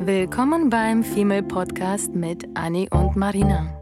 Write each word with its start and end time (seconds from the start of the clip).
Willkommen 0.00 0.70
beim 0.70 1.02
Female 1.02 1.42
Podcast 1.42 2.14
mit 2.14 2.46
Annie 2.54 2.88
und 2.90 3.16
Marina. 3.16 3.74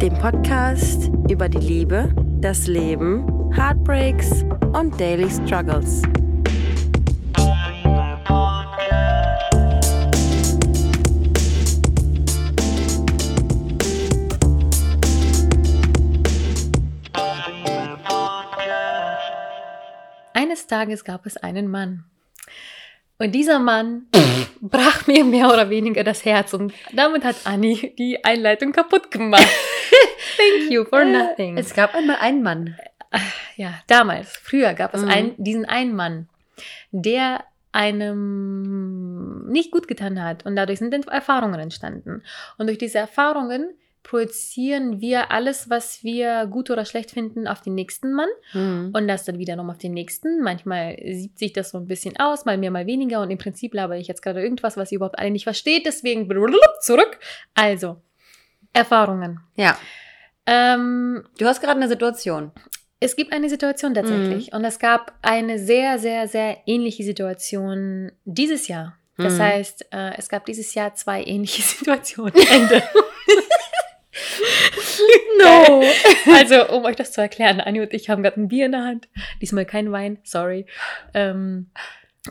Dem 0.00 0.14
Podcast 0.14 1.10
über 1.28 1.48
die 1.48 1.58
Liebe, 1.58 2.14
das 2.40 2.68
Leben, 2.68 3.52
Heartbreaks 3.52 4.44
und 4.72 4.98
Daily 5.00 5.28
Struggles. 5.28 6.02
Eines 20.34 20.66
Tages 20.68 21.04
gab 21.04 21.26
es 21.26 21.36
einen 21.36 21.68
Mann. 21.68 22.04
Und 23.18 23.32
dieser 23.32 23.58
Mann 23.60 24.06
brach 24.62 25.06
mir 25.06 25.24
mehr 25.24 25.48
oder 25.48 25.68
weniger 25.70 26.04
das 26.04 26.24
Herz 26.24 26.54
und 26.54 26.72
damit 26.92 27.24
hat 27.24 27.36
Annie 27.44 27.92
die 27.98 28.24
Einleitung 28.24 28.72
kaputt 28.72 29.10
gemacht. 29.10 29.46
Thank 30.36 30.70
you 30.70 30.84
for 30.84 31.04
nothing. 31.04 31.58
Es 31.58 31.74
gab 31.74 31.94
einmal 31.94 32.16
einen 32.20 32.42
Mann. 32.42 32.76
Ja, 33.56 33.74
damals, 33.88 34.36
früher 34.36 34.72
gab 34.72 34.94
es 34.94 35.02
Mhm. 35.02 35.08
einen, 35.08 35.34
diesen 35.36 35.64
einen 35.66 35.94
Mann, 35.94 36.28
der 36.92 37.44
einem 37.72 39.48
nicht 39.50 39.70
gut 39.70 39.88
getan 39.88 40.22
hat 40.22 40.46
und 40.46 40.56
dadurch 40.56 40.78
sind 40.78 40.94
Erfahrungen 41.08 41.58
entstanden. 41.58 42.22
Und 42.58 42.66
durch 42.68 42.78
diese 42.78 42.98
Erfahrungen 42.98 43.74
projizieren 44.02 45.00
wir 45.00 45.30
alles, 45.30 45.70
was 45.70 46.02
wir 46.02 46.46
gut 46.46 46.70
oder 46.70 46.84
schlecht 46.84 47.12
finden, 47.12 47.46
auf 47.46 47.60
den 47.60 47.74
nächsten 47.74 48.12
Mann 48.12 48.28
Mhm. 48.52 48.90
und 48.92 49.06
das 49.08 49.24
dann 49.24 49.38
wieder 49.38 49.56
nochmal 49.56 49.74
auf 49.76 49.82
den 49.82 49.94
nächsten. 49.94 50.40
Manchmal 50.42 50.96
sieht 51.12 51.38
sich 51.38 51.52
das 51.52 51.70
so 51.70 51.78
ein 51.78 51.86
bisschen 51.86 52.18
aus, 52.18 52.44
mal 52.44 52.58
mehr, 52.58 52.70
mal 52.70 52.86
weniger. 52.86 53.20
Und 53.22 53.30
im 53.30 53.38
Prinzip 53.38 53.74
laber 53.74 53.96
ich 53.96 54.08
jetzt 54.08 54.22
gerade 54.22 54.42
irgendwas, 54.42 54.76
was 54.76 54.90
ihr 54.92 54.96
überhaupt 54.96 55.18
alle 55.18 55.30
nicht 55.30 55.44
versteht. 55.44 55.86
Deswegen 55.86 56.28
zurück. 56.80 57.18
Also, 57.54 57.96
Erfahrungen. 58.72 59.40
Ja, 59.56 59.76
Ähm, 60.46 61.24
du 61.38 61.46
hast 61.46 61.60
gerade 61.60 61.76
eine 61.76 61.88
Situation. 61.88 62.50
es 62.98 63.14
gibt 63.16 63.32
eine 63.32 63.48
Situation 63.48 63.94
tatsächlich. 63.94 64.52
Und 64.52 64.64
es 64.64 64.78
gab 64.80 65.12
eine 65.22 65.58
sehr, 65.58 65.98
sehr, 66.00 66.26
sehr 66.28 66.58
ähnliche 66.66 67.04
Situation 67.04 68.10
dieses 68.24 68.66
Jahr. 68.68 68.96
Das 69.18 69.34
Mhm. 69.34 69.42
heißt, 69.42 69.86
äh, 69.92 70.12
es 70.18 70.28
gab 70.28 70.44
dieses 70.46 70.74
Jahr 70.74 70.94
zwei 70.94 71.22
ähnliche 71.24 71.62
Situationen. 71.78 72.34
Ende. 72.34 72.82
No. 75.38 75.82
Also, 76.32 76.68
um 76.68 76.84
euch 76.84 76.96
das 76.96 77.12
zu 77.12 77.20
erklären, 77.20 77.60
Anni 77.60 77.80
und 77.80 77.92
ich 77.92 78.08
haben 78.08 78.22
gerade 78.22 78.40
ein 78.40 78.48
Bier 78.48 78.66
in 78.66 78.72
der 78.72 78.84
Hand. 78.84 79.08
Diesmal 79.40 79.64
kein 79.64 79.90
Wein, 79.92 80.18
sorry. 80.22 80.66
Ähm, 81.14 81.70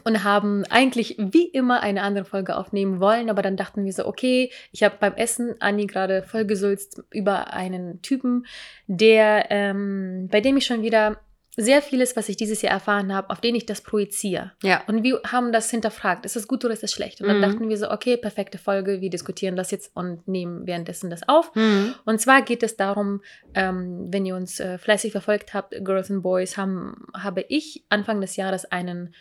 und 0.06 0.24
haben 0.24 0.64
eigentlich 0.70 1.18
wie 1.20 1.46
immer 1.46 1.82
eine 1.82 2.04
andere 2.04 2.24
Folge 2.24 2.56
aufnehmen 2.56 3.02
wollen, 3.02 3.30
aber 3.30 3.42
dann 3.42 3.58
dachten 3.58 3.84
wir 3.84 3.92
so, 3.92 4.06
okay, 4.06 4.50
ich 4.72 4.84
habe 4.84 4.96
beim 5.00 5.16
Essen 5.16 5.56
Anni 5.60 5.86
gerade 5.86 6.24
vollgesülzt 6.24 7.04
über 7.12 7.54
einen 7.54 8.02
Typen, 8.02 8.46
der, 8.88 9.48
ähm, 9.50 10.30
bei 10.32 10.40
dem 10.40 10.56
ich 10.56 10.66
schon 10.66 10.82
wieder 10.82 11.20
sehr 11.58 11.82
vieles, 11.82 12.16
was 12.16 12.30
ich 12.30 12.38
dieses 12.38 12.62
Jahr 12.62 12.72
erfahren 12.74 13.14
habe, 13.14 13.30
auf 13.30 13.42
den 13.42 13.56
ich 13.56 13.66
das 13.66 13.82
projiziere. 13.82 14.54
Ja. 14.64 14.84
Und 14.88 15.04
wir 15.04 15.20
haben 15.28 15.52
das 15.52 15.70
hinterfragt, 15.70 16.26
ist 16.26 16.36
das 16.38 16.48
gut 16.48 16.64
oder 16.64 16.74
ist 16.74 16.82
das 16.84 16.94
schlecht? 16.94 17.20
Und 17.22 17.28
dann 17.28 17.38
Mhm. 17.40 17.42
dachten 17.42 17.70
wir 17.70 17.78
so, 17.78 17.92
okay, 17.92 18.16
perfekte 18.16 18.58
Folge, 18.58 19.02
wir 19.02 19.10
diskutieren 19.10 19.56
das 19.58 19.70
jetzt 19.72 19.92
und 19.96 20.26
nehmen 20.28 20.66
währenddessen 20.66 21.10
das 21.10 21.28
auf. 21.28 21.54
Mhm. 21.56 21.94
Und 22.06 22.22
zwar 22.22 22.42
geht 22.42 22.64
es 22.64 22.78
darum, 22.78 23.22
ähm, 23.54 24.08
wenn 24.12 24.26
ihr 24.26 24.36
uns 24.36 24.60
äh, 24.62 24.78
fleißig 24.78 25.12
verfolgt 25.12 25.54
habt, 25.54 25.72
Girls 25.84 26.10
and 26.10 26.24
Boys, 26.24 26.56
haben, 26.58 27.06
habe 27.14 27.46
ich 27.50 27.84
Anfang 27.90 28.22
des 28.22 28.38
Jahres 28.38 28.66
einen 28.72 29.14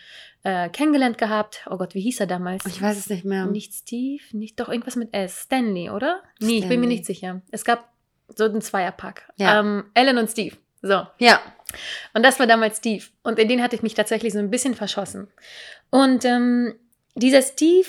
äh, 0.44 0.68
kennengelernt 0.70 1.18
gehabt. 1.18 1.66
Oh 1.68 1.76
Gott, 1.78 1.94
wie 1.94 2.00
hieß 2.00 2.20
er 2.20 2.26
damals? 2.28 2.64
Ich 2.64 2.80
weiß 2.80 2.96
es 2.96 3.10
nicht 3.10 3.24
mehr. 3.24 3.46
Nicht 3.46 3.74
Steve, 3.74 4.22
nicht 4.32 4.58
doch 4.60 4.68
irgendwas 4.68 4.96
mit 4.96 5.12
S. 5.12 5.42
Stanley, 5.42 5.90
oder? 5.90 6.22
Nee, 6.38 6.58
ich 6.58 6.60
bin 6.60 6.68
mir 6.80 6.86
Stanley. 6.86 6.86
nicht 6.86 7.06
sicher. 7.06 7.42
Es 7.50 7.64
gab 7.64 7.90
so 8.28 8.44
einen 8.44 8.60
Zweierpack. 8.62 9.28
Ja. 9.36 9.60
Ähm, 9.60 9.84
Ellen 9.94 10.16
und 10.16 10.30
Steve. 10.30 10.56
So. 10.82 11.06
Ja. 11.18 11.40
Und 12.14 12.24
das 12.24 12.38
war 12.38 12.46
damals 12.46 12.78
Steve. 12.78 13.04
Und 13.22 13.38
in 13.38 13.48
den 13.48 13.62
hatte 13.62 13.76
ich 13.76 13.82
mich 13.82 13.94
tatsächlich 13.94 14.32
so 14.32 14.38
ein 14.38 14.50
bisschen 14.50 14.74
verschossen. 14.74 15.28
Und 15.90 16.24
ähm, 16.24 16.74
dieser 17.14 17.42
Steve 17.42 17.86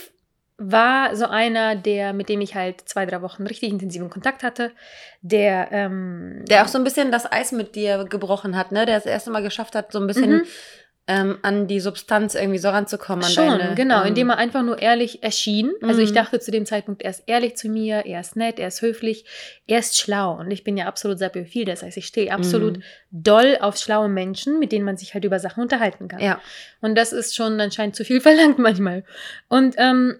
war 0.57 1.15
so 1.15 1.25
einer, 1.25 1.75
der, 1.75 2.13
mit 2.13 2.29
dem 2.29 2.39
ich 2.41 2.53
halt 2.53 2.87
zwei, 2.87 3.05
drei 3.05 3.21
Wochen 3.23 3.47
richtig 3.47 3.69
intensiven 3.69 4.11
Kontakt 4.11 4.43
hatte, 4.43 4.71
der, 5.21 5.69
ähm, 5.71 6.45
Der 6.47 6.63
auch 6.63 6.67
so 6.67 6.77
ein 6.77 6.83
bisschen 6.83 7.11
das 7.11 7.31
Eis 7.31 7.51
mit 7.51 7.75
dir 7.75 8.05
gebrochen 8.05 8.55
hat, 8.55 8.71
ne? 8.71 8.85
Der 8.85 8.95
das 8.95 9.07
erste 9.07 9.31
Mal 9.31 9.41
geschafft 9.41 9.73
hat, 9.73 9.91
so 9.91 9.99
ein 9.99 10.05
bisschen 10.07 10.31
Mhm. 10.31 10.43
Ähm, 11.13 11.37
an 11.41 11.67
die 11.67 11.79
Substanz 11.79 12.35
irgendwie 12.35 12.57
so 12.59 12.69
ranzukommen. 12.69 13.25
An 13.25 13.31
Schon, 13.31 13.59
deine, 13.59 13.75
genau, 13.75 14.01
ähm, 14.01 14.07
indem 14.07 14.29
er 14.29 14.37
einfach 14.37 14.63
nur 14.63 14.79
ehrlich 14.81 15.21
erschien. 15.23 15.71
Also 15.81 16.01
ich 16.01 16.11
Mhm. 16.11 16.15
dachte 16.15 16.39
zu 16.39 16.51
dem 16.51 16.65
Zeitpunkt, 16.65 17.01
er 17.01 17.09
ist 17.11 17.23
ehrlich 17.27 17.57
zu 17.57 17.67
mir, 17.69 18.05
er 18.05 18.21
ist 18.21 18.35
nett, 18.35 18.59
er 18.59 18.69
ist 18.69 18.81
höflich, 18.81 19.25
er 19.67 19.79
ist 19.79 19.97
schlau. 19.97 20.33
Und 20.39 20.51
ich 20.51 20.63
bin 20.63 20.77
ja 20.77 20.85
absolut 20.85 21.19
sapiophil, 21.19 21.65
das 21.65 21.83
heißt, 21.83 21.97
ich 21.97 22.05
stehe 22.07 22.31
absolut 22.33 22.77
Mhm. 22.77 22.83
doll 23.11 23.57
auf 23.59 23.77
schlaue 23.77 24.09
Menschen, 24.09 24.59
mit 24.59 24.71
denen 24.71 24.85
man 24.85 24.97
sich 24.97 25.13
halt 25.13 25.25
über 25.25 25.39
Sachen 25.39 25.61
unterhalten 25.61 26.07
kann. 26.07 26.19
Ja. 26.21 26.39
Und 26.81 26.95
das 26.95 27.11
ist 27.13 27.35
schon 27.35 27.59
anscheinend 27.59 27.95
zu 27.95 28.05
viel 28.05 28.21
verlangt 28.21 28.57
manchmal. 28.59 29.03
Und 29.49 29.75
ähm, 29.77 30.17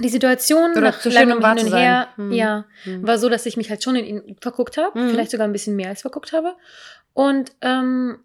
die 0.00 0.08
Situation 0.10 0.70
Oder 0.72 0.80
nach 0.82 1.00
zu 1.00 1.10
schön, 1.10 1.32
um 1.32 1.44
Hin 1.44 1.66
und 1.66 1.74
her, 1.74 2.08
Mhm. 2.16 2.32
ja, 2.32 2.64
Mhm. 2.84 3.04
war 3.04 3.18
so, 3.18 3.28
dass 3.28 3.46
ich 3.46 3.56
mich 3.56 3.68
halt 3.70 3.82
schon 3.82 3.96
in 3.96 4.04
ihn 4.28 4.36
verguckt 4.40 4.76
habe, 4.76 4.96
Mhm. 4.96 5.10
vielleicht 5.10 5.32
sogar 5.32 5.48
ein 5.48 5.52
bisschen 5.52 5.74
mehr 5.74 5.88
als 5.88 6.02
verguckt 6.02 6.32
habe. 6.32 6.54
Und 7.14 7.50
ähm, 7.62 8.18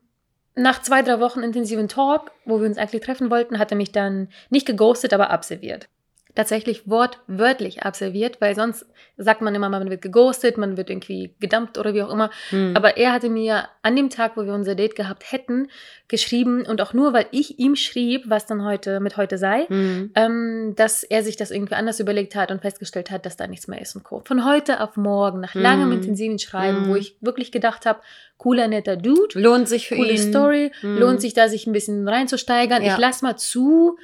nach 0.55 0.81
zwei, 0.81 1.01
drei 1.01 1.19
Wochen 1.19 1.41
intensiven 1.41 1.87
Talk, 1.87 2.31
wo 2.45 2.59
wir 2.59 2.67
uns 2.67 2.77
eigentlich 2.77 3.03
treffen 3.03 3.29
wollten, 3.29 3.59
hat 3.59 3.71
er 3.71 3.77
mich 3.77 3.91
dann 3.91 4.29
nicht 4.49 4.65
geghostet, 4.65 5.13
aber 5.13 5.29
abserviert. 5.29 5.89
Tatsächlich 6.35 6.87
wortwörtlich 6.89 7.83
abserviert, 7.83 8.41
weil 8.41 8.55
sonst 8.55 8.85
sagt 9.17 9.41
man 9.41 9.53
immer, 9.53 9.69
man 9.69 9.89
wird 9.89 10.01
geghostet, 10.01 10.57
man 10.57 10.77
wird 10.77 10.89
irgendwie 10.89 11.35
gedumpt 11.39 11.77
oder 11.77 11.93
wie 11.93 12.01
auch 12.01 12.11
immer. 12.11 12.31
Mhm. 12.51 12.73
Aber 12.75 12.97
er 12.97 13.11
hatte 13.13 13.29
mir 13.29 13.65
an 13.83 13.95
dem 13.95 14.09
Tag, 14.09 14.35
wo 14.35 14.43
wir 14.45 14.53
unser 14.53 14.73
Date 14.73 14.95
gehabt 14.95 15.31
hätten, 15.31 15.67
geschrieben 16.07 16.65
und 16.65 16.81
auch 16.81 16.93
nur, 16.93 17.13
weil 17.13 17.27
ich 17.31 17.59
ihm 17.59 17.75
schrieb, 17.75 18.23
was 18.27 18.45
dann 18.47 18.65
heute 18.65 18.99
mit 18.99 19.15
heute 19.17 19.37
sei, 19.37 19.67
Mhm. 19.69 20.11
ähm, 20.15 20.73
dass 20.75 21.03
er 21.03 21.21
sich 21.23 21.37
das 21.37 21.51
irgendwie 21.51 21.75
anders 21.75 21.99
überlegt 21.99 22.35
hat 22.35 22.49
und 22.51 22.61
festgestellt 22.61 23.11
hat, 23.11 23.25
dass 23.25 23.37
da 23.37 23.45
nichts 23.47 23.67
mehr 23.67 23.81
ist 23.81 23.95
und 23.95 24.03
Co. 24.03 24.21
Von 24.25 24.43
heute 24.45 24.81
auf 24.81 24.97
morgen, 24.97 25.39
nach 25.41 25.53
langem 25.53 25.87
Mhm. 25.89 25.93
intensiven 25.93 26.39
Schreiben, 26.39 26.87
wo 26.87 26.95
ich 26.95 27.15
wirklich 27.21 27.51
gedacht 27.51 27.85
habe, 27.85 27.99
cooler, 28.37 28.67
netter 28.67 28.97
Dude, 28.97 29.39
Lohnt 29.39 29.69
sich 29.69 29.87
für 29.87 29.95
coole 29.95 30.11
ihn. 30.11 30.17
Story, 30.17 30.71
Mhm. 30.81 30.97
lohnt 30.97 31.21
sich 31.21 31.33
da, 31.33 31.47
sich 31.47 31.65
ein 31.67 31.71
bisschen 31.73 32.07
reinzusteigern. 32.07 32.81
Ja. 32.83 32.93
Ich 32.93 32.99
lasse 32.99 33.23
mal 33.23 33.37
zu, 33.37 33.97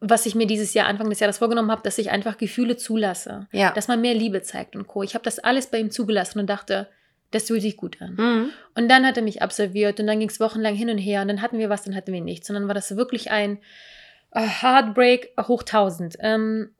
was 0.00 0.26
ich 0.26 0.34
mir 0.34 0.46
dieses 0.46 0.74
Jahr, 0.74 0.86
Anfang 0.86 1.08
des 1.10 1.20
Jahres 1.20 1.38
vorgenommen 1.38 1.70
habe, 1.70 1.82
dass 1.82 1.98
ich 1.98 2.10
einfach 2.10 2.38
Gefühle 2.38 2.76
zulasse. 2.76 3.48
Ja. 3.52 3.72
Dass 3.72 3.88
man 3.88 4.00
mehr 4.00 4.14
Liebe 4.14 4.42
zeigt 4.42 4.76
und 4.76 4.86
Co. 4.86 5.02
Ich 5.02 5.14
habe 5.14 5.24
das 5.24 5.38
alles 5.38 5.66
bei 5.68 5.78
ihm 5.78 5.90
zugelassen 5.90 6.38
und 6.38 6.46
dachte, 6.48 6.88
das 7.30 7.48
fühlt 7.48 7.62
sich 7.62 7.76
gut 7.76 8.00
an. 8.00 8.14
Mhm. 8.14 8.50
Und 8.74 8.88
dann 8.88 9.04
hat 9.06 9.16
er 9.16 9.22
mich 9.22 9.42
absolviert 9.42 10.00
und 10.00 10.06
dann 10.06 10.18
ging 10.18 10.28
es 10.28 10.40
wochenlang 10.40 10.74
hin 10.74 10.88
und 10.88 10.98
her 10.98 11.22
und 11.22 11.28
dann 11.28 11.42
hatten 11.42 11.58
wir 11.58 11.68
was, 11.68 11.82
dann 11.82 11.94
hatten 11.94 12.12
wir 12.12 12.20
nichts. 12.20 12.48
Und 12.48 12.54
dann 12.54 12.68
war 12.68 12.74
das 12.74 12.96
wirklich 12.96 13.30
ein 13.30 13.58
Heartbreak 14.34 15.32
hoch 15.46 15.62
1000. 15.62 16.16
Ähm, 16.20 16.70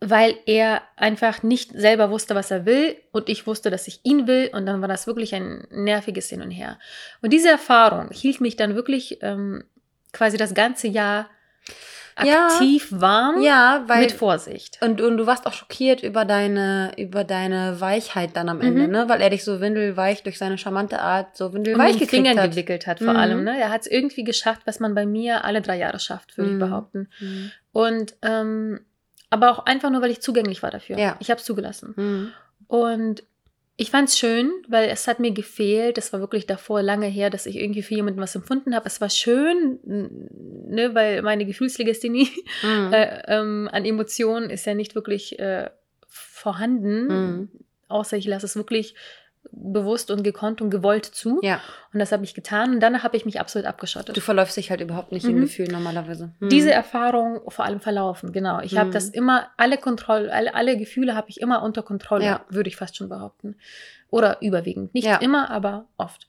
weil 0.00 0.34
er 0.46 0.82
einfach 0.96 1.42
nicht 1.42 1.72
selber 1.72 2.10
wusste, 2.10 2.34
was 2.34 2.50
er 2.50 2.66
will 2.66 2.96
und 3.12 3.28
ich 3.28 3.46
wusste, 3.46 3.70
dass 3.70 3.88
ich 3.88 4.00
ihn 4.02 4.26
will 4.26 4.50
und 4.52 4.66
dann 4.66 4.80
war 4.80 4.88
das 4.88 5.06
wirklich 5.06 5.34
ein 5.34 5.66
nerviges 5.70 6.28
Hin 6.28 6.42
und 6.42 6.50
Her. 6.50 6.78
Und 7.22 7.32
diese 7.32 7.50
Erfahrung 7.50 8.10
hielt 8.10 8.40
mich 8.40 8.56
dann 8.56 8.74
wirklich 8.74 9.22
ähm, 9.22 9.64
quasi 10.12 10.36
das 10.36 10.54
ganze 10.54 10.88
Jahr 10.88 11.28
Ja. 12.24 12.46
aktiv 12.46 12.88
warm 12.90 13.42
Ja, 13.42 13.84
weil. 13.88 14.00
mit 14.02 14.12
Vorsicht. 14.12 14.78
und, 14.82 15.00
und 15.00 15.16
du 15.18 15.26
warst 15.26 15.46
auch 15.46 15.52
schockiert 15.52 16.02
über 16.02 16.24
deine, 16.24 16.92
über 16.96 17.24
deine 17.24 17.80
Weichheit 17.80 18.30
dann 18.34 18.48
am 18.48 18.60
Ende, 18.60 18.84
Mhm. 18.86 18.90
ne? 18.92 19.08
Weil 19.08 19.20
er 19.20 19.30
dich 19.30 19.44
so 19.44 19.60
windelweich 19.60 20.22
durch 20.22 20.38
seine 20.38 20.56
charmante 20.56 21.00
Art 21.00 21.36
so 21.36 21.52
windelweich 21.52 21.92
gekriegt 21.94 22.10
Fingern 22.10 22.38
hat. 22.40 22.50
gewickelt 22.52 22.86
hat 22.86 22.98
vor 23.00 23.12
Mhm. 23.12 23.18
allem. 23.18 23.44
Ne? 23.44 23.58
Er 23.60 23.70
hat 23.70 23.82
es 23.82 23.86
irgendwie 23.86 24.24
geschafft, 24.24 24.62
was 24.64 24.80
man 24.80 24.94
bei 24.94 25.04
mir 25.04 25.44
alle 25.44 25.60
drei 25.60 25.76
Jahre 25.76 25.98
schafft, 25.98 26.36
würde 26.38 26.50
Mhm. 26.52 26.56
ich 26.56 26.68
behaupten. 26.68 27.08
Mhm. 27.20 27.50
Und 27.72 28.14
ähm, 28.22 28.80
aber 29.28 29.50
auch 29.50 29.66
einfach 29.66 29.90
nur, 29.90 30.00
weil 30.02 30.10
ich 30.10 30.22
zugänglich 30.22 30.62
war 30.62 30.70
dafür. 30.70 30.96
Ja. 30.98 31.16
Ich 31.18 31.30
habe 31.30 31.40
es 31.40 31.44
zugelassen. 31.44 31.92
Mhm. 31.96 32.32
Und 32.68 33.24
ich 33.78 33.90
fand 33.90 34.08
es 34.08 34.18
schön, 34.18 34.50
weil 34.68 34.88
es 34.88 35.06
hat 35.06 35.20
mir 35.20 35.32
gefehlt. 35.32 35.98
Das 35.98 36.12
war 36.12 36.20
wirklich 36.20 36.46
davor 36.46 36.82
lange 36.82 37.08
her, 37.08 37.28
dass 37.28 37.44
ich 37.44 37.56
irgendwie 37.56 37.82
für 37.82 37.94
jemanden 37.94 38.20
was 38.20 38.34
empfunden 38.34 38.74
habe. 38.74 38.86
Es 38.86 39.02
war 39.02 39.10
schön, 39.10 39.78
ne, 39.84 40.94
weil 40.94 41.20
meine 41.22 41.44
Gefühlslegasthenie 41.44 42.30
Mhm. 42.62 42.92
äh, 42.92 43.22
ähm, 43.26 43.68
an 43.70 43.84
Emotionen 43.84 44.48
ist 44.48 44.64
ja 44.64 44.74
nicht 44.74 44.94
wirklich 44.94 45.38
äh, 45.38 45.68
vorhanden. 46.08 47.06
Mhm. 47.08 47.48
Außer 47.88 48.16
ich 48.16 48.26
lasse 48.26 48.46
es 48.46 48.56
wirklich 48.56 48.94
bewusst 49.58 50.10
und 50.10 50.22
gekonnt 50.22 50.60
und 50.60 50.70
gewollt 50.70 51.06
zu. 51.06 51.40
Ja, 51.42 51.60
Und 51.92 51.98
das 51.98 52.12
habe 52.12 52.24
ich 52.24 52.34
getan. 52.34 52.74
Und 52.74 52.80
danach 52.80 53.02
habe 53.02 53.16
ich 53.16 53.24
mich 53.24 53.40
absolut 53.40 53.66
abgeschottet. 53.66 54.16
du 54.16 54.20
verläufst 54.20 54.56
dich 54.56 54.70
halt 54.70 54.80
überhaupt 54.82 55.12
nicht 55.12 55.24
im 55.24 55.36
Mhm. 55.36 55.40
Gefühl 55.40 55.68
normalerweise. 55.72 56.30
Mhm. 56.40 56.50
Diese 56.50 56.70
Erfahrung 56.72 57.40
vor 57.48 57.64
allem 57.64 57.80
verlaufen, 57.80 58.32
genau. 58.32 58.60
Ich 58.60 58.76
habe 58.76 58.88
Mhm. 58.90 58.92
das 58.92 59.08
immer, 59.08 59.48
alle 59.56 59.78
Kontrolle, 59.78 60.32
alle, 60.32 60.54
alle 60.54 60.76
Gefühle 60.76 61.14
habe 61.14 61.30
ich 61.30 61.40
immer 61.40 61.62
unter 61.62 61.82
Kontrolle, 61.82 62.24
Ja. 62.24 62.40
würde 62.50 62.68
ich 62.68 62.76
fast 62.76 62.96
schon 62.96 63.08
behaupten. 63.08 63.56
Oder 64.10 64.38
überwiegend. 64.42 64.94
Nicht 64.94 65.06
Ja. 65.06 65.16
immer, 65.16 65.50
aber 65.50 65.86
oft. 65.96 66.28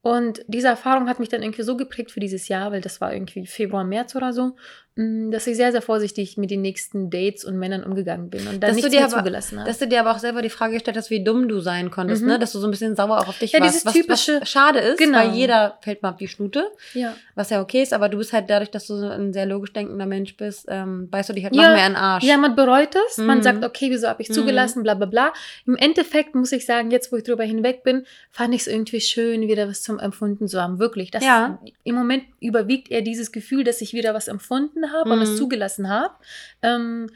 Und 0.00 0.42
diese 0.46 0.68
Erfahrung 0.68 1.08
hat 1.08 1.18
mich 1.18 1.28
dann 1.28 1.42
irgendwie 1.42 1.62
so 1.62 1.76
geprägt 1.76 2.12
für 2.12 2.20
dieses 2.20 2.46
Jahr, 2.48 2.70
weil 2.70 2.80
das 2.80 3.00
war 3.00 3.12
irgendwie 3.12 3.44
Februar, 3.46 3.82
März 3.84 4.14
oder 4.14 4.32
so. 4.32 4.54
Mh, 4.98 5.30
dass 5.30 5.46
ich 5.46 5.56
sehr, 5.56 5.70
sehr 5.72 5.80
vorsichtig 5.82 6.36
mit 6.36 6.50
den 6.50 6.60
nächsten 6.60 7.08
Dates 7.10 7.44
und 7.44 7.56
Männern 7.58 7.84
umgegangen 7.84 8.30
bin 8.30 8.40
und 8.48 8.54
dann 8.54 8.60
Dass 8.60 8.70
du 8.70 8.76
nichts 8.76 8.90
dir 8.90 8.96
mehr 9.00 9.06
aber- 9.06 9.16
zugelassen 9.18 9.58
habe. 9.60 9.68
Dass 9.68 9.78
du 9.78 9.86
dir 9.86 10.00
aber 10.00 10.10
auch 10.10 10.18
selber 10.18 10.42
die 10.42 10.50
Frage 10.50 10.74
gestellt 10.74 10.96
hast, 10.96 11.10
wie 11.10 11.22
dumm 11.22 11.48
du 11.48 11.60
sein 11.60 11.90
konntest, 11.90 12.22
Mhm. 12.22 12.28
ne? 12.28 12.38
Dass 12.38 12.52
du 12.52 12.58
so 12.58 12.66
ein 12.66 12.70
bisschen 12.72 12.96
sauer 12.96 13.18
auch 13.20 13.28
auf 13.28 13.38
dich 13.38 13.52
Ja, 13.52 13.60
warst. 13.60 13.70
dieses 13.74 13.86
was, 13.86 13.92
typische- 13.94 14.40
was 14.40 14.48
schade 14.50 14.80
ist, 14.80 14.98
Genau. 14.98 15.18
weil 15.18 15.30
jeder 15.34 15.78
fällt 15.82 16.02
mal 16.02 16.10
auf 16.10 16.16
die 16.16 16.28
Schnute, 16.28 16.64
Ja. 16.94 17.14
was 17.36 17.50
ja 17.50 17.60
okay 17.62 17.82
ist, 17.82 17.92
aber 17.92 18.08
du 18.08 18.18
bist 18.18 18.32
halt 18.32 18.50
dadurch, 18.50 18.70
dass 18.70 18.86
du 18.86 18.96
so 18.96 19.06
ein 19.08 19.32
sehr 19.32 19.46
logisch 19.46 19.72
denkender 19.72 20.06
Mensch 20.06 20.36
bist, 20.36 20.66
ähm, 20.68 21.08
beißt 21.10 21.28
du 21.28 21.32
dich 21.32 21.44
halt 21.44 21.54
Ja. 21.54 21.62
noch 21.68 21.76
mehr 21.76 21.86
in 21.86 21.92
den 21.92 21.96
Arsch. 21.96 22.24
Ja, 22.24 22.36
man 22.36 22.56
bereut 22.56 22.90
es. 23.08 23.18
Man 23.18 23.38
Mhm. 23.38 23.42
sagt, 23.42 23.64
okay, 23.64 23.90
wieso 23.90 24.08
habe 24.08 24.20
ich 24.22 24.28
Mhm. 24.30 24.34
zugelassen, 24.34 24.82
bla 24.82 24.94
bla 24.94 25.06
bla. 25.06 25.32
Im 25.66 25.76
Endeffekt 25.76 26.34
muss 26.34 26.50
ich 26.52 26.66
sagen, 26.66 26.90
jetzt 26.90 27.12
wo 27.12 27.16
ich 27.16 27.22
drüber 27.22 27.44
hinweg 27.44 27.84
bin, 27.84 28.04
fand 28.30 28.54
ich 28.54 28.62
es 28.62 28.66
irgendwie 28.66 29.00
schön, 29.00 29.42
wieder 29.42 29.68
was 29.68 29.82
zum 29.82 29.98
Empfunden 30.00 30.48
zu 30.48 30.60
haben. 30.60 30.78
Wirklich. 30.80 31.10
Das, 31.12 31.22
Ja. 31.24 31.58
Im 31.84 31.94
Moment 31.94 32.24
überwiegt 32.40 32.90
eher 32.90 33.02
dieses 33.02 33.32
Gefühl, 33.32 33.62
dass 33.64 33.80
ich 33.80 33.92
wieder 33.92 34.14
was 34.14 34.26
empfunden 34.28 34.87
habe 34.92 35.10
und 35.10 35.16
Mhm. 35.16 35.22
es 35.22 35.36
zugelassen 35.36 35.88
habe. 35.88 36.14
Ähm, 36.62 37.08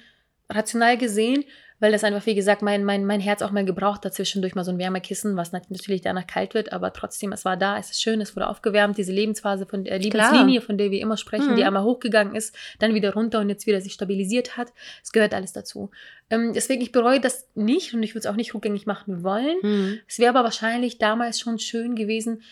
rational 0.48 0.98
gesehen, 0.98 1.44
weil 1.80 1.90
das 1.90 2.04
einfach, 2.04 2.26
wie 2.26 2.36
gesagt, 2.36 2.62
mein, 2.62 2.84
mein, 2.84 3.04
mein 3.04 3.19
Herz 3.19 3.42
auch 3.42 3.50
mal 3.50 3.64
gebraucht 3.64 4.04
hat, 4.04 4.14
zwischendurch 4.14 4.54
mal 4.54 4.62
so 4.62 4.70
ein 4.70 4.78
Wärmekissen, 4.78 5.36
was 5.36 5.50
nat- 5.50 5.69
natürlich 5.69 6.00
danach 6.00 6.28
kalt 6.28 6.54
wird, 6.54 6.72
aber 6.72 6.92
trotzdem, 6.92 7.32
es 7.32 7.44
war 7.44 7.56
da, 7.56 7.76
es 7.76 7.90
ist 7.90 8.00
schön, 8.02 8.20
es 8.20 8.36
wurde 8.36 8.46
aufgewärmt, 8.48 8.98
diese 8.98 9.12
Lebensphase 9.12 9.66
von 9.66 9.82
der 9.82 9.98
Lebenslinie, 9.98 10.60
von 10.60 10.78
der 10.78 10.92
wir 10.92 11.00
immer 11.00 11.16
sprechen, 11.16 11.52
Mhm. 11.52 11.56
die 11.56 11.64
einmal 11.64 11.82
hochgegangen 11.82 12.36
ist, 12.36 12.54
dann 12.78 12.94
wieder 12.94 13.14
runter 13.14 13.40
und 13.40 13.48
jetzt 13.48 13.66
wieder 13.66 13.80
sich 13.80 13.94
stabilisiert 13.94 14.56
hat. 14.56 14.72
Es 15.02 15.10
gehört 15.10 15.34
alles 15.34 15.52
dazu. 15.52 15.90
Ähm, 16.30 16.52
deswegen, 16.54 16.82
ich 16.82 16.92
bereue 16.92 17.19
das 17.20 17.48
nicht 17.56 17.94
und 17.94 18.02
ich 18.04 18.10
würde 18.14 18.20
es 18.20 18.32
auch 18.32 18.36
nicht 18.36 18.54
rückgängig 18.54 18.86
machen 18.86 19.24
wollen. 19.24 19.56
Mhm. 19.62 19.98
Es 20.06 20.20
wäre 20.20 20.30
aber 20.30 20.44
wahrscheinlich 20.44 20.98
damals 20.98 21.40
schon 21.40 21.58
schön 21.58 21.96
gewesen, 21.96 22.42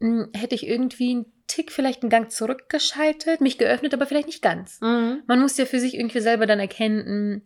mh, 0.00 0.30
hätte 0.34 0.56
ich 0.56 0.66
irgendwie 0.66 1.10
einen 1.12 1.26
Tick 1.50 1.72
vielleicht 1.72 2.02
einen 2.02 2.10
Gang 2.10 2.30
zurückgeschaltet, 2.30 3.40
mich 3.40 3.58
geöffnet, 3.58 3.92
aber 3.92 4.06
vielleicht 4.06 4.28
nicht 4.28 4.42
ganz. 4.42 4.80
Mhm. 4.80 5.22
Man 5.26 5.40
muss 5.40 5.56
ja 5.56 5.66
für 5.66 5.80
sich 5.80 5.94
irgendwie 5.94 6.20
selber 6.20 6.46
dann 6.46 6.60
erkennen, 6.60 7.42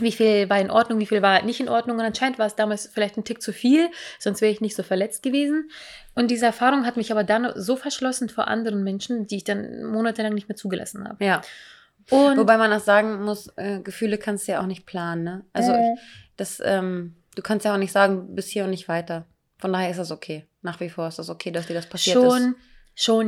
wie 0.00 0.12
viel 0.12 0.48
war 0.48 0.60
in 0.60 0.70
Ordnung, 0.70 1.00
wie 1.00 1.06
viel 1.06 1.22
war 1.22 1.42
nicht 1.42 1.58
in 1.58 1.68
Ordnung. 1.68 1.98
Und 1.98 2.04
anscheinend 2.04 2.38
war 2.38 2.46
es 2.46 2.54
damals 2.54 2.86
vielleicht 2.86 3.16
ein 3.16 3.24
Tick 3.24 3.42
zu 3.42 3.52
viel, 3.52 3.90
sonst 4.20 4.40
wäre 4.40 4.52
ich 4.52 4.60
nicht 4.60 4.76
so 4.76 4.84
verletzt 4.84 5.24
gewesen. 5.24 5.70
Und 6.14 6.30
diese 6.30 6.46
Erfahrung 6.46 6.86
hat 6.86 6.96
mich 6.96 7.10
aber 7.10 7.24
dann 7.24 7.52
so 7.56 7.74
verschlossen 7.74 8.28
vor 8.28 8.46
anderen 8.46 8.84
Menschen, 8.84 9.26
die 9.26 9.38
ich 9.38 9.44
dann 9.44 9.84
monatelang 9.84 10.34
nicht 10.34 10.48
mehr 10.48 10.56
zugelassen 10.56 11.08
habe. 11.08 11.24
Ja. 11.24 11.42
Und 12.10 12.38
Wobei 12.38 12.56
man 12.58 12.72
auch 12.72 12.80
sagen 12.80 13.24
muss, 13.24 13.48
äh, 13.56 13.80
Gefühle 13.80 14.18
kannst 14.18 14.46
du 14.46 14.52
ja 14.52 14.60
auch 14.62 14.66
nicht 14.66 14.86
planen, 14.86 15.24
ne? 15.24 15.44
Also 15.52 15.72
Äh. 15.72 15.96
das, 16.36 16.62
ähm, 16.64 17.16
du 17.34 17.42
kannst 17.42 17.66
ja 17.66 17.74
auch 17.74 17.78
nicht 17.78 17.92
sagen, 17.92 18.34
bis 18.34 18.46
hier 18.48 18.64
und 18.64 18.70
nicht 18.70 18.88
weiter. 18.88 19.26
Von 19.58 19.72
daher 19.72 19.90
ist 19.90 19.98
das 19.98 20.10
okay. 20.12 20.46
Nach 20.62 20.78
wie 20.80 20.88
vor 20.88 21.08
ist 21.08 21.18
das 21.18 21.28
okay, 21.28 21.50
dass 21.50 21.66
dir 21.66 21.74
das 21.74 21.86
passiert 21.86 22.14
schon, 22.14 22.26
ist. 22.26 22.42
schon 22.44 22.54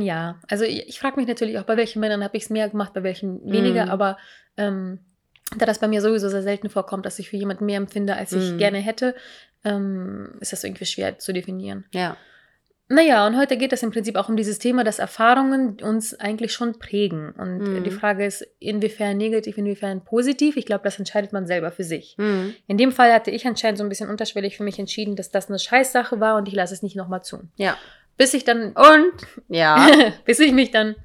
ja. 0.01 0.39
Also 0.49 0.65
ich, 0.65 0.87
ich 0.89 0.99
frage 0.99 1.17
mich 1.17 1.27
natürlich 1.27 1.57
auch, 1.57 1.63
bei 1.63 1.77
welchen 1.77 1.99
Männern 1.99 2.23
habe 2.23 2.35
ich 2.37 2.43
es 2.43 2.49
mehr 2.49 2.69
gemacht, 2.69 2.93
bei 2.93 3.03
welchen 3.03 3.43
weniger, 3.51 3.85
Mhm. 3.85 3.91
aber 3.91 4.17
ähm, 4.57 4.99
da 5.57 5.65
das 5.65 5.79
bei 5.79 5.87
mir 5.87 6.01
sowieso 6.01 6.29
sehr 6.29 6.43
selten 6.43 6.69
vorkommt, 6.69 7.05
dass 7.05 7.19
ich 7.19 7.29
für 7.29 7.37
jemanden 7.37 7.65
mehr 7.65 7.77
empfinde, 7.77 8.15
als 8.15 8.31
ich 8.33 8.51
Mhm. 8.53 8.57
gerne 8.57 8.77
hätte, 8.79 9.15
ähm, 9.63 10.33
ist 10.39 10.53
das 10.53 10.63
irgendwie 10.63 10.85
schwer 10.85 11.19
zu 11.19 11.33
definieren. 11.33 11.85
Ja. 11.93 12.17
Naja, 12.93 13.25
und 13.25 13.37
heute 13.37 13.55
geht 13.55 13.71
es 13.71 13.83
im 13.83 13.91
Prinzip 13.91 14.17
auch 14.17 14.27
um 14.27 14.35
dieses 14.35 14.59
Thema, 14.59 14.83
dass 14.83 14.99
Erfahrungen 14.99 15.77
uns 15.81 16.13
eigentlich 16.19 16.51
schon 16.51 16.77
prägen. 16.77 17.31
Und 17.31 17.59
Mhm. 17.59 17.83
die 17.85 17.91
Frage 17.91 18.25
ist, 18.25 18.45
inwiefern 18.59 19.15
negativ, 19.15 19.57
inwiefern 19.57 20.03
positiv. 20.03 20.57
Ich 20.57 20.65
glaube, 20.65 20.83
das 20.83 20.99
entscheidet 20.99 21.31
man 21.31 21.47
selber 21.47 21.71
für 21.71 21.85
sich. 21.85 22.15
Mhm. 22.17 22.53
In 22.67 22.77
dem 22.77 22.91
Fall 22.91 23.13
hatte 23.13 23.31
ich 23.31 23.47
anscheinend 23.47 23.77
so 23.77 23.83
ein 23.85 23.89
bisschen 23.89 24.09
unterschwellig 24.09 24.57
für 24.57 24.63
mich 24.63 24.77
entschieden, 24.77 25.15
dass 25.15 25.29
das 25.31 25.47
eine 25.47 25.57
Scheißsache 25.59 26.19
war 26.19 26.35
und 26.35 26.49
ich 26.49 26.53
lasse 26.53 26.73
es 26.73 26.83
nicht 26.83 26.97
nochmal 26.97 27.23
zu. 27.23 27.39
Ja. 27.55 27.77
Bis 28.21 28.35
ich 28.35 28.43
dann 28.43 28.73
Und 28.73 29.13
ja. 29.49 29.89
bis 30.25 30.39
ich 30.39 30.51
mich 30.51 30.69
dann 30.69 30.95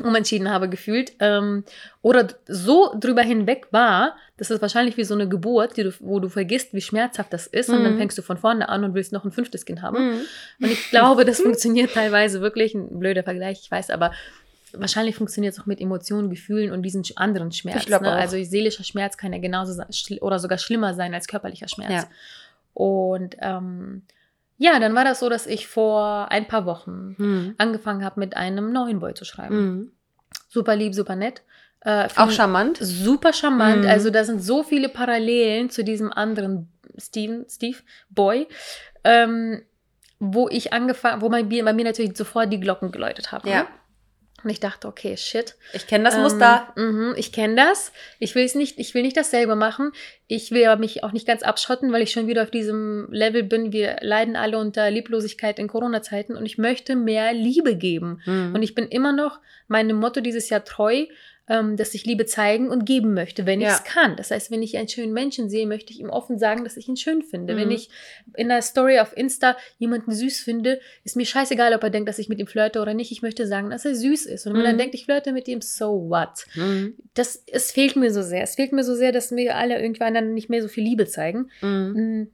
umentschieden 0.00 0.48
habe 0.48 0.68
gefühlt 0.68 1.12
ähm, 1.18 1.64
oder 2.02 2.28
so 2.46 2.94
drüber 2.98 3.22
hinweg 3.22 3.66
war, 3.72 4.14
das 4.36 4.52
ist 4.52 4.62
wahrscheinlich 4.62 4.96
wie 4.96 5.02
so 5.02 5.14
eine 5.14 5.28
Geburt, 5.28 5.76
du, 5.76 5.92
wo 5.98 6.20
du 6.20 6.28
vergisst, 6.28 6.72
wie 6.72 6.80
schmerzhaft 6.80 7.32
das 7.32 7.48
ist 7.48 7.68
und 7.68 7.82
dann 7.82 7.94
Mhm. 7.94 7.98
fängst 7.98 8.16
du 8.16 8.22
von 8.22 8.38
vorne 8.38 8.68
an 8.68 8.84
und 8.84 8.94
willst 8.94 9.12
noch 9.12 9.24
ein 9.24 9.32
fünftes 9.32 9.64
Kind 9.64 9.82
haben. 9.82 10.10
Mhm. 10.10 10.20
Und 10.60 10.70
ich 10.70 10.88
glaube, 10.90 11.24
das 11.24 11.40
funktioniert 11.42 11.94
teilweise 11.94 12.40
wirklich, 12.40 12.74
ein 12.74 13.00
blöder 13.00 13.24
Vergleich, 13.24 13.58
ich 13.60 13.70
weiß, 13.70 13.90
aber 13.90 14.12
wahrscheinlich 14.72 15.16
funktioniert 15.16 15.54
es 15.54 15.60
auch 15.60 15.66
mit 15.66 15.80
Emotionen, 15.80 16.30
Gefühlen 16.30 16.70
und 16.70 16.82
diesen 16.82 17.02
anderen 17.16 17.50
Schmerz. 17.50 17.88
Ne? 17.88 17.96
auch. 17.98 18.04
Also 18.04 18.40
seelischer 18.40 18.84
Schmerz 18.84 19.16
kann 19.16 19.32
ja 19.32 19.40
genauso 19.40 19.82
oder 20.20 20.38
sogar 20.38 20.58
schlimmer 20.58 20.94
sein 20.94 21.12
als 21.12 21.26
körperlicher 21.26 21.66
Schmerz. 21.66 22.04
Ja. 22.04 22.08
Und 22.74 23.36
ähm, 23.40 24.02
ja, 24.62 24.78
dann 24.78 24.94
war 24.94 25.04
das 25.04 25.18
so, 25.20 25.28
dass 25.28 25.46
ich 25.46 25.66
vor 25.66 26.30
ein 26.30 26.46
paar 26.46 26.64
Wochen 26.66 27.14
Mhm. 27.18 27.54
angefangen 27.58 28.04
habe, 28.04 28.20
mit 28.20 28.36
einem 28.36 28.72
neuen 28.72 29.00
Boy 29.00 29.14
zu 29.14 29.24
schreiben. 29.24 29.56
Mhm. 29.56 29.92
Super 30.48 30.76
lieb, 30.76 30.94
super 30.94 31.16
nett. 31.16 31.42
Äh, 31.80 32.08
Auch 32.16 32.30
charmant. 32.30 32.78
Super 32.80 33.32
charmant. 33.32 33.82
Mhm. 33.84 33.90
Also 33.90 34.10
da 34.10 34.22
sind 34.24 34.40
so 34.40 34.62
viele 34.62 34.88
Parallelen 34.88 35.68
zu 35.70 35.82
diesem 35.82 36.12
anderen 36.12 36.68
Steven, 36.96 37.44
Steve 37.48 37.78
Boy, 38.10 38.46
ähm, 39.02 39.62
wo 40.20 40.48
ich 40.48 40.72
angefangen, 40.72 41.20
wo 41.22 41.28
bei 41.28 41.42
mir, 41.42 41.64
bei 41.64 41.72
mir 41.72 41.84
natürlich 41.84 42.16
sofort 42.16 42.52
die 42.52 42.60
Glocken 42.60 42.92
geläutet 42.92 43.32
haben. 43.32 43.48
Ja. 43.48 43.66
Und 44.44 44.50
ich 44.50 44.60
dachte, 44.60 44.88
okay, 44.88 45.16
shit. 45.16 45.54
Ich 45.72 45.86
kenne 45.86 46.04
das 46.04 46.14
Ähm, 46.16 46.22
Muster. 46.22 46.72
mhm, 46.76 47.14
ich 47.16 47.32
kenne 47.32 47.54
das. 47.56 47.92
Ich 48.18 48.34
will 48.34 48.44
es 48.44 48.54
nicht, 48.54 48.78
ich 48.78 48.94
will 48.94 49.02
nicht 49.02 49.16
dasselbe 49.16 49.54
machen. 49.56 49.92
Ich 50.26 50.50
will 50.50 50.64
aber 50.66 50.80
mich 50.80 51.04
auch 51.04 51.12
nicht 51.12 51.26
ganz 51.26 51.42
abschotten, 51.42 51.92
weil 51.92 52.02
ich 52.02 52.10
schon 52.12 52.26
wieder 52.26 52.42
auf 52.42 52.50
diesem 52.50 53.08
Level 53.10 53.42
bin. 53.42 53.72
Wir 53.72 53.96
leiden 54.00 54.34
alle 54.36 54.58
unter 54.58 54.90
Lieblosigkeit 54.90 55.58
in 55.58 55.68
Corona-Zeiten 55.68 56.36
und 56.36 56.46
ich 56.46 56.58
möchte 56.58 56.96
mehr 56.96 57.32
Liebe 57.32 57.76
geben. 57.76 58.20
Mhm. 58.24 58.54
Und 58.54 58.62
ich 58.62 58.74
bin 58.74 58.88
immer 58.88 59.12
noch 59.12 59.40
meinem 59.68 59.96
Motto 59.96 60.20
dieses 60.20 60.48
Jahr 60.50 60.64
treu, 60.64 61.06
ähm, 61.52 61.76
dass 61.76 61.92
ich 61.92 62.06
Liebe 62.06 62.24
zeigen 62.24 62.70
und 62.70 62.86
geben 62.86 63.12
möchte, 63.12 63.44
wenn 63.44 63.60
ich 63.60 63.66
Ja. 63.66 63.74
es 63.74 63.84
kann. 63.84 64.16
Das 64.16 64.30
heißt, 64.30 64.50
wenn 64.50 64.62
ich 64.62 64.78
einen 64.78 64.88
schönen 64.88 65.12
Menschen 65.12 65.50
sehe, 65.50 65.66
möchte 65.66 65.92
ich 65.92 66.00
ihm 66.00 66.08
offen 66.08 66.38
sagen, 66.38 66.64
dass 66.64 66.78
ich 66.78 66.88
ihn 66.88 66.96
schön 66.96 67.22
finde. 67.22 67.52
Mhm. 67.52 67.58
Wenn 67.58 67.70
ich 67.70 67.90
in 68.36 68.50
einer 68.50 68.62
Story 68.62 68.98
auf 69.00 69.14
Insta 69.14 69.58
jemanden 69.78 70.12
süß 70.12 70.40
finde, 70.40 70.80
ist 71.04 71.14
mir 71.14 71.26
scheißegal, 71.26 71.74
ob 71.74 71.82
er 71.82 71.90
denkt, 71.90 72.08
dass 72.08 72.18
ich 72.18 72.30
mit 72.30 72.38
ihm 72.38 72.46
flirte 72.46 72.80
oder 72.80 72.94
nicht. 72.94 73.12
Ich 73.12 73.20
möchte 73.20 73.46
sagen, 73.46 73.68
dass 73.68 73.84
er 73.84 73.94
süß 73.94 74.24
ist. 74.24 74.46
Und 74.46 74.54
wenn 74.54 74.64
er 74.64 74.72
Mhm. 74.72 74.78
denkt, 74.78 74.94
ich 74.94 75.04
flirte 75.04 75.32
mit 75.32 75.46
ihm, 75.46 75.60
so 75.60 76.08
what? 76.08 76.46
Mhm. 76.54 76.94
Das, 77.12 77.42
es 77.46 77.70
fehlt 77.70 77.96
mir 77.96 78.10
so 78.12 78.22
sehr. 78.22 78.42
Es 78.42 78.54
fehlt 78.54 78.72
mir 78.72 78.82
so 78.84 78.94
sehr, 78.94 79.12
dass 79.12 79.30
wir 79.36 79.54
alle 79.56 79.78
irgendwann 79.78 80.14
dann 80.14 80.32
nicht 80.32 80.48
mehr 80.48 80.62
so 80.62 80.68
viel 80.68 80.84
Liebe 80.84 81.04
zeigen. 81.06 81.50
Mhm. 81.60 81.68
Mm. 81.92 82.30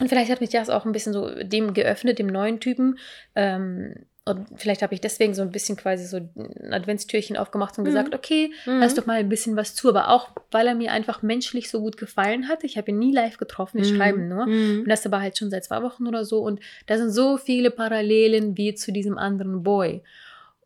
Und 0.00 0.08
vielleicht 0.08 0.30
hat 0.30 0.40
mich 0.40 0.50
das 0.50 0.70
auch 0.70 0.84
ein 0.84 0.92
bisschen 0.92 1.12
so 1.12 1.30
dem 1.42 1.72
geöffnet, 1.72 2.18
dem 2.18 2.26
neuen 2.26 2.58
Typen. 2.60 2.98
Ähm, 3.36 3.94
und 4.28 4.48
vielleicht 4.56 4.82
habe 4.82 4.92
ich 4.92 5.00
deswegen 5.00 5.34
so 5.34 5.42
ein 5.42 5.52
bisschen 5.52 5.76
quasi 5.76 6.04
so 6.04 6.16
ein 6.16 6.72
Adventstürchen 6.74 7.36
aufgemacht 7.36 7.78
und 7.78 7.84
Mhm. 7.84 7.86
gesagt, 7.86 8.14
okay, 8.14 8.52
Mhm. 8.66 8.80
lass 8.80 8.94
doch 8.94 9.06
mal 9.06 9.18
ein 9.20 9.28
bisschen 9.28 9.56
was 9.56 9.74
zu. 9.76 9.88
Aber 9.88 10.08
auch, 10.10 10.30
weil 10.50 10.66
er 10.66 10.74
mir 10.74 10.90
einfach 10.92 11.22
menschlich 11.22 11.70
so 11.70 11.80
gut 11.80 11.96
gefallen 11.96 12.48
hat. 12.48 12.64
Ich 12.64 12.76
habe 12.76 12.90
ihn 12.90 12.98
nie 12.98 13.12
live 13.12 13.36
getroffen, 13.38 13.80
wir 13.80 13.88
Mhm. 13.90 13.96
schreiben 13.96 14.28
nur. 14.28 14.46
Mhm. 14.46 14.80
Und 14.80 14.88
das 14.88 15.06
aber 15.06 15.20
halt 15.20 15.38
schon 15.38 15.48
seit 15.50 15.64
zwei 15.64 15.80
Wochen 15.82 16.06
oder 16.08 16.24
so. 16.24 16.40
Und 16.40 16.58
da 16.86 16.98
sind 16.98 17.10
so 17.10 17.36
viele 17.38 17.70
Parallelen 17.70 18.56
wie 18.56 18.74
zu 18.74 18.92
diesem 18.92 19.16
anderen 19.16 19.62
Boy. 19.62 20.02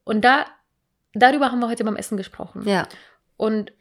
Und 0.04 0.24
da, 0.24 0.46
darüber 1.12 1.52
haben 1.52 1.60
wir 1.60 1.68
heute 1.68 1.84
beim 1.84 1.96
Essen 1.96 2.16
gesprochen. 2.16 2.66
Ja. 2.66 2.88
Und 3.36 3.72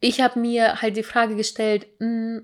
ich 0.00 0.20
habe 0.20 0.38
mir 0.40 0.82
halt 0.82 0.96
die 0.96 1.02
Frage 1.02 1.34
gestellt, 1.36 1.86
mh, 2.00 2.42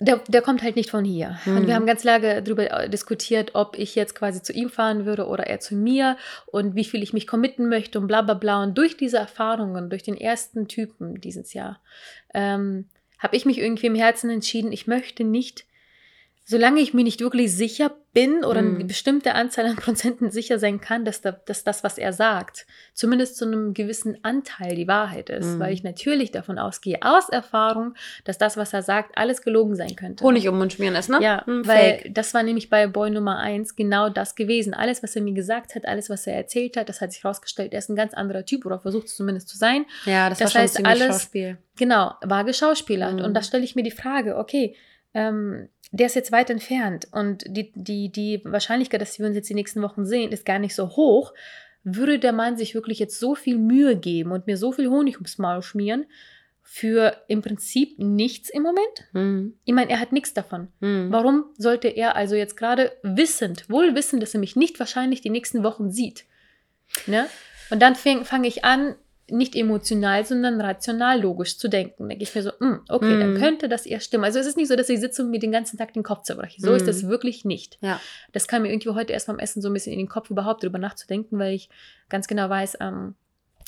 der, 0.00 0.20
der 0.28 0.42
kommt 0.42 0.62
halt 0.62 0.76
nicht 0.76 0.90
von 0.90 1.04
hier. 1.04 1.38
Und 1.46 1.62
Mhm. 1.62 1.66
wir 1.66 1.74
haben 1.74 1.86
ganz 1.86 2.04
lange 2.04 2.42
darüber 2.42 2.88
diskutiert, 2.88 3.50
ob 3.54 3.76
ich 3.78 3.94
jetzt 3.94 4.14
quasi 4.14 4.42
zu 4.42 4.52
ihm 4.52 4.70
fahren 4.70 5.06
würde 5.06 5.26
oder 5.26 5.46
er 5.46 5.60
zu 5.60 5.74
mir 5.74 6.16
und 6.46 6.74
wie 6.76 6.84
viel 6.84 7.02
ich 7.02 7.12
mich 7.12 7.26
committen 7.26 7.68
möchte 7.68 7.98
und 7.98 8.06
bla 8.06 8.22
bla 8.22 8.34
bla. 8.34 8.62
Und 8.62 8.78
durch 8.78 8.96
diese 8.96 9.18
Erfahrungen, 9.18 9.90
durch 9.90 10.02
den 10.02 10.16
ersten 10.16 10.68
Typen 10.68 11.20
dieses 11.20 11.52
Jahr, 11.52 11.80
ähm, 12.32 12.86
habe 13.18 13.36
ich 13.36 13.44
mich 13.44 13.58
irgendwie 13.58 13.86
im 13.86 13.96
Herzen 13.96 14.30
entschieden, 14.30 14.70
ich 14.70 14.86
möchte 14.86 15.24
nicht, 15.24 15.64
solange 16.50 16.80
ich 16.80 16.94
mir 16.94 17.04
nicht 17.04 17.20
wirklich 17.20 17.54
sicher 17.54 17.94
bin 18.14 18.42
oder 18.42 18.60
eine 18.60 18.70
Mhm. 18.70 18.86
bestimmte 18.86 19.34
Anzahl 19.34 19.66
an 19.66 19.76
Prozenten 19.76 20.30
sicher 20.30 20.58
sein 20.58 20.80
kann, 20.80 21.04
dass, 21.04 21.20
da, 21.20 21.32
dass 21.32 21.62
das, 21.62 21.84
was 21.84 21.98
er 21.98 22.14
sagt, 22.14 22.66
zumindest 22.94 23.36
zu 23.36 23.44
einem 23.44 23.74
gewissen 23.74 24.16
Anteil 24.24 24.74
die 24.74 24.88
Wahrheit 24.88 25.28
ist, 25.28 25.44
Mhm. 25.56 25.58
weil 25.60 25.74
ich 25.74 25.82
natürlich 25.84 26.30
davon 26.32 26.58
ausgehe, 26.58 27.00
aus 27.02 27.28
Erfahrung, 27.28 27.94
dass 28.24 28.38
das, 28.38 28.56
was 28.56 28.72
er 28.72 28.80
sagt, 28.82 29.18
alles 29.18 29.42
gelogen 29.42 29.76
sein 29.76 29.94
könnte. 29.94 30.24
Honig 30.24 30.48
um 30.48 30.54
den 30.54 30.58
Mund 30.60 30.72
schmieren 30.72 30.94
ist, 30.96 31.10
ne? 31.10 31.18
Ja, 31.20 31.44
Hm, 31.46 31.66
weil 31.66 31.98
Fake. 31.98 32.14
das 32.14 32.32
war 32.32 32.42
nämlich 32.42 32.70
bei 32.70 32.86
Boy 32.86 33.10
Nummer 33.10 33.38
1 33.40 33.76
genau 33.76 34.08
das 34.08 34.34
gewesen. 34.34 34.72
Alles, 34.72 35.02
was 35.02 35.14
er 35.14 35.20
mir 35.22 35.34
gesagt 35.34 35.74
hat, 35.74 35.84
alles, 35.86 36.08
was 36.08 36.26
er 36.26 36.34
erzählt 36.34 36.78
hat, 36.78 36.88
das 36.88 37.02
hat 37.02 37.12
sich 37.12 37.22
herausgestellt, 37.24 37.74
er 37.74 37.80
ist 37.80 37.90
ein 37.90 37.94
ganz 37.96 38.14
anderer 38.14 38.46
Typ 38.46 38.64
oder 38.64 38.80
versucht 38.80 39.08
es 39.08 39.16
zumindest 39.16 39.48
zu 39.50 39.58
sein. 39.58 39.84
Ja, 40.06 40.30
das, 40.30 40.38
das 40.38 40.46
war 40.46 40.50
schon 40.52 40.60
heißt, 40.62 40.74
ziemlich 40.76 40.90
alles- 41.02 41.06
Schauspiel. 41.08 41.58
Genau, 41.76 42.14
war 42.22 42.44
geschauspielert. 42.44 43.16
Mhm. 43.16 43.24
Und 43.26 43.34
da 43.34 43.42
stelle 43.42 43.64
ich 43.64 43.76
mir 43.76 43.82
die 43.84 43.90
Frage, 43.90 44.38
okay, 44.38 44.74
ähm, 45.14 45.68
der 45.90 46.06
ist 46.06 46.16
jetzt 46.16 46.32
weit 46.32 46.50
entfernt 46.50 47.08
und 47.12 47.44
die, 47.46 47.72
die, 47.74 48.10
die 48.10 48.42
Wahrscheinlichkeit, 48.44 49.00
dass 49.00 49.18
wir 49.18 49.26
uns 49.26 49.36
jetzt 49.36 49.48
die 49.48 49.54
nächsten 49.54 49.82
Wochen 49.82 50.04
sehen, 50.04 50.32
ist 50.32 50.44
gar 50.44 50.58
nicht 50.58 50.74
so 50.74 50.96
hoch. 50.96 51.32
Würde 51.84 52.18
der 52.18 52.32
Mann 52.32 52.56
sich 52.56 52.74
wirklich 52.74 52.98
jetzt 52.98 53.18
so 53.18 53.34
viel 53.34 53.58
Mühe 53.58 53.96
geben 53.96 54.32
und 54.32 54.46
mir 54.46 54.56
so 54.56 54.72
viel 54.72 54.88
Honig 54.88 55.16
ums 55.16 55.38
Maul 55.38 55.62
schmieren 55.62 56.06
für 56.62 57.16
im 57.28 57.40
Prinzip 57.40 57.98
nichts 57.98 58.50
im 58.50 58.62
Moment? 58.62 59.08
Mhm. 59.12 59.54
Ich 59.64 59.72
meine, 59.72 59.90
er 59.90 60.00
hat 60.00 60.12
nichts 60.12 60.34
davon. 60.34 60.68
Mhm. 60.80 61.10
Warum 61.10 61.46
sollte 61.56 61.88
er 61.88 62.14
also 62.14 62.34
jetzt 62.34 62.58
gerade 62.58 62.92
wissend, 63.02 63.70
wohl 63.70 63.94
wissend, 63.94 64.22
dass 64.22 64.34
er 64.34 64.40
mich 64.40 64.56
nicht 64.56 64.78
wahrscheinlich 64.78 65.22
die 65.22 65.30
nächsten 65.30 65.62
Wochen 65.62 65.90
sieht? 65.90 66.26
Ne? 67.06 67.26
Und 67.70 67.80
dann 67.80 67.94
fange 67.94 68.24
fang 68.26 68.44
ich 68.44 68.64
an, 68.64 68.94
nicht 69.30 69.54
emotional, 69.56 70.24
sondern 70.24 70.60
rational, 70.60 71.20
logisch 71.20 71.58
zu 71.58 71.68
denken. 71.68 72.08
denke 72.08 72.22
ich 72.24 72.34
mir 72.34 72.42
so, 72.42 72.50
hm, 72.58 72.80
okay, 72.88 73.14
Mhm. 73.14 73.20
dann 73.20 73.34
könnte 73.38 73.68
das 73.68 73.86
eher 73.86 74.00
stimmen. 74.00 74.24
Also 74.24 74.38
es 74.38 74.46
ist 74.46 74.56
nicht 74.56 74.68
so, 74.68 74.76
dass 74.76 74.88
ich 74.88 75.00
sitze 75.00 75.22
und 75.22 75.30
mir 75.30 75.38
den 75.40 75.52
ganzen 75.52 75.76
Tag 75.78 75.92
den 75.92 76.02
Kopf 76.02 76.22
zerbreche. 76.22 76.60
So 76.60 76.72
ist 76.74 76.82
Mhm. 76.82 76.86
das 76.86 77.06
wirklich 77.08 77.44
nicht. 77.44 77.78
Ja. 77.80 78.00
Das 78.32 78.48
kam 78.48 78.62
mir 78.62 78.70
irgendwie 78.72 78.90
heute 78.90 79.12
erst 79.12 79.26
beim 79.26 79.38
Essen 79.38 79.60
so 79.62 79.68
ein 79.68 79.74
bisschen 79.74 79.92
in 79.92 79.98
den 79.98 80.08
Kopf, 80.08 80.30
überhaupt 80.30 80.62
drüber 80.62 80.78
nachzudenken, 80.78 81.38
weil 81.38 81.54
ich 81.54 81.68
ganz 82.08 82.26
genau 82.28 82.48
weiß, 82.48 82.78
ähm, 82.80 83.14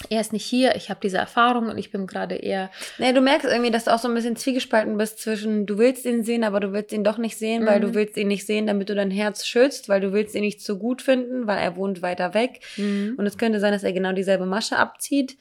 er 0.08 0.20
ist 0.20 0.32
nicht 0.32 0.44
hier, 0.44 0.74
ich 0.76 0.88
habe 0.90 0.98
diese 1.02 1.18
Erfahrung 1.18 1.68
und 1.68 1.78
ich 1.78 1.90
bin 1.92 2.06
gerade 2.06 2.34
eher, 2.34 2.70
Nee, 2.98 3.12
du 3.12 3.20
merkst 3.20 3.46
irgendwie, 3.46 3.70
dass 3.70 3.84
du 3.84 3.92
auch 3.94 3.98
so 3.98 4.08
ein 4.08 4.14
bisschen 4.14 4.34
zwiegespalten 4.36 4.96
bist 4.96 5.18
zwischen, 5.18 5.66
du 5.66 5.78
willst 5.78 6.04
ihn 6.06 6.24
sehen, 6.24 6.42
aber 6.42 6.58
du 6.60 6.72
willst 6.72 6.92
ihn 6.92 7.04
doch 7.04 7.18
nicht 7.18 7.36
sehen, 7.38 7.66
weil 7.66 7.78
Mhm. 7.78 7.82
du 7.82 7.94
willst 7.94 8.16
ihn 8.16 8.28
nicht 8.28 8.46
sehen, 8.46 8.66
damit 8.66 8.88
du 8.88 8.94
dein 8.94 9.10
Herz 9.10 9.46
schützt, 9.46 9.88
weil 9.88 10.00
du 10.00 10.12
willst 10.12 10.34
ihn 10.34 10.40
nicht 10.42 10.62
so 10.62 10.78
gut 10.78 11.02
finden, 11.02 11.46
weil 11.46 11.58
er 11.58 11.76
wohnt 11.76 12.02
weiter 12.02 12.34
weg. 12.34 12.60
Und 12.78 13.26
es 13.26 13.36
könnte 13.38 13.60
sein, 13.60 13.72
dass 13.72 13.84
er 13.84 13.92
genau 13.92 14.12
dieselbe 14.12 14.46
Masche 14.46 14.76
abzieht. 14.78 15.36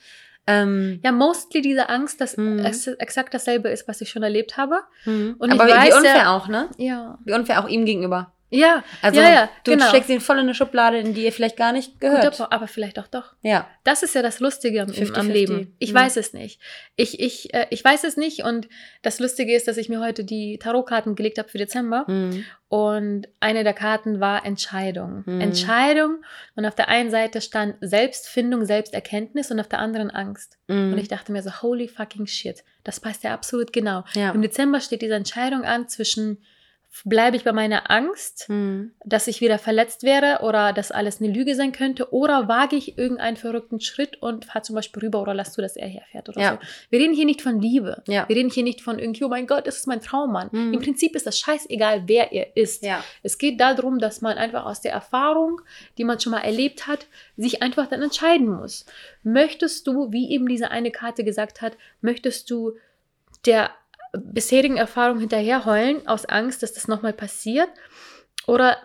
Ähm, 0.47 0.99
ja, 1.03 1.11
mostly 1.11 1.61
diese 1.61 1.89
Angst, 1.89 2.19
dass 2.21 2.35
Mhm. 2.35 2.59
es 2.59 2.87
exakt 2.87 3.33
dasselbe 3.35 3.69
ist, 3.69 3.87
was 3.87 4.01
ich 4.01 4.09
schon 4.09 4.23
erlebt 4.23 4.57
habe. 4.57 4.79
mhm. 5.05 5.35
Und 5.37 5.51
aber 5.51 5.67
ich 5.67 5.73
wie, 5.73 5.77
wie 5.77 5.81
weiß 5.87 5.95
unfair 5.97 6.15
ja- 6.15 6.35
auch, 6.35 6.47
ne? 6.47 6.69
Ja. 6.77 7.19
Wie 7.23 7.33
unfair 7.33 7.63
auch 7.63 7.67
ihm 7.69 7.85
gegenüber. 7.85 8.33
Ja, 8.51 8.83
Also 9.03 9.19
ja, 9.21 9.29
ja, 9.31 9.49
du 9.63 9.71
genau. 9.71 9.87
steckst 9.89 10.09
ihn 10.09 10.21
voll 10.21 10.37
in 10.37 10.43
eine 10.43 10.55
Schublade, 10.55 10.97
in 10.97 11.13
die 11.13 11.23
er 11.25 11.31
vielleicht 11.31 11.55
gar 11.57 11.71
nicht 11.71 11.99
gehört. 11.99 12.37
Gut, 12.37 12.47
aber 12.51 12.67
vielleicht 12.67 12.97
auch 12.99 13.07
doch. 13.07 13.35
ja. 13.41 13.67
Das 13.83 14.03
ist 14.03 14.13
ja 14.15 14.21
das 14.21 14.39
Lustige 14.39 14.81
am, 14.83 14.89
50-50. 14.89 15.13
am 15.15 15.29
Leben. 15.29 15.75
Ich 15.79 15.91
Mhm. 15.93 15.97
weiß 15.97 16.17
es 16.17 16.33
nicht. 16.33 16.59
Ich, 16.95 17.19
ich, 17.19 17.53
äh, 17.53 17.65
ich 17.71 17.83
weiß 17.83 18.03
es 18.03 18.17
nicht 18.17 18.43
und 18.43 18.67
das 19.01 19.19
Lustige 19.19 19.55
ist, 19.55 19.67
dass 19.67 19.77
ich 19.77 19.89
mir 19.89 19.99
heute 19.99 20.23
die 20.23 20.57
Tarotkarten 20.59 21.15
gelegt 21.15 21.37
habe 21.39 21.49
für 21.49 21.57
Dezember 21.57 22.05
Mhm. 22.07 22.45
und 22.67 23.27
eine 23.39 23.63
der 23.63 23.73
Karten 23.73 24.19
war 24.19 24.45
Entscheidung. 24.45 25.23
Mhm. 25.25 25.41
Entscheidung 25.41 26.23
und 26.55 26.65
auf 26.65 26.75
der 26.75 26.87
einen 26.89 27.09
Seite 27.09 27.41
stand 27.41 27.75
Selbstfindung, 27.81 28.65
Selbsterkenntnis 28.65 29.49
und 29.51 29.59
auf 29.59 29.67
der 29.67 29.79
anderen 29.79 30.11
Angst. 30.11 30.57
Mhm. 30.67 30.93
Und 30.93 30.97
ich 30.99 31.07
dachte 31.07 31.31
mir 31.31 31.41
so, 31.41 31.61
holy 31.61 31.87
fucking 31.87 32.27
shit, 32.27 32.63
das 32.83 32.99
passt 32.99 33.23
ja 33.23 33.33
absolut 33.33 33.73
genau. 33.73 34.03
ja. 34.13 34.31
Im 34.31 34.41
Dezember 34.41 34.81
steht 34.81 35.01
diese 35.01 35.15
Entscheidung 35.15 35.63
an 35.63 35.87
zwischen 35.87 36.43
bleibe 37.05 37.37
ich 37.37 37.43
bei 37.43 37.51
meiner 37.53 37.91
Angst 37.91 38.47
Mhm. 38.49 38.91
dass 39.05 39.27
ich 39.27 39.41
wieder 39.41 39.59
verletzt 39.59 40.03
wäre 40.03 40.39
oder 40.43 40.73
dass 40.73 40.91
alles 40.91 41.21
eine 41.21 41.31
Lüge 41.31 41.53
sein 41.55 41.71
könnte 41.71 42.11
oder 42.13 42.47
wage 42.47 42.75
ich 42.75 42.97
irgendeinen 42.97 43.37
verrückten 43.37 43.79
Schritt 43.79 44.21
und 44.21 44.45
fahre 44.45 44.63
zum 44.63 44.75
Beispiel 44.75 45.03
rüber 45.03 45.21
oder 45.21 45.33
lass 45.33 45.53
du, 45.55 45.61
dass 45.61 45.75
er 45.75 45.87
herfährt 45.87 46.27
oder 46.29 46.41
Ja. 46.41 46.51
so. 46.53 46.67
Wir 46.89 46.99
reden 46.99 47.13
hier 47.13 47.25
nicht 47.25 47.41
von 47.41 47.61
Liebe. 47.61 48.01
Ja. 48.07 48.27
Wir 48.27 48.35
reden 48.35 48.49
hier 48.49 48.63
nicht 48.63 48.81
von 48.81 48.97
irgendwie, 48.99 49.23
oh 49.23 49.29
mein 49.29 49.45
Gott, 49.47 49.67
das 49.67 49.77
ist 49.77 49.87
mein 49.87 50.01
Traummann. 50.01 50.49
Mhm. 50.51 50.73
Im 50.73 50.79
Prinzip 50.81 51.15
ist 51.15 51.27
das 51.27 51.37
scheißegal, 51.39 52.03
wer 52.07 52.33
er 52.33 52.57
ist. 52.57 52.83
Ja. 52.83 53.03
Es 53.23 53.37
geht 53.37 53.61
darum, 53.61 53.99
dass 53.99 54.21
man 54.21 54.37
einfach 54.37 54.65
aus 54.65 54.81
der 54.81 54.91
Erfahrung, 54.91 55.61
die 55.97 56.03
man 56.03 56.19
schon 56.19 56.31
mal 56.31 56.41
erlebt 56.41 56.87
hat, 56.87 57.05
sich 57.37 57.61
einfach 57.61 57.87
dann 57.87 58.01
entscheiden 58.01 58.47
muss. 58.49 58.85
Möchtest 59.23 59.85
du, 59.87 60.11
wie 60.11 60.31
eben 60.31 60.47
diese 60.47 60.71
eine 60.71 60.91
Karte 60.91 61.23
gesagt 61.23 61.61
hat, 61.61 61.77
möchtest 62.01 62.49
du 62.49 62.73
der 63.45 63.69
bisherigen 64.13 64.77
Erfahrung 64.77 65.19
hinterherheulen 65.19 66.07
aus 66.07 66.25
Angst, 66.25 66.63
dass 66.63 66.73
das 66.73 66.87
nochmal 66.87 67.13
passiert? 67.13 67.69
Oder 68.47 68.77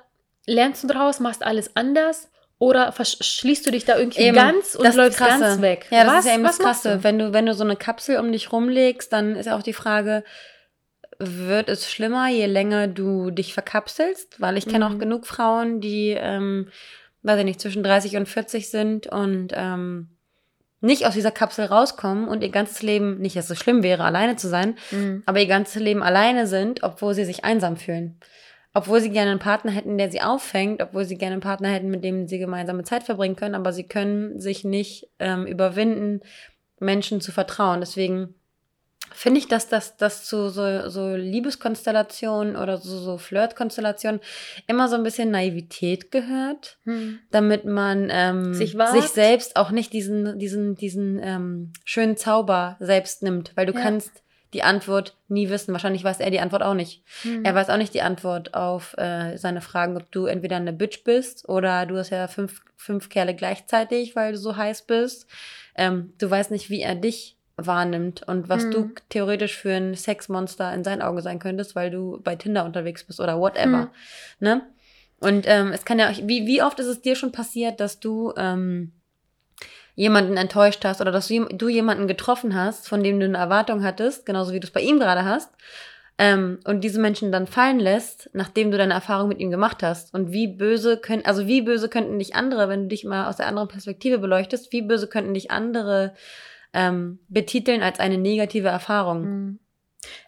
lernst 0.46 0.82
du 0.84 0.88
daraus, 0.88 1.20
machst 1.20 1.42
alles 1.42 1.74
anders? 1.76 2.30
Oder 2.58 2.92
verschließt 2.92 3.66
du 3.66 3.70
dich 3.72 3.84
da 3.84 3.98
irgendwie 3.98 4.22
Eben, 4.22 4.36
ganz 4.36 4.74
und 4.74 4.94
läufst 4.94 5.18
Krasse. 5.18 5.40
ganz 5.40 5.60
weg? 5.60 5.86
Ja, 5.90 6.04
das 6.04 6.12
was, 6.14 6.18
ist 6.20 6.26
ja 6.26 6.34
eben 6.34 6.42
das 6.44 6.58
Krasse. 6.58 6.96
du? 6.98 7.04
Wenn 7.04 7.18
du, 7.18 7.32
wenn 7.32 7.46
du 7.46 7.54
so 7.54 7.64
eine 7.64 7.76
Kapsel 7.76 8.18
um 8.18 8.30
dich 8.30 8.52
rumlegst, 8.52 9.12
dann 9.12 9.34
ist 9.36 9.48
auch 9.48 9.62
die 9.62 9.72
Frage, 9.72 10.22
wird 11.18 11.68
es 11.68 11.90
schlimmer, 11.90 12.28
je 12.28 12.46
länger 12.46 12.86
du 12.88 13.30
dich 13.30 13.54
verkapselst? 13.54 14.40
Weil 14.40 14.56
ich 14.56 14.66
kenne 14.66 14.88
Mhm. 14.88 14.94
auch 14.94 14.98
genug 14.98 15.26
Frauen, 15.26 15.80
die, 15.80 16.10
ähm, 16.18 16.68
weiß 17.22 17.38
ich 17.38 17.44
nicht, 17.44 17.60
zwischen 17.60 17.82
30 17.82 18.16
und 18.16 18.28
40 18.28 18.68
sind 18.70 19.06
und 19.08 19.48
ähm, 19.54 20.13
nicht 20.84 21.06
aus 21.06 21.14
dieser 21.14 21.30
Kapsel 21.30 21.64
rauskommen 21.66 22.28
und 22.28 22.42
ihr 22.42 22.50
ganzes 22.50 22.82
Leben, 22.82 23.18
nicht, 23.18 23.36
dass 23.36 23.50
es 23.50 23.58
schlimm 23.58 23.82
wäre, 23.82 24.04
alleine 24.04 24.36
zu 24.36 24.48
sein, 24.48 24.76
Mhm. 24.90 25.22
aber 25.26 25.40
ihr 25.40 25.46
ganzes 25.46 25.80
Leben 25.80 26.02
alleine 26.02 26.46
sind, 26.46 26.82
obwohl 26.82 27.14
sie 27.14 27.24
sich 27.24 27.44
einsam 27.44 27.76
fühlen. 27.76 28.18
Obwohl 28.74 29.00
sie 29.00 29.10
gerne 29.10 29.30
einen 29.30 29.40
Partner 29.40 29.70
hätten, 29.70 29.98
der 29.98 30.10
sie 30.10 30.20
auffängt, 30.20 30.82
obwohl 30.82 31.04
sie 31.04 31.16
gerne 31.16 31.34
einen 31.34 31.40
Partner 31.42 31.68
hätten, 31.68 31.90
mit 31.90 32.02
dem 32.02 32.26
sie 32.26 32.38
gemeinsame 32.38 32.82
Zeit 32.82 33.04
verbringen 33.04 33.36
können, 33.36 33.54
aber 33.54 33.72
sie 33.72 33.84
können 33.84 34.40
sich 34.40 34.64
nicht 34.64 35.08
ähm, 35.20 35.46
überwinden, 35.46 36.20
Menschen 36.80 37.20
zu 37.20 37.30
vertrauen. 37.30 37.80
Deswegen 37.80 38.34
finde 39.12 39.38
ich, 39.38 39.48
dass 39.48 39.68
das, 39.68 39.96
das 39.96 40.24
zu 40.24 40.48
so, 40.48 40.88
so 40.88 41.14
Liebeskonstellationen 41.14 42.56
oder 42.56 42.78
so, 42.78 42.98
so 42.98 43.18
Flirtkonstellationen 43.18 44.20
immer 44.66 44.88
so 44.88 44.96
ein 44.96 45.02
bisschen 45.02 45.30
Naivität 45.30 46.10
gehört 46.10 46.78
Mhm. 46.84 47.20
damit 47.30 47.64
man 47.64 48.08
ähm, 48.10 48.52
Sich 48.54 48.76
sich, 48.90 49.08
selbst 49.08 49.56
auch 49.56 49.70
nicht 49.70 49.92
diesen, 49.92 50.38
diesen, 50.38 50.74
diesen 50.74 51.18
ähm, 51.22 51.72
schönen 51.84 52.16
Zauber 52.16 52.76
selbst 52.80 53.22
nimmt, 53.22 53.52
weil 53.56 53.66
du 53.66 53.72
Ja. 53.74 53.80
kannst 53.80 54.22
die 54.52 54.62
Antwort 54.62 55.16
nie 55.28 55.48
wissen. 55.50 55.72
Wahrscheinlich 55.72 56.04
weiß 56.04 56.20
er 56.20 56.30
die 56.30 56.38
Antwort 56.40 56.62
auch 56.62 56.74
nicht. 56.74 57.02
Mhm. 57.24 57.44
Er 57.44 57.54
weiß 57.54 57.70
auch 57.70 57.76
nicht 57.76 57.92
die 57.92 58.02
Antwort 58.02 58.54
auf 58.54 58.94
äh, 58.98 59.36
seine 59.36 59.60
Fragen, 59.60 59.96
ob 59.96 60.10
du 60.12 60.26
entweder 60.26 60.56
eine 60.56 60.72
Bitch 60.72 61.02
bist 61.02 61.48
oder 61.48 61.86
du 61.86 61.96
hast 61.96 62.10
ja 62.10 62.28
fünf, 62.28 62.62
fünf 62.76 63.08
Kerle 63.08 63.34
gleichzeitig, 63.34 64.14
weil 64.14 64.32
du 64.32 64.38
so 64.38 64.56
heiß 64.56 64.82
bist. 64.82 65.26
Ähm, 65.74 66.12
du 66.18 66.30
weißt 66.30 66.50
nicht, 66.52 66.70
wie 66.70 66.82
er 66.82 66.94
dich 66.94 67.36
wahrnimmt 67.56 68.22
und 68.26 68.48
was 68.48 68.64
Mhm. 68.64 68.70
du 68.70 68.90
theoretisch 69.08 69.56
für 69.56 69.72
ein 69.72 69.94
Sexmonster 69.94 70.72
in 70.74 70.84
seinen 70.84 71.02
Augen 71.02 71.20
sein 71.20 71.38
könntest, 71.38 71.76
weil 71.76 71.90
du 71.90 72.20
bei 72.22 72.36
Tinder 72.36 72.64
unterwegs 72.64 73.04
bist 73.04 73.20
oder 73.20 73.38
whatever. 73.38 73.86
Mhm. 73.86 73.90
Ne? 74.40 74.62
Und 75.20 75.44
ähm, 75.48 75.72
es 75.72 75.84
kann 75.84 75.98
ja 75.98 76.10
auch, 76.10 76.16
wie, 76.22 76.46
wie 76.46 76.62
oft 76.62 76.78
ist 76.80 76.86
es 76.86 77.00
dir 77.00 77.16
schon 77.16 77.32
passiert, 77.32 77.80
dass 77.80 78.00
du 78.00 78.32
ähm, 78.36 78.92
jemanden 79.94 80.36
enttäuscht 80.36 80.84
hast 80.84 81.00
oder 81.00 81.12
dass 81.12 81.28
du, 81.28 81.44
du 81.46 81.68
jemanden 81.68 82.08
getroffen 82.08 82.54
hast, 82.54 82.88
von 82.88 83.02
dem 83.02 83.20
du 83.20 83.26
eine 83.26 83.38
Erwartung 83.38 83.84
hattest, 83.84 84.26
genauso 84.26 84.52
wie 84.52 84.60
du 84.60 84.66
es 84.66 84.72
bei 84.72 84.80
ihm 84.80 84.98
gerade 84.98 85.24
hast, 85.24 85.50
ähm, 86.16 86.60
und 86.64 86.82
diese 86.82 87.00
Menschen 87.00 87.32
dann 87.32 87.46
fallen 87.46 87.80
lässt, 87.80 88.30
nachdem 88.34 88.70
du 88.70 88.78
deine 88.78 88.94
Erfahrung 88.94 89.28
mit 89.28 89.40
ihm 89.40 89.50
gemacht 89.50 89.82
hast. 89.82 90.14
Und 90.14 90.30
wie 90.30 90.46
böse 90.46 90.96
können, 90.96 91.24
also 91.24 91.46
wie 91.46 91.62
böse 91.62 91.88
könnten 91.88 92.18
dich 92.18 92.36
andere, 92.36 92.68
wenn 92.68 92.82
du 92.82 92.88
dich 92.88 93.04
mal 93.04 93.28
aus 93.28 93.36
der 93.36 93.46
anderen 93.46 93.68
Perspektive 93.68 94.18
beleuchtest, 94.18 94.72
wie 94.72 94.82
böse 94.82 95.08
könnten 95.08 95.34
dich 95.34 95.50
andere 95.50 96.14
ähm, 96.74 97.18
betiteln 97.28 97.82
als 97.82 98.00
eine 98.00 98.18
negative 98.18 98.68
Erfahrung. 98.68 99.22
Mhm. 99.22 99.58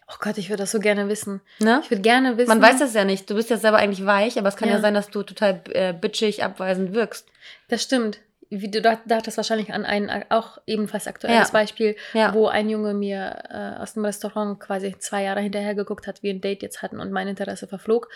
Oh 0.09 0.15
Gott, 0.19 0.37
ich 0.37 0.49
würde 0.49 0.63
das 0.63 0.71
so 0.71 0.79
gerne 0.79 1.07
wissen. 1.09 1.41
Ne? 1.59 1.81
Ich 1.83 1.91
würde 1.91 2.01
gerne 2.01 2.37
wissen. 2.37 2.47
Man 2.47 2.61
weiß 2.61 2.79
das 2.79 2.93
ja 2.93 3.03
nicht. 3.03 3.29
Du 3.29 3.35
bist 3.35 3.49
ja 3.49 3.57
selber 3.57 3.77
eigentlich 3.77 4.05
weich, 4.05 4.39
aber 4.39 4.47
es 4.47 4.55
kann 4.55 4.69
ja, 4.69 4.75
Ja. 4.75 4.81
sein, 4.81 4.93
dass 4.93 5.09
du 5.09 5.21
total 5.21 5.61
äh, 5.73 5.93
bitchig, 5.93 6.43
abweisend 6.43 6.93
wirkst. 6.93 7.27
Das 7.67 7.83
stimmt. 7.83 8.19
Wie 8.49 8.69
du 8.69 8.81
da- 8.81 8.99
dachtest 9.05 9.37
wahrscheinlich 9.37 9.73
an 9.73 9.83
ein 9.85 10.09
auch 10.29 10.57
ebenfalls 10.65 11.07
aktuelles 11.07 11.47
Ja. 11.47 11.51
Beispiel, 11.51 11.95
Ja. 12.13 12.33
wo 12.33 12.47
ein 12.47 12.69
Junge 12.69 12.93
mir 12.93 13.43
äh, 13.49 13.81
aus 13.81 13.93
dem 13.93 14.05
Restaurant 14.05 14.59
quasi 14.59 14.95
zwei 14.99 15.23
Jahre 15.23 15.41
hinterher 15.41 15.75
geguckt 15.75 16.07
hat, 16.07 16.23
wie 16.23 16.29
ein 16.29 16.39
Date 16.41 16.61
jetzt 16.63 16.81
hatten 16.81 16.99
und 16.99 17.11
mein 17.11 17.27
Interesse 17.27 17.67
verflog. 17.67 18.09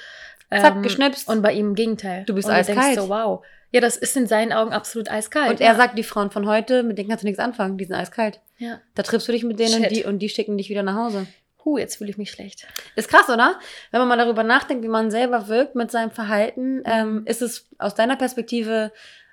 Zack, 0.50 0.76
Ähm, 0.76 0.84
geschnipst. 0.84 1.28
Und 1.28 1.42
bei 1.42 1.54
ihm 1.54 1.68
im 1.70 1.76
Gegenteil. 1.76 2.24
Du 2.26 2.34
bist 2.36 2.48
und 2.48 2.54
eiskalt. 2.54 2.78
denkst 2.80 2.96
so, 3.02 3.10
wow. 3.10 3.44
Ja, 3.72 3.80
das 3.80 3.96
ist 3.96 4.18
in 4.18 4.28
seinen 4.28 4.52
Augen 4.52 4.74
absolut 4.74 5.10
eiskalt. 5.10 5.50
Und 5.52 5.62
er 5.62 5.76
sagt, 5.76 5.98
die 5.98 6.04
Frauen 6.04 6.30
von 6.30 6.46
heute, 6.48 6.84
mit 6.84 6.98
denen 6.98 7.08
kannst 7.10 7.24
du 7.24 7.28
nichts 7.28 7.40
anfangen, 7.40 7.78
die 7.78 7.86
sind 7.86 7.96
eiskalt. 7.96 8.40
ja. 8.58 8.80
Da 8.96 9.04
triffst 9.04 9.28
du 9.28 9.32
dich 9.32 9.44
mit 9.44 9.60
denen 9.60 9.84
Shit. 9.84 9.92
die, 9.92 10.04
und 10.06 10.20
die 10.20 10.28
schicken 10.30 10.58
dich 10.58 10.70
wieder 10.70 10.84
nach 10.84 10.96
Hause. 10.96 11.26
Huh, 11.64 11.78
jetzt 11.78 11.98
fühle 11.98 12.10
ich 12.10 12.18
mich 12.18 12.32
schlecht. 12.32 12.68
Ist 12.96 13.08
krass, 13.08 13.30
oder? 13.30 13.60
Wenn 13.92 14.00
man 14.00 14.08
mal 14.10 14.18
darüber 14.18 14.44
nachdenkt, 14.44 14.84
wie 14.84 14.88
man 14.90 15.12
selber 15.12 15.48
wirkt 15.48 15.76
mit 15.76 15.92
seinem 15.92 16.10
Verhalten, 16.12 16.82
ähm, 16.86 17.22
ist 17.26 17.42
es 17.44 17.70
aus 17.78 17.94
deiner 17.96 18.16
Perspektive 18.18 18.92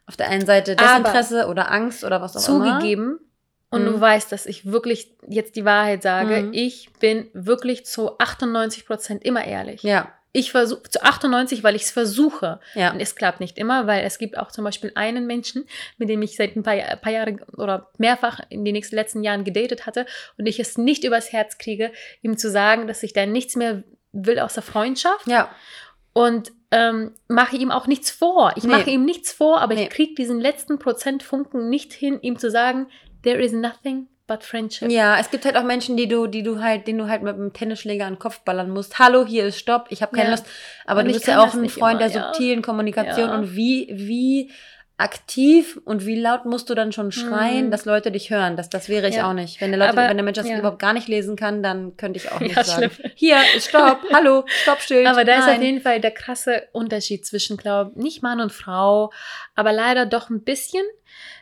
auf 0.09 0.17
der 0.17 0.29
einen 0.31 0.47
Seite 0.47 0.73
Aber- 0.79 0.87
Desinteresse 0.89 1.47
oder 1.49 1.71
Angst 1.71 2.03
oder 2.03 2.21
was 2.21 2.37
auch 2.37 2.49
immer. 2.57 2.79
Zugegeben. 2.79 3.21
Und 3.71 3.83
Mhm. 3.83 3.87
du 3.87 4.01
weißt, 4.01 4.33
dass 4.33 4.47
ich 4.47 4.65
wirklich 4.67 5.15
jetzt 5.29 5.55
die 5.55 5.65
Wahrheit 5.67 6.03
sage. 6.03 6.43
Mhm. 6.45 6.53
Ich 6.55 6.89
bin 7.01 7.29
wirklich 7.35 7.85
zu 7.85 8.19
98 8.19 8.87
Prozent 8.87 9.23
immer 9.25 9.45
ehrlich. 9.45 9.83
Ja, 9.83 10.13
Ich 10.33 10.53
versuche 10.53 10.83
zu 10.83 11.03
98, 11.03 11.65
weil 11.65 11.75
ich 11.75 11.83
es 11.83 11.91
versuche. 11.91 12.61
ja. 12.75 12.93
Und 12.93 13.01
es 13.01 13.17
klappt 13.17 13.41
nicht 13.41 13.57
immer, 13.59 13.87
weil 13.87 14.05
es 14.05 14.19
gibt 14.19 14.37
auch 14.39 14.51
zum 14.53 14.63
Beispiel 14.65 14.93
einen 14.95 15.27
Menschen, 15.27 15.67
mit 15.97 16.09
dem 16.11 16.21
ich 16.23 16.37
seit 16.37 16.55
ein 16.55 16.63
paar, 16.63 16.77
paar 16.97 17.13
Jahren 17.13 17.41
oder 17.57 17.91
mehrfach 17.99 18.41
in 18.51 18.63
den 18.65 18.73
nächsten 18.75 18.95
letzten 18.95 19.23
Jahren 19.25 19.45
gedatet 19.45 19.87
hatte 19.87 20.05
und 20.39 20.47
ich 20.47 20.61
es 20.61 20.77
nicht 20.79 21.05
übers 21.05 21.33
Herz 21.33 21.57
kriege, 21.59 21.93
ihm 22.23 22.37
zu 22.37 22.51
sagen, 22.51 22.87
dass 22.87 23.03
ich 23.03 23.15
da 23.15 23.25
nichts 23.27 23.57
mehr 23.57 23.83
will 24.13 24.39
außer 24.39 24.63
Freundschaft 24.63 25.27
Ja, 25.27 25.51
und 26.13 26.53
ähm, 26.71 27.13
mache 27.29 27.57
ihm 27.57 27.71
auch 27.71 27.87
nichts 27.87 28.11
vor. 28.11 28.53
Ich 28.57 28.65
Nee. 28.65 28.71
mache 28.73 28.91
ihm 28.91 29.05
nichts 29.05 29.33
vor, 29.33 29.61
aber 29.61 29.75
Nee. 29.75 29.85
ich 29.85 29.91
kriege 29.91 30.15
diesen 30.15 30.41
letzten 30.41 30.79
Prozent 30.79 31.23
Funken 31.23 31.69
nicht 31.71 31.93
hin, 31.93 32.19
ihm 32.21 32.39
zu 32.39 32.51
sagen, 32.51 32.89
there 33.23 33.41
is 33.43 33.53
nothing 33.53 34.09
but 34.27 34.45
friendship. 34.45 34.91
ja, 34.91 35.19
es 35.19 35.31
gibt 35.31 35.47
halt 35.47 35.57
auch 35.57 35.63
Menschen, 35.65 35.97
die 35.97 36.07
du, 36.07 36.27
die 36.27 36.43
du 36.43 36.61
halt, 36.63 36.87
den 36.87 36.99
du 36.99 37.09
halt 37.09 37.23
mit 37.23 37.35
einem 37.35 37.55
Tennisschläger 37.55 38.05
an 38.05 38.15
den 38.15 38.19
Kopf 38.19 38.41
ballern 38.41 38.69
musst. 38.69 38.99
Hallo, 38.99 39.25
hier 39.25 39.47
ist 39.47 39.59
Stopp, 39.59 39.87
ich 39.89 40.03
habe 40.03 40.15
keine 40.15 40.29
Ja. 40.29 40.35
Lust. 40.35 40.47
Aber 40.85 41.01
Und 41.01 41.07
du 41.07 41.13
bist 41.15 41.27
ja 41.27 41.43
auch 41.43 41.55
ein 41.55 41.69
Freund 41.71 42.01
immer, 42.01 42.11
der 42.11 42.21
ja. 42.21 42.25
subtilen 42.35 42.61
Kommunikation 42.61 43.29
Ja. 43.31 43.35
und 43.37 43.57
wie, 43.57 43.89
wie 43.91 44.51
aktiv 44.99 45.81
und 45.85 46.05
wie 46.07 46.21
laut 46.21 46.45
musst 46.45 46.69
du 46.69 46.75
dann 46.75 46.93
schon 46.93 47.13
schreien, 47.13 47.67
Mhm. 47.67 47.71
dass 47.71 47.85
Leute 47.85 48.11
dich 48.11 48.31
hören? 48.31 48.57
Das, 48.57 48.69
das 48.69 48.89
wäre 48.89 49.09
ich 49.09 49.15
Ja. 49.17 49.29
auch 49.31 49.33
nicht. 49.33 49.61
Wenn 49.61 49.71
der, 49.71 49.79
Leute, 49.79 49.91
Aber- 49.93 50.09
wenn 50.09 50.17
der 50.17 50.25
Mensch 50.25 50.37
das 50.37 50.49
ja. 50.49 50.59
überhaupt 50.59 50.81
gar 50.81 50.93
nicht 50.93 51.09
lesen 51.09 51.37
kann, 51.37 51.63
dann 51.63 51.97
könnte 51.97 52.19
ich 52.19 52.31
auch 52.31 52.41
nicht 52.41 52.57
Ja, 52.57 52.65
sagen. 52.65 52.91
schlimm. 52.91 53.11
Hier, 53.15 53.37
ist 53.57 53.69
Stopp, 53.69 54.01
hallo, 54.13 54.45
Stoppschild. 54.63 55.07
Aber 55.07 55.25
da 55.25 55.39
ist 55.39 55.47
Nein. 55.47 55.57
auf 55.59 55.63
jeden 55.63 55.81
Fall 55.81 56.01
der 56.01 56.11
krasse 56.11 56.69
Unterschied 56.73 57.25
zwischen, 57.25 57.57
glaube 57.57 57.93
nicht 57.99 58.23
Mann 58.23 58.41
und 58.41 58.53
Frau, 58.53 59.13
aber 59.55 59.73
leider 59.73 60.05
doch 60.05 60.31
ein 60.31 60.43
bisschen, 60.43 60.85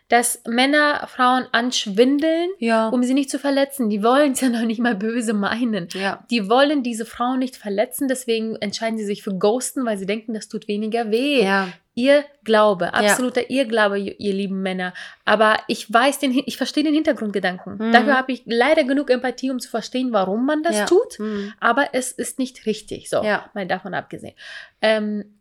dass 0.08 0.40
Männer 0.46 1.06
Frauen 1.08 1.46
anschwindeln, 1.52 2.50
Ja. 2.58 2.88
um 2.88 3.02
sie 3.02 3.14
nicht 3.14 3.30
zu 3.30 3.38
verletzen. 3.38 3.90
Die 3.90 4.02
wollen 4.02 4.32
es 4.32 4.40
ja 4.40 4.48
noch 4.48 4.62
nicht 4.62 4.80
mal 4.80 4.94
böse 4.94 5.32
meinen. 5.32 5.88
ja. 5.94 6.24
Die 6.30 6.48
wollen 6.48 6.82
diese 6.82 7.04
Frau 7.04 7.36
nicht 7.36 7.56
verletzen, 7.56 8.06
deswegen 8.08 8.56
entscheiden 8.56 8.98
sie 8.98 9.04
sich 9.04 9.22
für 9.22 9.34
Ghosten, 9.34 9.84
weil 9.84 9.98
sie 9.98 10.06
denken, 10.06 10.32
das 10.34 10.48
tut 10.48 10.68
weniger 10.68 11.10
weh. 11.10 11.42
Ja. 11.42 11.68
Ihr 11.98 12.24
Glaube, 12.44 12.92
absoluter 12.92 13.48
Irrglaube, 13.50 13.98
ihr 13.98 14.20
ihr 14.20 14.34
lieben 14.34 14.60
Männer. 14.62 14.92
Aber 15.24 15.56
ich 15.66 15.90
weiß 15.90 16.18
den, 16.18 16.30
ich 16.44 16.58
verstehe 16.58 16.84
den 16.84 16.92
Hintergrundgedanken. 16.94 17.78
Mhm. 17.78 17.90
Dafür 17.92 18.18
habe 18.18 18.32
ich 18.32 18.42
leider 18.44 18.84
genug 18.84 19.10
Empathie, 19.10 19.50
um 19.50 19.58
zu 19.60 19.70
verstehen, 19.70 20.12
warum 20.12 20.44
man 20.44 20.62
das 20.62 20.84
tut. 20.84 21.18
Mhm. 21.18 21.54
Aber 21.58 21.88
es 21.94 22.12
ist 22.12 22.38
nicht 22.38 22.66
richtig. 22.66 23.08
So, 23.08 23.24
Ja. 23.24 23.48
mal 23.54 23.66
davon 23.66 23.94
abgesehen. 23.94 24.34
Ähm, 24.82 25.35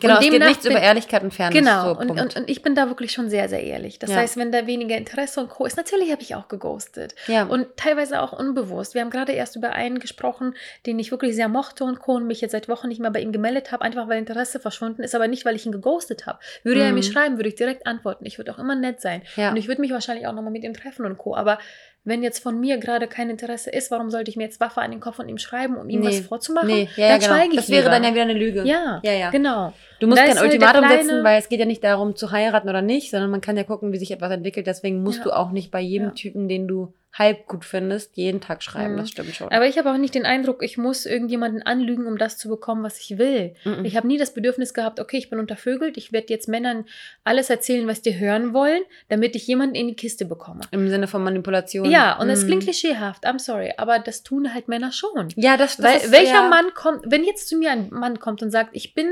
Genau, 0.00 0.16
Und 0.18 0.24
es 0.24 0.30
geht 0.30 0.42
nichts 0.44 0.64
über 0.66 0.80
Ehrlichkeit 0.80 1.22
und 1.22 1.32
Fairness. 1.32 1.58
genau, 1.58 1.94
So, 1.94 1.98
und, 2.00 2.10
und, 2.10 2.36
und 2.36 2.50
ich 2.50 2.60
bin 2.62 2.74
da 2.74 2.88
wirklich 2.88 3.12
schon 3.12 3.30
sehr, 3.30 3.48
sehr 3.48 3.62
ehrlich. 3.62 3.98
Das 3.98 4.10
Ja. 4.10 4.16
heißt, 4.16 4.36
wenn 4.36 4.52
da 4.52 4.66
weniger 4.66 4.96
Interesse 4.96 5.40
und 5.40 5.48
Co. 5.48 5.64
ist, 5.64 5.76
natürlich 5.78 6.12
habe 6.12 6.20
ich 6.22 6.34
auch 6.34 6.48
geghostet. 6.48 7.14
ja. 7.28 7.44
Und 7.44 7.66
teilweise 7.76 8.20
auch 8.20 8.32
unbewusst. 8.32 8.92
Wir 8.94 9.00
haben 9.00 9.10
gerade 9.10 9.32
erst 9.32 9.56
über 9.56 9.72
einen 9.72 9.98
gesprochen, 9.98 10.54
den 10.84 10.98
ich 10.98 11.10
wirklich 11.10 11.34
sehr 11.34 11.48
mochte 11.48 11.84
und 11.84 11.98
Co. 11.98 12.14
und 12.16 12.26
mich 12.26 12.40
jetzt 12.42 12.52
seit 12.52 12.68
Wochen 12.68 12.88
nicht 12.88 13.00
mehr 13.00 13.10
bei 13.10 13.20
ihm 13.20 13.32
gemeldet 13.32 13.72
habe, 13.72 13.82
einfach 13.84 14.06
weil 14.08 14.18
Interesse 14.18 14.60
verschwunden 14.60 15.02
ist, 15.02 15.14
aber 15.14 15.28
nicht, 15.28 15.44
weil 15.46 15.56
ich 15.56 15.64
ihn 15.64 15.72
geghostet 15.72 16.26
habe. 16.26 16.38
Würde 16.62 16.82
er 16.82 16.88
Mhm. 16.90 16.94
mir 16.96 17.02
schreiben, 17.02 17.36
würde 17.38 17.48
ich 17.48 17.54
direkt 17.54 17.86
antworten. 17.86 18.26
Ich 18.26 18.36
würde 18.38 18.52
auch 18.52 18.58
immer 18.58 18.74
nett 18.74 19.00
sein. 19.00 19.22
ja. 19.36 19.50
Und 19.50 19.56
ich 19.56 19.66
würde 19.68 19.80
mich 19.80 19.92
wahrscheinlich 19.92 20.26
auch 20.26 20.32
nochmal 20.34 20.52
mit 20.52 20.62
ihm 20.64 20.74
treffen 20.74 21.06
und 21.06 21.16
Co. 21.16 21.34
Aber 21.34 21.58
wenn 22.06 22.22
jetzt 22.22 22.38
von 22.42 22.58
mir 22.58 22.78
gerade 22.78 23.06
kein 23.08 23.28
Interesse 23.28 23.68
ist, 23.68 23.90
warum 23.90 24.10
sollte 24.10 24.30
ich 24.30 24.36
mir 24.36 24.44
jetzt 24.44 24.60
Waffe 24.60 24.80
an 24.80 24.90
den 24.92 25.00
Kopf 25.00 25.18
und 25.18 25.28
ihm 25.28 25.36
schreiben, 25.38 25.76
um 25.76 25.90
ihm 25.90 26.00
Nee. 26.00 26.06
was 26.06 26.20
vorzumachen? 26.20 26.68
nee, 26.68 26.88
ja, 26.96 27.02
ja, 27.04 27.08
dann 27.12 27.20
genau. 27.20 27.32
schweige 27.34 27.50
ich 27.50 27.56
Das 27.56 27.68
wäre 27.68 27.80
lieber. 27.82 27.90
dann 27.90 28.04
ja 28.04 28.10
wieder 28.12 28.22
eine 28.22 28.32
Lüge. 28.32 28.62
Ja, 28.64 29.00
ja, 29.04 29.12
ja. 29.12 29.30
genau. 29.30 29.72
Du 30.00 30.06
musst 30.06 30.20
kein 30.22 30.30
halt 30.34 30.42
Ultimatum 30.42 30.84
kleine- 30.84 31.02
setzen, 31.02 31.24
weil 31.24 31.38
es 31.38 31.48
geht 31.48 31.58
ja 31.60 31.66
nicht 31.66 31.82
darum 31.84 32.16
zu 32.16 32.30
heiraten 32.30 32.68
oder 32.68 32.80
nicht, 32.82 33.10
sondern 33.10 33.30
man 33.30 33.40
kann 33.40 33.56
ja 33.56 33.64
gucken, 33.64 33.92
wie 33.92 33.98
sich 33.98 34.10
etwas 34.10 34.30
entwickelt. 34.30 34.66
Deswegen 34.66 35.02
musst 35.02 35.18
Ja. 35.18 35.24
du 35.24 35.30
auch 35.36 35.50
nicht 35.50 35.70
bei 35.70 35.80
jedem 35.80 36.08
Ja. 36.08 36.14
Typen, 36.14 36.48
den 36.48 36.68
du 36.68 36.94
halb 37.18 37.46
gut 37.46 37.64
findest, 37.64 38.16
jeden 38.16 38.40
Tag 38.40 38.62
schreiben. 38.62 38.94
Mhm. 38.94 38.98
Das 38.98 39.08
stimmt 39.10 39.34
schon. 39.34 39.48
Aber 39.48 39.66
ich 39.66 39.78
habe 39.78 39.90
auch 39.90 39.96
nicht 39.96 40.14
den 40.14 40.26
Eindruck, 40.26 40.62
ich 40.62 40.76
muss 40.76 41.06
irgendjemanden 41.06 41.62
anlügen, 41.62 42.06
um 42.06 42.18
das 42.18 42.36
zu 42.36 42.48
bekommen, 42.48 42.82
was 42.82 42.98
ich 43.00 43.16
will. 43.18 43.54
Mhm. 43.64 43.84
Ich 43.84 43.96
habe 43.96 44.06
nie 44.06 44.18
das 44.18 44.34
Bedürfnis 44.34 44.74
gehabt, 44.74 45.00
okay, 45.00 45.16
ich 45.16 45.30
bin 45.30 45.38
untervögelt, 45.38 45.96
ich 45.96 46.12
werde 46.12 46.26
jetzt 46.28 46.48
Männern 46.48 46.84
alles 47.24 47.48
erzählen, 47.48 47.86
was 47.86 48.02
die 48.02 48.18
hören 48.18 48.52
wollen, 48.52 48.82
damit 49.08 49.34
ich 49.34 49.46
jemanden 49.46 49.74
in 49.76 49.88
die 49.88 49.96
Kiste 49.96 50.24
bekomme. 50.24 50.60
Im 50.72 50.88
Sinne 50.88 51.06
von 51.08 51.22
Manipulation. 51.24 51.90
Ja, 51.90 52.18
und 52.18 52.28
es 52.28 52.42
Mhm. 52.42 52.46
klingt 52.48 52.62
klischeehaft, 52.64 53.26
I'm 53.26 53.38
sorry, 53.38 53.72
aber 53.76 53.98
das 53.98 54.22
tun 54.22 54.52
halt 54.52 54.68
Männer 54.68 54.92
schon. 54.92 55.28
Ja, 55.36 55.56
das, 55.56 55.76
das 55.76 55.86
Weil 55.86 55.96
ist, 55.96 56.12
welcher 56.12 56.32
ja, 56.42 56.48
Mann 56.48 56.66
kommt, 56.74 57.02
wenn 57.06 57.24
jetzt 57.24 57.48
zu 57.48 57.56
mir 57.56 57.70
ein 57.70 57.88
Mann 57.90 58.18
kommt 58.20 58.42
und 58.42 58.50
sagt, 58.50 58.70
ich 58.72 58.94
bin 58.94 59.08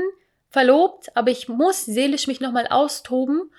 verlobt, 0.49 1.07
aber 1.15 1.31
ich 1.31 1.49
muss 1.49 1.85
seelisch 1.85 2.27
mich 2.27 2.39
nochmal 2.39 2.67
austoben, 2.69 3.51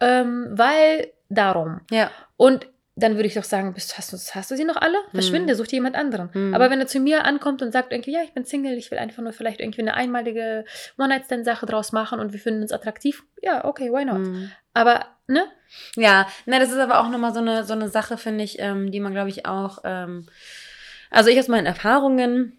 ähm, 0.00 0.48
weil 0.50 1.12
darum. 1.28 1.80
Ja. 1.90 2.10
Und 2.36 2.66
dann 2.94 3.14
würde 3.14 3.26
ich 3.26 3.34
doch 3.34 3.44
sagen, 3.44 3.72
bist, 3.72 3.96
hast, 3.96 4.12
du, 4.12 4.18
hast 4.18 4.50
du 4.50 4.56
sie 4.56 4.64
noch 4.64 4.76
alle? 4.76 4.98
Verschwinde, 5.12 5.54
such 5.54 5.68
dir 5.68 5.76
jemand 5.76 5.96
anderen. 5.96 6.28
Mhm. 6.34 6.54
Aber 6.54 6.68
wenn 6.68 6.78
er 6.78 6.86
zu 6.86 7.00
mir 7.00 7.24
ankommt 7.24 7.62
und 7.62 7.72
sagt 7.72 7.90
irgendwie, 7.92 8.12
ja, 8.12 8.20
ich 8.22 8.32
bin 8.32 8.44
Single, 8.44 8.76
ich 8.76 8.90
will 8.90 8.98
einfach 8.98 9.22
nur 9.22 9.32
vielleicht 9.32 9.60
irgendwie 9.60 9.80
eine 9.80 9.94
einmalige 9.94 10.66
One-Night-Stand-Sache 10.98 11.64
draus 11.64 11.92
machen 11.92 12.20
und 12.20 12.34
wir 12.34 12.40
finden 12.40 12.60
uns 12.60 12.72
attraktiv, 12.72 13.24
ja, 13.40 13.64
okay, 13.64 13.90
why 13.90 14.04
not? 14.04 14.18
Mhm. 14.18 14.50
Aber, 14.74 15.06
ne? 15.26 15.44
Ja, 15.96 16.26
na, 16.44 16.58
das 16.58 16.70
ist 16.70 16.78
aber 16.78 17.00
auch 17.00 17.08
nochmal 17.08 17.32
so 17.32 17.40
eine, 17.40 17.64
so 17.64 17.72
eine 17.72 17.88
Sache, 17.88 18.18
finde 18.18 18.44
ich, 18.44 18.58
ähm, 18.58 18.90
die 18.90 19.00
man, 19.00 19.12
glaube 19.12 19.30
ich, 19.30 19.46
auch, 19.46 19.78
ähm, 19.84 20.26
also 21.10 21.30
ich 21.30 21.38
aus 21.38 21.48
meinen 21.48 21.66
Erfahrungen, 21.66 22.58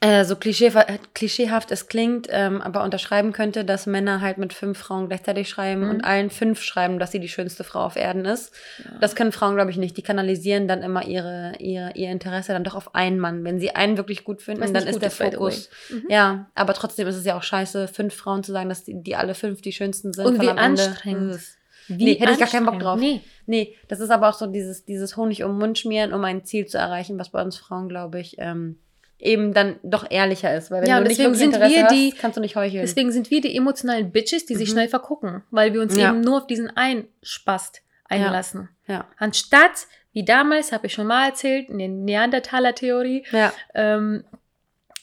äh, 0.00 0.24
so 0.24 0.36
klischee, 0.36 0.70
klischeehaft 1.14 1.72
es 1.72 1.88
klingt, 1.88 2.28
ähm, 2.30 2.60
aber 2.62 2.84
unterschreiben 2.84 3.32
könnte, 3.32 3.64
dass 3.64 3.86
Männer 3.86 4.20
halt 4.20 4.38
mit 4.38 4.52
fünf 4.52 4.78
Frauen 4.78 5.08
gleichzeitig 5.08 5.48
schreiben 5.48 5.84
Mhm. 5.84 5.90
und 5.90 6.04
allen 6.04 6.30
fünf 6.30 6.62
schreiben, 6.62 7.00
dass 7.00 7.10
sie 7.10 7.18
die 7.18 7.28
schönste 7.28 7.64
Frau 7.64 7.80
auf 7.80 7.96
Erden 7.96 8.24
ist. 8.24 8.54
Das 9.00 9.16
können 9.16 9.32
Frauen, 9.32 9.56
glaube 9.56 9.72
ich, 9.72 9.76
nicht. 9.76 9.96
Die 9.96 10.02
kanalisieren 10.02 10.68
dann 10.68 10.82
immer 10.82 11.04
ihre, 11.04 11.54
ihre, 11.58 11.92
ihr 11.94 12.10
Interesse 12.10 12.52
dann 12.52 12.62
doch 12.62 12.76
auf 12.76 12.94
einen 12.94 13.18
Mann. 13.18 13.42
Wenn 13.44 13.58
sie 13.58 13.70
einen 13.74 13.96
wirklich 13.96 14.22
gut 14.22 14.40
finden, 14.40 14.72
dann 14.72 14.86
ist 14.86 15.00
der 15.02 15.08
ist, 15.08 15.16
Fokus. 15.16 15.68
Mhm. 15.90 16.04
Ja, 16.08 16.46
aber 16.54 16.74
trotzdem 16.74 17.08
ist 17.08 17.16
es 17.16 17.24
ja 17.24 17.36
auch 17.36 17.42
scheiße, 17.42 17.88
fünf 17.88 18.14
Frauen 18.14 18.44
zu 18.44 18.52
sagen, 18.52 18.68
dass 18.68 18.84
die, 18.84 19.02
die 19.02 19.16
alle 19.16 19.34
fünf 19.34 19.62
die 19.62 19.72
schönsten 19.72 20.12
sind. 20.12 20.26
Und 20.26 20.40
wie 20.40 20.46
Ende. 20.46 20.62
anstrengend. 20.62 21.34
Uff. 21.34 21.54
Wie 21.88 22.04
Nee, 22.04 22.14
hätte 22.20 22.32
ich 22.32 22.38
gar 22.38 22.48
keinen 22.48 22.66
Bock 22.66 22.78
drauf. 22.78 23.00
Nee. 23.00 23.22
Nee, 23.46 23.74
das 23.88 23.98
ist 24.00 24.10
aber 24.10 24.28
auch 24.28 24.34
so 24.34 24.46
dieses, 24.46 24.84
dieses 24.84 25.16
Honig 25.16 25.42
um 25.42 25.58
Mund 25.58 25.78
schmieren, 25.78 26.12
um 26.12 26.22
ein 26.22 26.44
Ziel 26.44 26.66
zu 26.66 26.76
erreichen, 26.78 27.18
was 27.18 27.30
bei 27.30 27.42
uns 27.42 27.56
Frauen, 27.56 27.88
glaube 27.88 28.20
ich, 28.20 28.36
ähm, 28.38 28.78
eben 29.18 29.52
dann 29.52 29.80
doch 29.82 30.06
ehrlicher 30.10 30.54
ist. 30.56 30.70
Weil 30.70 30.82
wenn 30.82 30.88
Ja, 30.88 30.98
du 30.98 31.02
nicht 31.08 31.18
deswegen 31.18 31.32
wirklich 31.34 31.38
sind 31.40 31.54
Interesse 31.54 31.74
wir 31.74 31.84
hast, 31.84 31.92
die- 31.94 32.12
kannst 32.12 32.36
du 32.36 32.40
nicht 32.40 32.56
heucheln. 32.56 32.82
Deswegen 32.82 33.10
sind 33.12 33.30
wir 33.30 33.40
die 33.40 33.56
emotionalen 33.56 34.10
Bitches, 34.12 34.46
die 34.46 34.54
sich 34.54 34.68
Mhm. 34.68 34.72
schnell 34.72 34.88
vergucken, 34.88 35.42
weil 35.50 35.72
wir 35.74 35.80
uns 35.82 35.96
Ja. 35.96 36.10
eben 36.10 36.20
nur 36.20 36.38
auf 36.38 36.46
diesen 36.46 36.74
einen 36.76 37.08
Spast 37.22 37.82
einlassen. 38.04 38.68
ja. 38.86 39.06
Anstatt, 39.18 39.86
wie 40.12 40.24
damals, 40.24 40.72
habe 40.72 40.86
ich 40.86 40.92
schon 40.94 41.06
mal 41.06 41.26
erzählt, 41.26 41.68
in 41.68 41.78
der 41.78 41.88
Neandertaler-Theorie, 41.88 43.24
Ja. 43.32 43.52
ähm, 43.74 44.24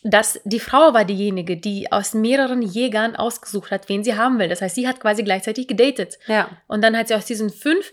dass 0.04 0.40
die 0.46 0.60
Frau 0.60 0.94
war 0.94 1.04
diejenige, 1.06 1.58
die 1.58 1.92
aus 1.92 2.14
mehreren 2.14 2.62
Jägern 2.62 3.16
ausgesucht 3.16 3.72
hat, 3.72 3.90
wen 3.90 4.04
sie 4.04 4.16
haben 4.16 4.38
will. 4.40 4.48
Das 4.48 4.62
heißt, 4.62 4.76
sie 4.76 4.88
hat 4.88 5.00
quasi 5.00 5.24
gleichzeitig 5.24 5.68
gedatet. 5.68 6.20
Ja. 6.28 6.50
Und 6.68 6.84
dann 6.84 6.96
hat 6.98 7.08
sie 7.08 7.16
aus 7.16 7.26
diesen 7.26 7.50
fünf 7.50 7.92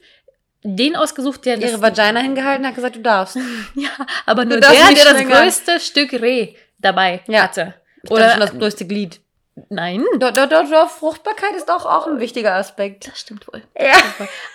den 0.65 0.97
ausgesucht, 0.97 1.45
der 1.45 1.59
Ihre 1.59 1.81
Vagina 1.83 2.21
hingehalten 2.21 2.67
hat 2.67 2.75
gesagt, 2.75 2.97
du 2.97 3.01
darfst. 3.01 3.37
Ja, 3.75 3.89
aber 4.27 4.45
nur 4.45 4.61
der, 4.61 4.71
der 4.71 5.05
das 5.15 5.25
größte 5.25 5.81
Stück 5.81 6.13
Reh 6.15 6.55
dabei 6.79 7.21
Ja. 7.27 7.43
hatte. 7.45 7.75
Oder 8.11 8.31
schon 8.31 8.41
das 8.41 8.53
größte 8.53 8.87
Glied. 8.87 9.21
nein, 9.69 10.03
doch, 10.19 10.33
doch, 10.33 10.49
doch, 10.49 10.89
Fruchtbarkeit 10.91 11.55
ist 11.57 11.69
doch 11.69 11.85
auch 11.87 12.07
ein 12.07 12.21
wichtiger 12.21 12.55
Aspekt. 12.55 13.07
das 13.09 13.21
stimmt 13.21 13.47
wohl. 13.49 13.63
Ja. 13.79 13.93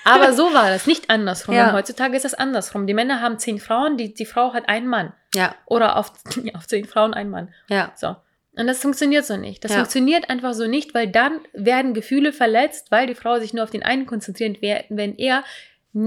Aber 0.04 0.34
so 0.34 0.54
war 0.54 0.70
das, 0.70 0.88
nicht 0.88 1.10
andersrum. 1.10 1.56
Ja. 1.56 1.72
Heutzutage 1.74 2.15
ist 2.15 2.26
das 2.26 2.34
andersrum. 2.34 2.88
Die 2.88 2.93
Männer 2.93 3.22
haben 3.22 3.38
zehn 3.38 3.60
Frauen, 3.60 3.98
die, 3.98 4.13
die 4.13 4.26
Frau 4.26 4.54
hat 4.54 4.67
einen 4.70 4.88
Mann. 4.88 5.13
Ja, 5.36 5.54
Oder 5.65 5.98
auf, 5.98 6.12
auf 6.56 6.67
zehn 6.67 6.86
Frauen 6.86 7.13
einen 7.13 7.30
Mann. 7.30 7.54
ja. 7.70 7.91
So. 7.96 8.15
Und 8.60 8.65
das 8.65 8.80
funktioniert 8.80 9.24
so 9.24 9.38
nicht. 9.38 9.63
Das 9.63 9.72
Ja. 9.72 9.78
funktioniert 9.78 10.32
einfach 10.32 10.56
so 10.56 10.65
nicht, 10.65 10.96
weil 10.96 11.08
dann 11.08 11.41
werden 11.54 11.93
Gefühle 11.93 12.34
verletzt, 12.34 12.88
weil 12.89 13.06
die 13.06 13.13
Frau 13.13 13.38
sich 13.39 13.54
nur 13.54 13.63
auf 13.63 13.70
den 13.70 13.84
einen 13.84 14.08
konzentriert, 14.08 14.58
wenn 14.89 15.15
er 15.17 15.43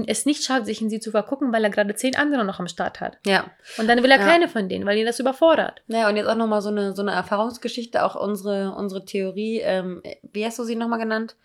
es 0.07 0.25
nicht 0.25 0.43
schafft, 0.43 0.65
sich 0.65 0.81
in 0.81 0.89
sie 0.89 0.99
zu 0.99 1.11
vergucken, 1.11 1.51
weil 1.53 1.63
er 1.63 1.69
gerade 1.69 1.93
zehn 1.95 2.15
andere 2.15 2.45
noch 2.45 2.59
am 2.59 2.67
Start 2.67 3.01
hat. 3.01 3.17
Ja. 3.25 3.45
Und 3.77 3.87
dann 3.87 4.01
will 4.03 4.11
er 4.11 4.19
Ja. 4.19 4.25
keine 4.25 4.47
von 4.47 4.69
denen, 4.69 4.85
weil 4.85 4.97
ihn 4.97 5.05
das 5.05 5.19
überfordert. 5.19 5.81
Ja, 5.87 6.07
und 6.09 6.15
jetzt 6.17 6.27
auch 6.27 6.35
nochmal 6.35 6.61
so 6.61 6.69
eine, 6.69 6.95
so 6.95 7.01
eine 7.01 7.11
Erfahrungsgeschichte, 7.11 8.03
auch 8.03 8.15
unsere, 8.15 8.73
unsere 8.75 9.05
Theorie, 9.05 9.59
ähm, 9.63 10.01
wie 10.31 10.45
hast 10.45 10.59
du 10.59 10.63
sie 10.63 10.75
nochmal 10.75 10.99
genannt? 10.99 11.35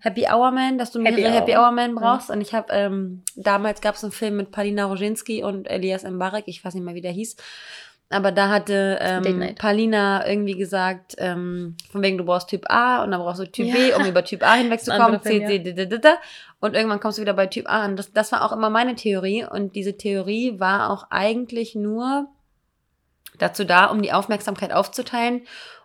Happy 0.00 0.26
Hour 0.30 0.52
Man, 0.52 0.78
dass 0.78 0.92
du 0.92 1.00
Happy 1.02 1.16
mehrere 1.16 1.32
Hour. 1.32 1.40
Happy 1.40 1.56
Hour 1.56 1.70
Man 1.72 1.94
brauchst. 1.96 2.30
Und 2.30 2.40
ich 2.40 2.54
habe, 2.54 2.72
ähm, 2.72 3.22
damals 3.34 3.80
gab 3.80 3.96
es 3.96 4.04
einen 4.04 4.12
Film 4.12 4.36
mit 4.36 4.52
Palina 4.52 4.84
Roginski 4.84 5.42
und 5.42 5.68
Elias 5.68 6.04
Mbarek, 6.04 6.44
ich 6.46 6.64
weiß 6.64 6.74
nicht 6.74 6.84
mehr, 6.84 6.94
wie 6.94 7.00
der 7.00 7.10
hieß. 7.10 7.36
Aber 8.10 8.32
da 8.32 8.48
hatte 8.48 8.98
ähm. 9.02 9.54
Palina 9.56 10.26
irgendwie 10.26 10.56
gesagt, 10.56 11.14
ähm, 11.18 11.76
von 11.92 12.02
wegen 12.02 12.16
du 12.16 12.24
brauchst 12.24 12.48
Typ 12.48 12.64
A 12.70 13.02
und 13.04 13.10
dann 13.10 13.20
brauchst 13.20 13.40
du 13.40 13.44
Typ 13.50 13.70
B, 13.70 13.90
Ja. 13.90 13.96
um 13.96 14.06
über 14.06 14.24
Typ 14.24 14.42
A 14.42 14.54
hinwegzukommen. 14.54 15.20
C, 15.22 15.44
C, 15.46 15.58
D, 15.58 15.74
D, 15.74 15.86
D, 15.86 15.98
D. 15.98 16.08
Und 16.60 16.74
irgendwann 16.74 17.00
kommst 17.00 17.18
du 17.18 17.22
wieder 17.22 17.34
bei 17.34 17.46
Typ 17.46 17.68
A 17.68 17.82
an. 17.82 17.96
Das, 17.96 18.12
das 18.12 18.32
war 18.32 18.44
auch 18.44 18.52
immer 18.52 18.70
meine 18.70 18.94
Theorie. 18.94 19.44
Und 19.44 19.76
diese 19.76 19.96
Theorie 19.98 20.58
war 20.58 20.90
auch 20.90 21.08
eigentlich 21.10 21.74
nur 21.74 22.28
dazu 23.38 23.64
da, 23.64 23.86
um 23.86 24.00
die 24.00 24.12
Aufmerksamkeit 24.12 24.72
aufzuteilen, 24.72 25.42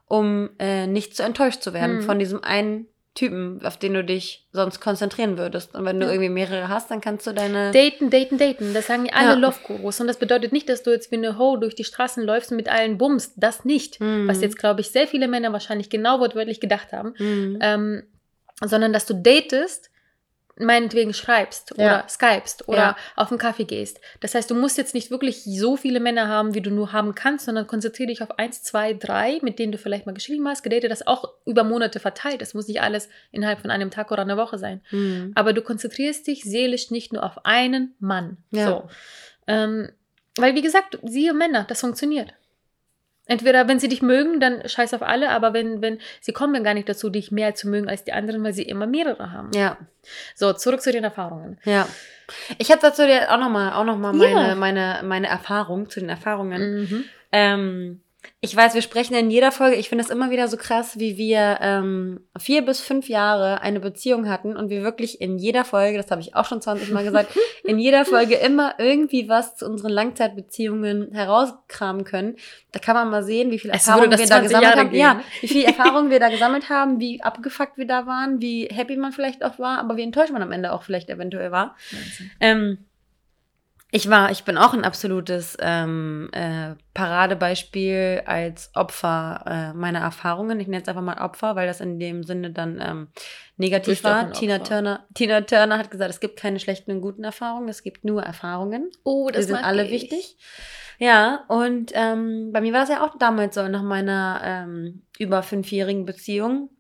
um 0.08 0.50
äh, 0.60 0.88
nicht 0.88 1.16
zu 1.18 1.24
enttäuscht 1.24 1.62
zu 1.62 1.74
werden 1.74 1.98
Hm. 1.98 2.04
von 2.04 2.20
diesem 2.20 2.42
einen 2.44 2.88
Typen, 3.16 3.64
auf 3.64 3.78
den 3.78 3.94
du 3.94 4.04
dich 4.04 4.48
sonst 4.52 4.80
konzentrieren 4.82 5.38
würdest. 5.38 5.76
Und 5.76 5.86
wenn 5.86 6.00
du 6.00 6.06
Ja. 6.08 6.12
irgendwie 6.14 6.30
mehrere 6.30 6.68
hast, 6.68 6.90
dann 6.90 7.00
kannst 7.00 7.28
du 7.28 7.32
deine. 7.34 7.72
Daten, 7.72 8.10
daten, 8.10 8.38
daten. 8.40 8.74
Das 8.74 8.88
sagen 8.88 9.08
alle 9.14 9.30
Ja. 9.30 9.34
Love-Gurus. 9.36 10.02
Und 10.02 10.08
das 10.08 10.18
bedeutet 10.18 10.52
nicht, 10.52 10.68
dass 10.68 10.82
du 10.82 10.90
jetzt 10.92 11.12
wie 11.12 11.18
eine 11.18 11.38
Ho 11.38 11.58
durch 11.58 11.76
die 11.76 11.84
Straßen 11.84 12.24
läufst 12.24 12.50
und 12.52 12.58
mit 12.58 12.70
allen 12.70 12.98
bummst. 12.98 13.34
Das 13.38 13.66
nicht. 13.66 14.00
Mhm. 14.00 14.28
Was 14.28 14.42
jetzt, 14.42 14.58
glaube 14.58 14.82
ich, 14.82 14.90
sehr 14.90 15.08
viele 15.08 15.28
Männer 15.28 15.54
wahrscheinlich 15.54 15.90
genau 15.92 16.20
wortwörtlich 16.20 16.60
gedacht 16.60 16.92
haben. 16.92 17.14
Mhm. 17.20 17.60
Ähm, 17.62 18.04
sondern 18.64 18.94
dass 18.94 19.06
du 19.06 19.14
datest, 19.14 19.92
meinetwegen 20.58 21.14
schreibst 21.14 21.74
Ja. 21.78 21.86
oder 22.02 22.10
skypst 22.10 22.68
oder 22.68 22.78
Ja. 22.78 22.98
auf 23.16 23.32
einen 23.32 23.40
Kaffee 23.40 23.64
gehst. 23.66 24.00
Das 24.20 24.36
heißt, 24.36 24.50
du 24.52 24.56
musst 24.56 24.78
jetzt 24.78 24.94
nicht 24.94 25.10
wirklich 25.10 25.44
so 25.44 25.76
viele 25.78 26.00
Männer 26.00 26.28
haben, 26.28 26.54
wie 26.54 26.62
du 26.62 26.70
nur 26.70 26.92
haben 26.94 27.16
kannst, 27.16 27.46
sondern 27.46 27.66
konzentriere 27.66 28.08
dich 28.08 28.22
auf 28.22 28.38
eins, 28.38 28.62
zwei, 28.62 28.94
drei, 28.94 29.40
mit 29.42 29.58
denen 29.58 29.72
du 29.72 29.78
vielleicht 29.78 30.06
mal 30.06 30.14
geschrieben 30.14 30.48
hast, 30.48 30.62
gedatet, 30.64 30.92
das 30.92 31.08
auch 31.08 31.34
über 31.46 31.64
Monate 31.64 32.00
verteilt. 32.00 32.42
Das 32.42 32.54
muss 32.54 32.68
nicht 32.68 32.82
alles 32.82 33.10
innerhalb 33.32 33.62
von 33.62 33.72
einem 33.72 33.90
Tag 33.90 34.12
oder 34.12 34.22
einer 34.22 34.38
Woche 34.38 34.58
sein. 34.58 34.82
Mhm. 34.92 35.32
Aber 35.36 35.54
du 35.54 35.62
konzentrierst 35.62 36.28
dich 36.28 36.44
seelisch 36.44 36.92
nicht 36.92 37.14
nur 37.14 37.24
auf 37.24 37.46
einen 37.46 37.96
Mann. 38.00 38.38
Ja. 38.52 38.68
So. 38.68 38.90
Ähm, 39.48 39.90
weil, 40.38 40.56
wie 40.56 40.62
gesagt, 40.62 40.98
siehe 41.04 41.34
Männer, 41.34 41.64
das 41.68 41.82
funktioniert. 41.82 42.34
Entweder, 43.26 43.68
wenn 43.70 43.80
sie 43.80 43.88
dich 43.88 44.02
mögen, 44.02 44.42
dann 44.42 44.68
scheiß 44.68 44.94
auf 44.94 45.02
alle, 45.02 45.30
aber 45.30 45.54
wenn, 45.54 45.82
wenn, 45.82 46.00
sie 46.20 46.34
kommen 46.34 46.54
dann 46.54 46.64
gar 46.66 46.74
nicht 46.74 46.90
dazu, 46.90 47.10
dich 47.10 47.32
mehr 47.32 47.56
zu 47.56 47.70
mögen 47.70 47.88
als 47.88 48.04
die 48.04 48.12
anderen, 48.12 48.44
weil 48.44 48.54
sie 48.54 48.64
immer 48.64 48.86
mehrere 48.86 49.32
haben. 49.32 49.52
Ja. 49.56 49.78
So, 50.36 50.52
zurück 50.52 50.82
zu 50.82 50.92
den 50.92 51.06
Erfahrungen. 51.06 51.58
Ja. 51.64 51.88
Ich 52.58 52.70
habe 52.70 52.82
dazu 52.82 53.04
dir 53.06 53.32
auch 53.32 53.40
nochmal 53.40 53.74
auch 53.74 53.86
noch 53.86 53.98
mal 53.98 54.14
Ja. 54.16 54.36
meine, 54.36 54.56
meine, 54.56 55.00
meine 55.04 55.28
Erfahrung 55.28 55.90
zu 55.90 56.02
den 56.02 56.10
Erfahrungen. 56.10 56.82
Mhm. 56.82 57.04
Ähm, 57.32 58.02
ich 58.42 58.56
weiß, 58.56 58.74
wir 58.74 58.82
sprechen 58.82 59.16
in 59.16 59.32
jeder 59.32 59.52
Folge, 59.52 59.78
ich 59.78 59.88
finde 59.88 60.04
es 60.04 60.10
immer 60.10 60.30
wieder 60.30 60.48
so 60.48 60.58
krass, 60.58 61.00
wie 61.00 61.18
wir 61.18 61.60
ähm, 61.62 62.28
vier 62.38 62.62
bis 62.64 62.82
fünf 62.82 63.08
Jahre 63.08 63.62
eine 63.62 63.80
Beziehung 63.80 64.30
hatten 64.30 64.58
und 64.58 64.70
wir 64.70 64.84
wirklich 64.84 65.22
in 65.22 65.38
jeder 65.38 65.64
Folge, 65.64 65.98
das 65.98 66.12
habe 66.12 66.20
ich 66.20 66.36
auch 66.36 66.46
schon 66.46 66.62
20 66.62 66.92
Mal 66.92 67.04
gesagt, 67.04 67.30
in 67.64 67.80
jeder 67.80 68.04
Folge 68.04 68.36
immer 68.36 68.76
irgendwie 68.80 69.30
was 69.30 69.56
zu 69.56 69.66
unseren 69.66 69.92
Langzeitbeziehungen 69.92 71.14
herauskramen 71.14 72.04
können. 72.04 72.36
Da 72.74 72.80
kann 72.80 72.96
man 72.96 73.10
mal 73.10 73.24
sehen, 73.24 73.50
wie 73.52 73.60
viel 73.60 73.72
Erfahrung 73.72 74.10
wir 74.10 74.18
da 74.18 74.18
20 74.18 74.44
gesammelt 74.44 74.64
Jahre 74.64 74.80
haben. 74.80 74.90
gehen. 74.90 75.00
Ja, 75.00 75.22
wie 75.42 75.48
viel 75.48 75.64
Erfahrung 75.64 76.10
wir 76.10 76.20
da 76.20 76.30
gesammelt 76.30 76.70
haben, 76.70 77.00
wie 77.00 77.22
abgefuckt 77.22 77.78
wir 77.78 77.88
da 77.88 78.06
waren, 78.06 78.42
wie 78.42 78.66
happy 78.66 78.98
man 78.98 79.14
vielleicht 79.14 79.44
auch 79.44 79.58
war, 79.58 79.80
aber 79.80 79.96
wie 79.96 80.04
enttäuscht 80.04 80.34
man 80.34 80.42
am 80.42 80.52
Ende 80.52 80.74
auch 80.74 80.84
vielleicht 80.84 81.10
eventuell 81.10 81.52
war. 81.52 81.76
Ähm, 82.40 82.80
ich 83.96 84.10
war, 84.10 84.32
ich 84.32 84.44
bin 84.44 84.58
auch 84.58 84.74
ein 84.74 84.86
absolutes 84.86 85.56
ähm, 85.60 86.28
äh, 86.32 86.74
Paradebeispiel 86.96 88.24
als 88.26 88.72
Opfer 88.74 89.44
äh, 89.46 89.78
meiner 89.78 90.00
Erfahrungen. 90.00 90.60
Ich 90.60 90.68
nenne 90.68 90.82
es 90.82 90.88
einfach 90.88 91.04
mal 91.04 91.22
Opfer, 91.24 91.56
weil 91.56 91.68
das 91.68 91.80
in 91.80 92.00
dem 92.00 92.24
Sinne 92.24 92.50
dann 92.50 92.82
ähm, 92.84 93.10
negativ 93.58 94.04
war. 94.04 94.32
Tina. 94.32 94.58
Turner, 94.58 95.06
Tina 95.14 95.42
Turner 95.42 95.78
hat 95.78 95.92
gesagt, 95.92 96.10
es 96.10 96.20
gibt 96.20 96.40
keine 96.40 96.60
schlechten 96.60 96.90
und 96.90 97.02
guten 97.02 97.24
Erfahrungen, 97.24 97.70
es 97.70 97.84
gibt 97.84 98.04
nur 98.04 98.24
Erfahrungen. 98.24 98.90
Oh, 99.04 99.30
Die 99.30 99.44
sind 99.44 99.64
alle 99.64 99.88
wichtig. 99.92 100.38
Ja, 100.98 101.46
und 101.48 101.92
ähm, 101.94 102.50
bei 102.52 102.62
mir 102.62 102.74
war 102.74 102.80
das 102.80 102.90
ja 102.90 103.06
auch 103.06 103.16
damals 103.20 103.54
so 103.54 103.68
nach 103.68 103.84
meiner 103.84 104.42
ähm, 104.44 105.04
über 105.20 105.44
fünfjährigen 105.44 106.06
Beziehung, 106.06 106.72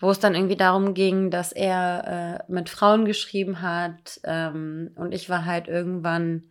wo 0.00 0.10
es 0.10 0.20
dann 0.20 0.34
irgendwie 0.34 0.56
darum 0.56 0.94
ging, 0.94 1.30
dass 1.30 1.52
er 1.52 2.42
äh, 2.48 2.52
mit 2.52 2.68
Frauen 2.68 3.04
geschrieben 3.04 3.62
hat 3.62 4.20
ähm, 4.24 4.90
und 4.96 5.12
ich 5.12 5.28
war 5.30 5.44
halt 5.44 5.68
irgendwann 5.68 6.44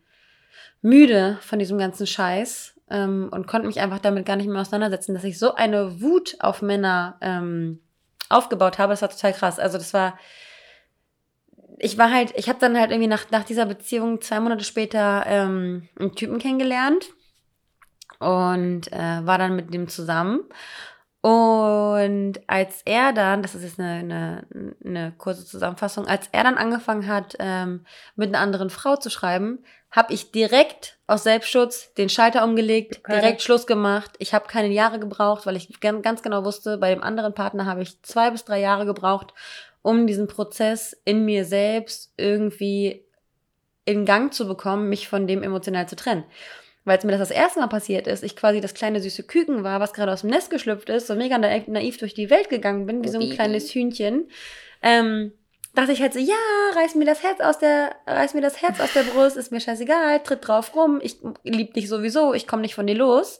müde 0.81 1.37
von 1.41 1.59
diesem 1.59 1.77
ganzen 1.77 2.07
Scheiß 2.07 2.79
ähm, 2.89 3.29
und 3.31 3.47
konnte 3.47 3.67
mich 3.67 3.79
einfach 3.79 3.99
damit 3.99 4.25
gar 4.25 4.35
nicht 4.35 4.47
mehr 4.47 4.61
auseinandersetzen, 4.61 5.13
dass 5.13 5.23
ich 5.23 5.39
so 5.39 5.55
eine 5.55 6.01
Wut 6.01 6.35
auf 6.39 6.61
Männer 6.61 7.17
ähm, 7.21 7.79
aufgebaut 8.29 8.79
habe. 8.79 8.93
Das 8.93 9.01
war 9.01 9.09
total 9.09 9.33
krass. 9.33 9.59
Also 9.59 9.77
das 9.77 9.93
war 9.93 10.17
ich 11.79 11.97
war 11.97 12.11
halt, 12.11 12.33
ich 12.37 12.47
habe 12.49 12.59
dann 12.59 12.79
halt 12.79 12.91
irgendwie 12.91 13.07
nach, 13.07 13.29
nach 13.31 13.43
dieser 13.43 13.65
Beziehung 13.65 14.21
zwei 14.21 14.39
Monate 14.39 14.63
später 14.63 15.25
ähm, 15.27 15.89
einen 15.99 16.15
Typen 16.15 16.39
kennengelernt 16.39 17.09
und 18.19 18.91
äh, 18.93 19.25
war 19.25 19.37
dann 19.37 19.55
mit 19.55 19.73
dem 19.73 19.87
zusammen. 19.87 20.41
Und 21.23 22.41
als 22.47 22.81
er 22.83 23.13
dann, 23.13 23.41
das 23.43 23.55
ist 23.55 23.63
jetzt 23.63 23.79
eine, 23.79 23.93
eine, 23.93 24.75
eine 24.83 25.13
kurze 25.17 25.45
Zusammenfassung, 25.45 26.05
als 26.05 26.27
er 26.33 26.43
dann 26.43 26.57
angefangen 26.57 27.07
hat, 27.07 27.37
ähm, 27.39 27.85
mit 28.17 28.27
einer 28.27 28.39
anderen 28.43 28.69
Frau 28.69 28.97
zu 28.97 29.09
schreiben, 29.09 29.63
habe 29.89 30.11
ich 30.13 30.31
direkt 30.33 30.97
aus 31.07 31.23
Selbstschutz 31.23 31.93
den 31.93 32.09
Schalter 32.09 32.43
umgelegt, 32.43 32.99
Okay. 32.99 33.21
direkt 33.21 33.41
Schluss 33.41 33.65
gemacht. 33.67 34.11
Ich 34.19 34.33
habe 34.33 34.47
keine 34.49 34.67
Jahre 34.73 34.99
gebraucht, 34.99 35.45
weil 35.45 35.55
ich 35.55 35.79
gan- 35.79 36.01
ganz 36.01 36.23
genau 36.23 36.43
wusste, 36.43 36.77
bei 36.77 36.93
dem 36.93 37.01
anderen 37.01 37.33
Partner 37.33 37.67
habe 37.67 37.83
ich 37.83 38.01
zwei 38.01 38.29
bis 38.29 38.43
drei 38.43 38.59
Jahre 38.59 38.85
gebraucht, 38.85 39.33
um 39.81 40.05
diesen 40.07 40.27
Prozess 40.27 40.91
in 41.05 41.23
mir 41.23 41.45
selbst 41.45 42.11
irgendwie 42.17 43.05
in 43.85 44.03
Gang 44.03 44.33
zu 44.33 44.45
bekommen, 44.45 44.89
mich 44.89 45.07
von 45.07 45.25
dem 45.25 45.41
emotional 45.41 45.87
zu 45.87 45.95
trennen. 45.95 46.25
Weil 46.85 46.97
es 46.97 47.03
mir 47.03 47.11
das 47.11 47.29
das 47.29 47.31
erste 47.31 47.59
Mal 47.59 47.67
passiert 47.67 48.07
ist, 48.07 48.23
ich 48.23 48.35
quasi 48.35 48.59
das 48.59 48.73
kleine 48.73 48.99
süße 48.99 49.23
Küken 49.23 49.63
war, 49.63 49.79
was 49.79 49.93
gerade 49.93 50.11
aus 50.11 50.21
dem 50.21 50.29
Nest 50.29 50.49
geschlüpft 50.49 50.89
ist, 50.89 51.07
so 51.07 51.15
mega 51.15 51.37
naiv, 51.37 51.97
durch 51.97 52.13
die 52.13 52.29
Welt 52.29 52.49
gegangen 52.49 52.85
bin, 52.85 53.03
wie 53.03 53.09
so 53.09 53.17
ein 53.17 53.21
Baby. 53.21 53.35
kleines 53.35 53.73
Hühnchen. 53.73 54.27
Ähm, 54.81 55.31
dachte 55.73 55.93
ich 55.93 56.01
halt 56.01 56.13
so, 56.13 56.19
ja, 56.19 56.35
reiß 56.75 56.95
mir 56.95 57.05
das 57.05 57.23
Herz 57.23 57.39
aus 57.39 57.57
der, 57.57 57.95
reiß 58.05 58.33
mir 58.33 58.41
das 58.41 58.61
Herz 58.61 58.79
aus 58.81 58.91
der 58.93 59.03
Brust, 59.03 59.37
ist 59.37 59.51
mir 59.51 59.61
scheißegal, 59.61 60.21
tritt 60.23 60.47
drauf 60.47 60.75
rum, 60.75 60.99
ich 61.01 61.17
lieb 61.43 61.73
dich 61.73 61.87
sowieso, 61.87 62.33
ich 62.33 62.47
komme 62.47 62.61
nicht 62.61 62.75
von 62.75 62.87
dir 62.87 62.95
los. 62.95 63.39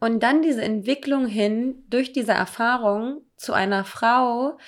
Und 0.00 0.22
dann 0.22 0.42
diese 0.42 0.62
Entwicklung 0.62 1.26
hin, 1.26 1.84
durch 1.88 2.12
diese 2.12 2.32
Erfahrung 2.32 3.22
zu 3.36 3.52
einer 3.52 3.84
Frau, 3.84 4.58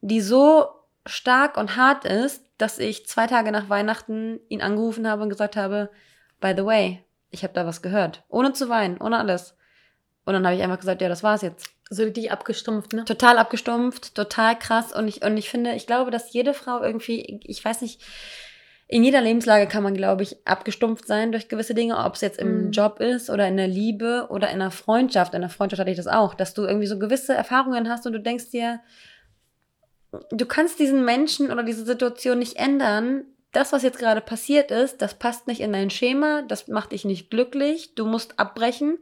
die 0.00 0.20
so 0.20 0.66
stark 1.06 1.56
und 1.56 1.76
hart 1.76 2.04
ist, 2.04 2.44
dass 2.58 2.78
ich 2.78 3.06
zwei 3.06 3.26
Tage 3.26 3.52
nach 3.52 3.68
Weihnachten 3.68 4.40
ihn 4.48 4.62
angerufen 4.62 5.08
habe 5.08 5.22
und 5.22 5.28
gesagt 5.28 5.56
habe, 5.56 5.90
by 6.40 6.54
the 6.56 6.64
way, 6.64 7.04
ich 7.32 7.42
habe 7.42 7.54
da 7.54 7.66
was 7.66 7.82
gehört. 7.82 8.22
Ohne 8.28 8.52
zu 8.52 8.68
weinen, 8.68 8.98
ohne 8.98 9.18
alles. 9.18 9.56
Und 10.24 10.34
dann 10.34 10.46
habe 10.46 10.54
ich 10.54 10.62
einfach 10.62 10.78
gesagt, 10.78 11.00
ja, 11.00 11.08
das 11.08 11.24
war's 11.24 11.42
jetzt. 11.42 11.70
So 11.90 12.04
richtig 12.04 12.30
abgestumpft, 12.30 12.92
ne? 12.92 13.04
Total 13.04 13.38
abgestumpft, 13.38 14.14
total 14.14 14.56
krass. 14.58 14.92
Und 14.92 15.08
ich, 15.08 15.22
und 15.24 15.36
ich 15.36 15.50
finde, 15.50 15.74
ich 15.74 15.86
glaube, 15.86 16.10
dass 16.10 16.32
jede 16.32 16.54
Frau 16.54 16.80
irgendwie, 16.80 17.40
ich 17.42 17.64
weiß 17.64 17.82
nicht, 17.82 18.00
in 18.88 19.04
jeder 19.04 19.20
Lebenslage 19.22 19.66
kann 19.66 19.82
man, 19.82 19.94
glaube 19.94 20.22
ich, 20.22 20.46
abgestumpft 20.46 21.06
sein 21.06 21.32
durch 21.32 21.48
gewisse 21.48 21.74
Dinge, 21.74 21.96
ob 22.04 22.14
es 22.14 22.20
jetzt 22.20 22.38
im 22.38 22.66
Mhm. 22.66 22.70
Job 22.72 23.00
ist 23.00 23.30
oder 23.30 23.48
in 23.48 23.56
der 23.56 23.68
Liebe 23.68 24.26
oder 24.28 24.48
in 24.48 24.60
einer 24.60 24.70
Freundschaft. 24.70 25.34
In 25.34 25.40
der 25.40 25.50
Freundschaft 25.50 25.80
hatte 25.80 25.90
ich 25.90 25.96
das 25.96 26.06
auch, 26.06 26.34
dass 26.34 26.54
du 26.54 26.62
irgendwie 26.62 26.86
so 26.86 26.98
gewisse 26.98 27.34
Erfahrungen 27.34 27.88
hast 27.88 28.06
und 28.06 28.12
du 28.12 28.20
denkst 28.20 28.50
dir, 28.50 28.80
du 30.30 30.44
kannst 30.46 30.78
diesen 30.78 31.04
Menschen 31.04 31.50
oder 31.50 31.62
diese 31.62 31.84
Situation 31.86 32.38
nicht 32.38 32.56
ändern. 32.56 33.24
Das, 33.52 33.72
was 33.72 33.82
jetzt 33.82 33.98
gerade 33.98 34.20
passiert 34.22 34.70
ist, 34.70 35.02
das 35.02 35.14
passt 35.14 35.46
nicht 35.46 35.60
in 35.60 35.72
dein 35.72 35.90
Schema, 35.90 36.42
das 36.42 36.68
macht 36.68 36.92
dich 36.92 37.04
nicht 37.04 37.30
glücklich, 37.30 37.94
du 37.94 38.06
musst 38.06 38.38
abbrechen. 38.38 38.98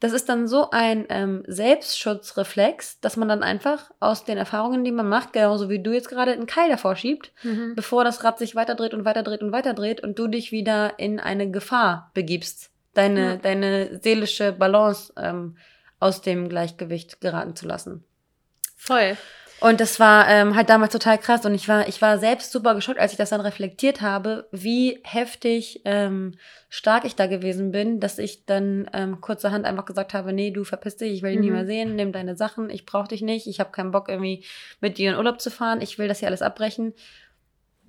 Das 0.00 0.12
ist 0.12 0.28
dann 0.28 0.46
so 0.46 0.70
ein 0.70 1.06
ähm, 1.08 1.42
Selbstschutzreflex, 1.48 3.00
dass 3.00 3.16
man 3.16 3.28
dann 3.28 3.42
einfach 3.42 3.90
aus 3.98 4.24
den 4.24 4.38
Erfahrungen, 4.38 4.84
die 4.84 4.92
man 4.92 5.08
macht, 5.08 5.32
genauso 5.32 5.68
wie 5.68 5.82
du 5.82 5.92
jetzt 5.92 6.08
gerade 6.08 6.32
einen 6.32 6.46
Keil 6.46 6.68
davor 6.70 6.94
schiebt, 6.96 7.32
Mhm. 7.42 7.74
bevor 7.74 8.04
das 8.04 8.22
Rad 8.22 8.38
sich 8.38 8.54
weiterdreht 8.54 8.94
und 8.94 9.04
weiterdreht 9.04 9.42
und 9.42 9.52
weiterdreht 9.52 10.02
und 10.02 10.18
du 10.18 10.28
dich 10.28 10.52
wieder 10.52 10.98
in 10.98 11.18
eine 11.18 11.50
Gefahr 11.50 12.10
begibst, 12.14 12.70
deine, 12.94 13.20
Ja. 13.30 13.36
deine 13.36 13.98
seelische 14.00 14.52
Balance 14.52 15.12
ähm, 15.16 15.56
aus 15.98 16.20
dem 16.22 16.48
Gleichgewicht 16.48 17.20
geraten 17.20 17.56
zu 17.56 17.66
lassen. 17.66 18.04
Voll. 18.76 19.16
Und 19.60 19.80
das 19.80 19.98
war 19.98 20.28
ähm, 20.28 20.54
halt 20.54 20.68
damals 20.70 20.92
total 20.92 21.18
krass 21.18 21.44
und 21.44 21.52
ich 21.54 21.68
war, 21.68 21.88
ich 21.88 22.00
war 22.00 22.18
selbst 22.18 22.52
super 22.52 22.74
geschockt, 22.76 23.00
als 23.00 23.10
ich 23.12 23.18
das 23.18 23.30
dann 23.30 23.40
reflektiert 23.40 24.00
habe, 24.00 24.48
wie 24.52 25.00
heftig 25.02 25.82
ähm, 25.84 26.34
stark 26.68 27.04
ich 27.04 27.16
da 27.16 27.26
gewesen 27.26 27.72
bin, 27.72 27.98
dass 27.98 28.18
ich 28.18 28.46
dann 28.46 28.88
ähm, 28.92 29.20
kurzerhand 29.20 29.64
einfach 29.64 29.84
gesagt 29.84 30.14
habe, 30.14 30.32
nee, 30.32 30.52
du 30.52 30.62
verpiss 30.62 30.96
dich, 30.96 31.12
ich 31.12 31.22
will 31.22 31.32
dich 31.32 31.40
nie 31.40 31.48
Mhm. 31.48 31.54
mehr 31.54 31.66
sehen, 31.66 31.96
nimm 31.96 32.12
deine 32.12 32.36
Sachen, 32.36 32.70
ich 32.70 32.86
brauche 32.86 33.08
dich 33.08 33.20
nicht, 33.22 33.48
ich 33.48 33.58
habe 33.58 33.72
keinen 33.72 33.90
Bock 33.90 34.08
irgendwie 34.08 34.44
mit 34.80 34.96
dir 34.96 35.10
in 35.10 35.16
Urlaub 35.16 35.40
zu 35.40 35.50
fahren, 35.50 35.80
ich 35.80 35.98
will 35.98 36.06
das 36.06 36.20
hier 36.20 36.28
alles 36.28 36.42
abbrechen. 36.42 36.94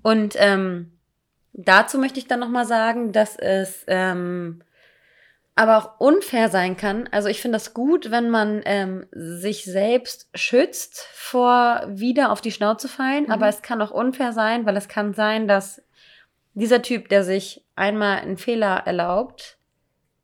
Und 0.02 0.36
ähm, 0.38 0.94
dazu 1.54 2.00
möchte 2.00 2.20
ich 2.20 2.28
dann 2.28 2.40
nochmal 2.40 2.66
sagen, 2.66 3.12
dass 3.12 3.36
es 3.38 3.84
ähm, 3.88 4.64
aber 5.60 5.78
auch 5.78 6.00
unfair 6.00 6.48
sein 6.48 6.78
kann. 6.78 7.10
Also 7.12 7.28
ich 7.28 7.42
finde 7.42 7.58
das 7.58 7.74
gut, 7.74 8.12
wenn 8.12 8.30
man 8.30 8.62
ähm, 8.64 9.06
sich 9.12 9.66
selbst 9.66 10.30
schützt 10.34 11.06
vor 11.14 11.84
wieder 11.88 12.32
auf 12.32 12.40
die 12.40 12.52
Schnauze 12.54 12.88
fallen, 12.88 13.26
Mhm. 13.26 13.32
aber 13.32 13.48
es 13.50 13.62
kann 13.62 13.82
auch 13.82 13.92
unfair 13.92 14.32
sein, 14.32 14.66
weil 14.66 14.78
es 14.78 14.88
kann 14.88 15.14
sein, 15.14 15.50
dass 15.50 15.82
dieser 16.54 16.82
Typ, 16.82 17.10
der 17.10 17.24
sich 17.26 17.66
einmal 17.76 18.20
einen 18.20 18.38
Fehler 18.38 18.84
erlaubt, 18.86 19.58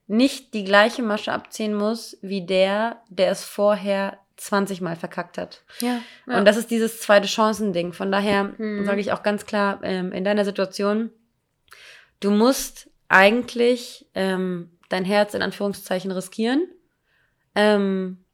nicht 0.08 0.54
die 0.54 0.64
gleiche 0.64 1.04
Masche 1.04 1.34
abziehen 1.34 1.74
muss 1.74 2.18
wie 2.22 2.46
der, 2.46 3.02
der 3.10 3.32
es 3.32 3.44
vorher 3.44 4.18
20 4.38 4.80
Mal 4.80 4.96
verkackt 4.96 5.38
hat. 5.38 5.64
Ja. 5.82 6.00
ja. 6.28 6.38
Und 6.38 6.46
das 6.46 6.56
ist 6.58 6.72
dieses 6.72 7.02
zweite 7.02 7.28
Chancending. 7.28 7.92
Von 7.92 8.10
daher 8.12 8.54
Mhm. 8.58 8.86
sage 8.86 9.02
ich 9.02 9.12
auch 9.12 9.22
ganz 9.24 9.46
klar, 9.46 9.80
ähm, 9.84 10.12
in 10.14 10.24
deiner 10.24 10.46
Situation, 10.46 11.10
du 12.22 12.32
musst 12.32 12.90
eigentlich 13.10 14.08
ähm, 14.16 14.72
dein 14.90 15.06
Herz 15.06 15.34
in 15.34 15.42
Anführungszeichen 15.42 16.12
riskieren. 16.12 16.68
Ähm, 17.56 18.26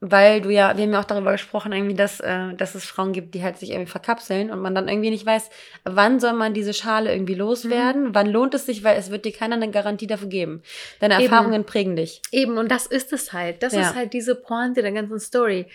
weil 0.00 0.40
du 0.40 0.50
ja, 0.50 0.76
wir 0.76 0.84
haben 0.84 0.92
ja 0.92 1.00
auch 1.00 1.04
darüber 1.04 1.32
gesprochen, 1.32 1.72
irgendwie, 1.72 1.96
dass, 1.96 2.20
äh, 2.20 2.54
dass 2.54 2.76
es 2.76 2.84
Frauen 2.84 3.12
gibt, 3.12 3.34
die 3.34 3.42
halt 3.42 3.58
sich 3.58 3.70
irgendwie 3.70 3.90
verkapseln 3.90 4.50
und 4.52 4.60
man 4.60 4.72
dann 4.72 4.86
irgendwie 4.86 5.10
nicht 5.10 5.26
weiß, 5.26 5.50
wann 5.82 6.20
soll 6.20 6.34
man 6.34 6.54
diese 6.54 6.72
Schale 6.72 7.12
irgendwie 7.12 7.34
loswerden, 7.34 8.14
wann 8.14 8.28
lohnt 8.28 8.54
es 8.54 8.64
sich, 8.64 8.84
weil 8.84 8.96
es 8.96 9.10
wird 9.10 9.24
dir 9.24 9.32
keiner 9.32 9.56
eine 9.56 9.72
Garantie 9.72 10.06
dafür 10.06 10.28
geben. 10.28 10.62
Deine 11.00 11.14
Eben. 11.14 11.24
Erfahrungen 11.24 11.64
prägen 11.64 11.96
dich. 11.96 12.22
Eben, 12.30 12.58
und 12.58 12.70
das 12.70 12.86
ist 12.86 13.12
es 13.12 13.32
halt. 13.32 13.64
Das 13.64 13.72
Ja. 13.72 13.80
ist 13.80 13.96
halt 13.96 14.12
diese 14.12 14.36
Pointe 14.36 14.82
der 14.82 14.92
ganzen 14.92 15.18
Story. 15.18 15.66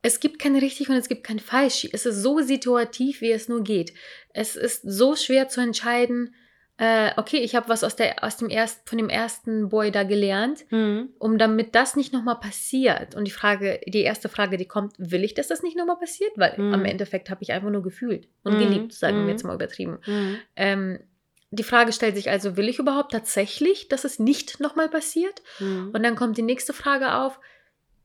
Es 0.00 0.20
gibt 0.20 0.38
kein 0.38 0.56
richtig 0.56 0.88
und 0.88 0.96
es 0.96 1.08
gibt 1.08 1.24
kein 1.24 1.38
falsch. 1.40 1.86
Es 1.92 2.06
ist 2.06 2.22
so 2.22 2.40
situativ, 2.40 3.20
wie 3.20 3.32
es 3.32 3.48
nur 3.48 3.62
geht. 3.62 3.92
Es 4.32 4.56
ist 4.56 4.82
so 4.84 5.16
schwer 5.16 5.48
zu 5.48 5.60
entscheiden, 5.60 6.34
äh, 6.78 7.10
okay, 7.16 7.38
ich 7.38 7.54
habe 7.56 7.68
was 7.68 7.82
aus, 7.84 7.96
der, 7.96 8.22
aus 8.24 8.36
dem 8.36 8.48
erst, 8.50 8.88
von 8.88 8.98
dem 8.98 9.08
ersten 9.08 9.68
Boy 9.68 9.90
da 9.90 10.04
gelernt, 10.04 10.64
Mhm. 10.70 11.10
um 11.18 11.36
damit 11.36 11.74
das 11.74 11.96
nicht 11.96 12.12
nochmal 12.12 12.38
passiert. 12.40 13.14
Und 13.14 13.24
die 13.26 13.32
Frage, 13.32 13.80
die 13.86 14.02
erste 14.02 14.28
Frage, 14.28 14.56
die 14.56 14.66
kommt, 14.68 14.94
will 14.98 15.24
ich, 15.24 15.34
dass 15.34 15.48
das 15.48 15.62
nicht 15.62 15.76
nochmal 15.76 15.96
passiert? 15.98 16.30
Weil 16.36 16.54
Mhm. 16.56 16.74
am 16.74 16.84
Endeffekt 16.84 17.30
habe 17.30 17.42
ich 17.42 17.52
einfach 17.52 17.70
nur 17.70 17.82
gefühlt 17.82 18.28
und 18.44 18.54
Mhm. 18.54 18.58
geliebt, 18.58 18.92
sagen 18.92 19.18
Mhm. 19.18 19.24
wir 19.26 19.30
jetzt 19.32 19.44
mal 19.44 19.54
übertrieben. 19.54 19.98
Mhm. 20.06 20.38
Ähm, 20.56 20.98
die 21.50 21.62
Frage 21.64 21.92
stellt 21.92 22.14
sich 22.14 22.30
also, 22.30 22.56
will 22.56 22.68
ich 22.68 22.78
überhaupt 22.78 23.12
tatsächlich, 23.12 23.88
dass 23.88 24.04
es 24.04 24.18
nicht 24.18 24.60
nochmal 24.60 24.88
passiert? 24.88 25.42
Mhm. 25.58 25.90
Und 25.94 26.02
dann 26.02 26.14
kommt 26.14 26.36
die 26.36 26.42
nächste 26.42 26.72
Frage 26.74 27.14
auf, 27.14 27.40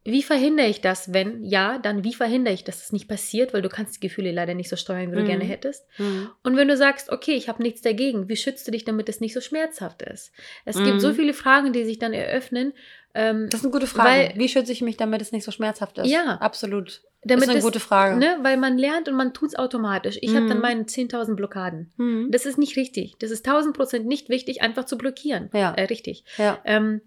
wie 0.06 0.24
verhindere 0.24 0.68
ich 0.68 0.82
das? 0.82 1.14
Wenn 1.14 1.44
ja, 1.44 1.78
dann 1.78 2.04
wie 2.04 2.14
verhindere 2.14 2.54
ich, 2.54 2.64
dass 2.64 2.84
es 2.84 2.92
nicht 2.92 3.08
passiert? 3.08 3.54
Weil 3.54 3.62
du 3.62 3.70
kannst 3.70 3.96
die 3.96 4.00
Gefühle 4.08 4.32
leider 4.32 4.54
nicht 4.54 4.70
so 4.70 4.76
steuern, 4.76 5.12
wie 5.12 5.16
du 5.16 5.22
Mhm. 5.22 5.28
gerne 5.28 5.44
hättest. 5.46 5.86
Mhm. 5.98 6.30
Und 6.44 6.58
wenn 6.58 6.68
du 6.68 6.76
sagst, 6.76 7.10
okay, 7.10 7.34
ich 7.36 7.48
habe 7.48 7.64
nichts 7.64 7.82
dagegen, 7.82 8.28
wie 8.30 8.36
schützt 8.36 8.68
du 8.68 8.72
dich, 8.72 8.84
damit 8.86 9.08
es 9.10 9.22
nicht 9.22 9.34
so 9.34 9.40
schmerzhaft 9.42 10.02
ist? 10.02 10.32
Es 10.66 10.76
Mhm. 10.78 10.86
gibt 10.86 11.02
so 11.02 11.14
viele 11.14 11.34
Fragen, 11.34 11.72
die 11.74 11.86
sich 11.86 12.00
dann 12.00 12.12
eröffnen. 12.14 12.74
Ähm, 13.16 13.48
Das 13.50 13.60
ist 13.60 13.66
eine 13.66 13.72
gute 13.72 13.88
Frage. 13.88 14.10
Weil- 14.10 14.34
Wie 14.36 14.50
schütze 14.50 14.72
ich 14.72 14.82
mich, 14.82 14.98
damit 14.98 15.22
es 15.22 15.32
nicht 15.32 15.44
so 15.46 15.52
schmerzhaft 15.52 15.98
ist? 16.00 16.08
Ja. 16.08 16.38
Absolut. 16.42 17.02
damit 17.26 17.44
ist 17.46 17.50
eine 17.52 17.60
es- 17.60 17.64
gute 17.64 17.80
Frage. 17.80 18.18
Ne, 18.18 18.38
weil 18.42 18.58
man 18.58 18.78
lernt 18.78 19.08
und 19.08 19.16
man 19.16 19.34
tut 19.34 19.48
es 19.48 19.56
automatisch. 19.56 20.18
Ich 20.20 20.36
habe 20.36 20.46
dann 20.48 20.58
Mhm. 20.58 20.62
meine 20.62 20.86
10.000 20.88 21.38
Blockaden. 21.38 21.90
Mhm. 21.96 22.28
Das 22.32 22.46
ist 22.46 22.58
nicht 22.58 22.76
richtig. 22.76 23.16
Das 23.20 23.32
ist 23.32 23.46
1000 23.46 23.74
Prozent 23.78 24.06
nicht 24.08 24.28
wichtig, 24.28 24.62
einfach 24.62 24.84
zu 24.84 24.98
blockieren. 24.98 25.50
Ja. 25.54 25.74
Äh, 25.74 25.84
richtig. 25.84 26.26
Ja. 26.38 26.60
Ähm, 26.66 27.00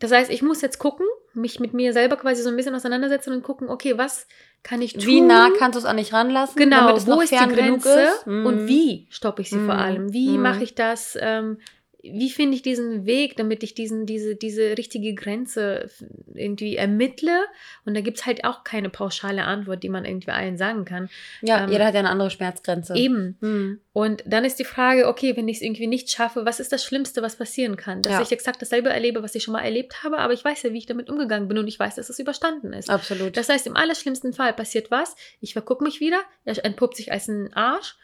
das 0.00 0.12
heißt, 0.12 0.30
ich 0.30 0.42
muss 0.42 0.60
jetzt 0.62 0.78
gucken, 0.78 1.06
mich 1.34 1.60
mit 1.60 1.72
mir 1.74 1.92
selber 1.92 2.16
quasi 2.16 2.42
so 2.42 2.48
ein 2.48 2.56
bisschen 2.56 2.74
auseinandersetzen 2.74 3.32
und 3.32 3.42
gucken, 3.42 3.68
okay, 3.68 3.96
was 3.98 4.26
kann 4.62 4.82
ich 4.82 4.94
tun? 4.94 5.02
Wie 5.06 5.20
nah 5.20 5.50
kannst 5.56 5.76
du 5.76 5.78
es 5.80 5.84
an 5.84 5.96
dich 5.96 6.12
ranlassen, 6.12 6.56
Genau, 6.56 6.76
damit 6.80 6.96
es 6.96 7.06
wo 7.06 7.12
noch 7.12 7.22
ist 7.22 7.32
die 7.32 7.36
Grenze 7.36 8.00
ist? 8.00 8.26
Mhm. 8.26 8.46
und 8.46 8.66
wie 8.66 9.06
stoppe 9.10 9.42
ich 9.42 9.50
sie 9.50 9.56
vor 9.60 9.74
Mhm. 9.74 9.80
allem? 9.80 10.12
Wie 10.12 10.36
Mhm. 10.36 10.42
mache 10.42 10.64
ich 10.64 10.74
das? 10.74 11.16
Ähm, 11.20 11.58
wie 12.00 12.30
finde 12.30 12.54
ich 12.54 12.62
diesen 12.62 13.06
Weg, 13.06 13.36
damit 13.36 13.64
ich 13.64 13.74
diesen, 13.74 14.06
diese, 14.06 14.36
diese 14.36 14.78
richtige 14.78 15.14
Grenze 15.14 15.90
irgendwie 16.32 16.76
ermittle? 16.76 17.44
Und 17.84 17.94
da 17.96 18.00
gibt 18.00 18.18
es 18.18 18.26
halt 18.26 18.44
auch 18.44 18.62
keine 18.62 18.88
pauschale 18.88 19.44
Antwort, 19.44 19.82
die 19.82 19.88
man 19.88 20.04
irgendwie 20.04 20.30
allen 20.30 20.56
sagen 20.56 20.84
kann. 20.84 21.08
Ja, 21.42 21.64
ähm, 21.64 21.70
jeder 21.72 21.86
hat 21.86 21.94
ja 21.94 22.00
eine 22.00 22.10
andere 22.10 22.30
Schmerzgrenze. 22.30 22.94
Eben. 22.94 23.36
Mhm. 23.40 23.80
Und 23.92 24.22
dann 24.26 24.44
ist 24.44 24.60
die 24.60 24.64
Frage, 24.64 25.08
okay, 25.08 25.36
wenn 25.36 25.48
ich 25.48 25.56
es 25.56 25.62
irgendwie 25.62 25.88
nicht 25.88 26.08
schaffe, 26.08 26.44
was 26.44 26.60
ist 26.60 26.72
das 26.72 26.84
Schlimmste, 26.84 27.20
was 27.20 27.34
passieren 27.34 27.76
kann? 27.76 28.00
Dass 28.02 28.12
Ja. 28.12 28.22
ich 28.22 28.30
exakt 28.30 28.62
dasselbe 28.62 28.90
erlebe, 28.90 29.24
was 29.24 29.34
ich 29.34 29.42
schon 29.42 29.52
mal 29.52 29.62
erlebt 29.64 30.04
habe, 30.04 30.18
aber 30.18 30.32
ich 30.32 30.44
weiß 30.44 30.62
ja, 30.62 30.72
wie 30.72 30.78
ich 30.78 30.86
damit 30.86 31.10
umgegangen 31.10 31.48
bin 31.48 31.58
und 31.58 31.66
ich 31.66 31.80
weiß, 31.80 31.96
dass 31.96 32.08
es 32.08 32.20
überstanden 32.20 32.72
ist. 32.72 32.90
Absolut. 32.90 33.36
Das 33.36 33.48
heißt, 33.48 33.66
im 33.66 33.76
allerschlimmsten 33.76 34.32
Fall 34.32 34.52
passiert 34.52 34.92
was, 34.92 35.16
ich 35.40 35.52
vergucke 35.52 35.82
mich 35.82 35.98
wieder, 35.98 36.20
er 36.44 36.64
entpuppt 36.64 36.96
sich 36.96 37.10
als 37.10 37.26
ein 37.26 37.52
Arsch 37.54 37.96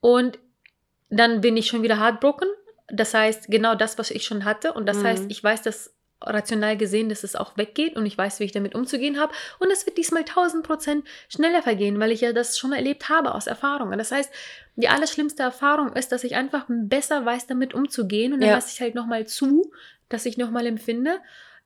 und 0.00 0.38
dann 1.10 1.42
bin 1.42 1.58
ich 1.58 1.66
schon 1.66 1.82
wieder 1.82 2.00
heartbroken. 2.00 2.48
Das 2.92 3.14
heißt, 3.14 3.48
genau 3.48 3.74
das, 3.74 3.98
was 3.98 4.10
ich 4.10 4.24
schon 4.24 4.44
hatte. 4.44 4.72
Und 4.74 4.86
das 4.86 4.98
Mhm. 5.02 5.06
heißt, 5.06 5.24
ich 5.28 5.42
weiß, 5.42 5.62
dass 5.62 5.94
rational 6.24 6.76
gesehen, 6.76 7.08
dass 7.08 7.24
es 7.24 7.34
auch 7.34 7.56
weggeht 7.56 7.96
und 7.96 8.06
ich 8.06 8.16
weiß, 8.16 8.38
wie 8.38 8.44
ich 8.44 8.52
damit 8.52 8.76
umzugehen 8.76 9.18
habe. 9.18 9.32
Und 9.58 9.72
es 9.72 9.86
wird 9.86 9.98
diesmal 9.98 10.24
1000 10.24 10.64
Prozent 10.64 11.04
schneller 11.28 11.62
vergehen, 11.62 11.98
weil 11.98 12.12
ich 12.12 12.20
ja 12.20 12.32
das 12.32 12.58
schon 12.58 12.72
erlebt 12.72 13.08
habe 13.08 13.34
aus 13.34 13.48
Erfahrungen. 13.48 13.98
Das 13.98 14.12
heißt, 14.12 14.30
die 14.76 14.88
allerschlimmste 14.88 15.42
Erfahrung 15.42 15.94
ist, 15.94 16.12
dass 16.12 16.22
ich 16.22 16.36
einfach 16.36 16.66
besser 16.68 17.24
weiß, 17.26 17.48
damit 17.48 17.74
umzugehen. 17.74 18.34
Und 18.34 18.40
dann 18.40 18.50
Ja. 18.50 18.54
lasse 18.54 18.70
ich 18.72 18.80
halt 18.80 18.94
nochmal 18.94 19.26
zu, 19.26 19.72
dass 20.08 20.24
ich 20.26 20.36
nochmal 20.36 20.66
empfinde. 20.66 21.18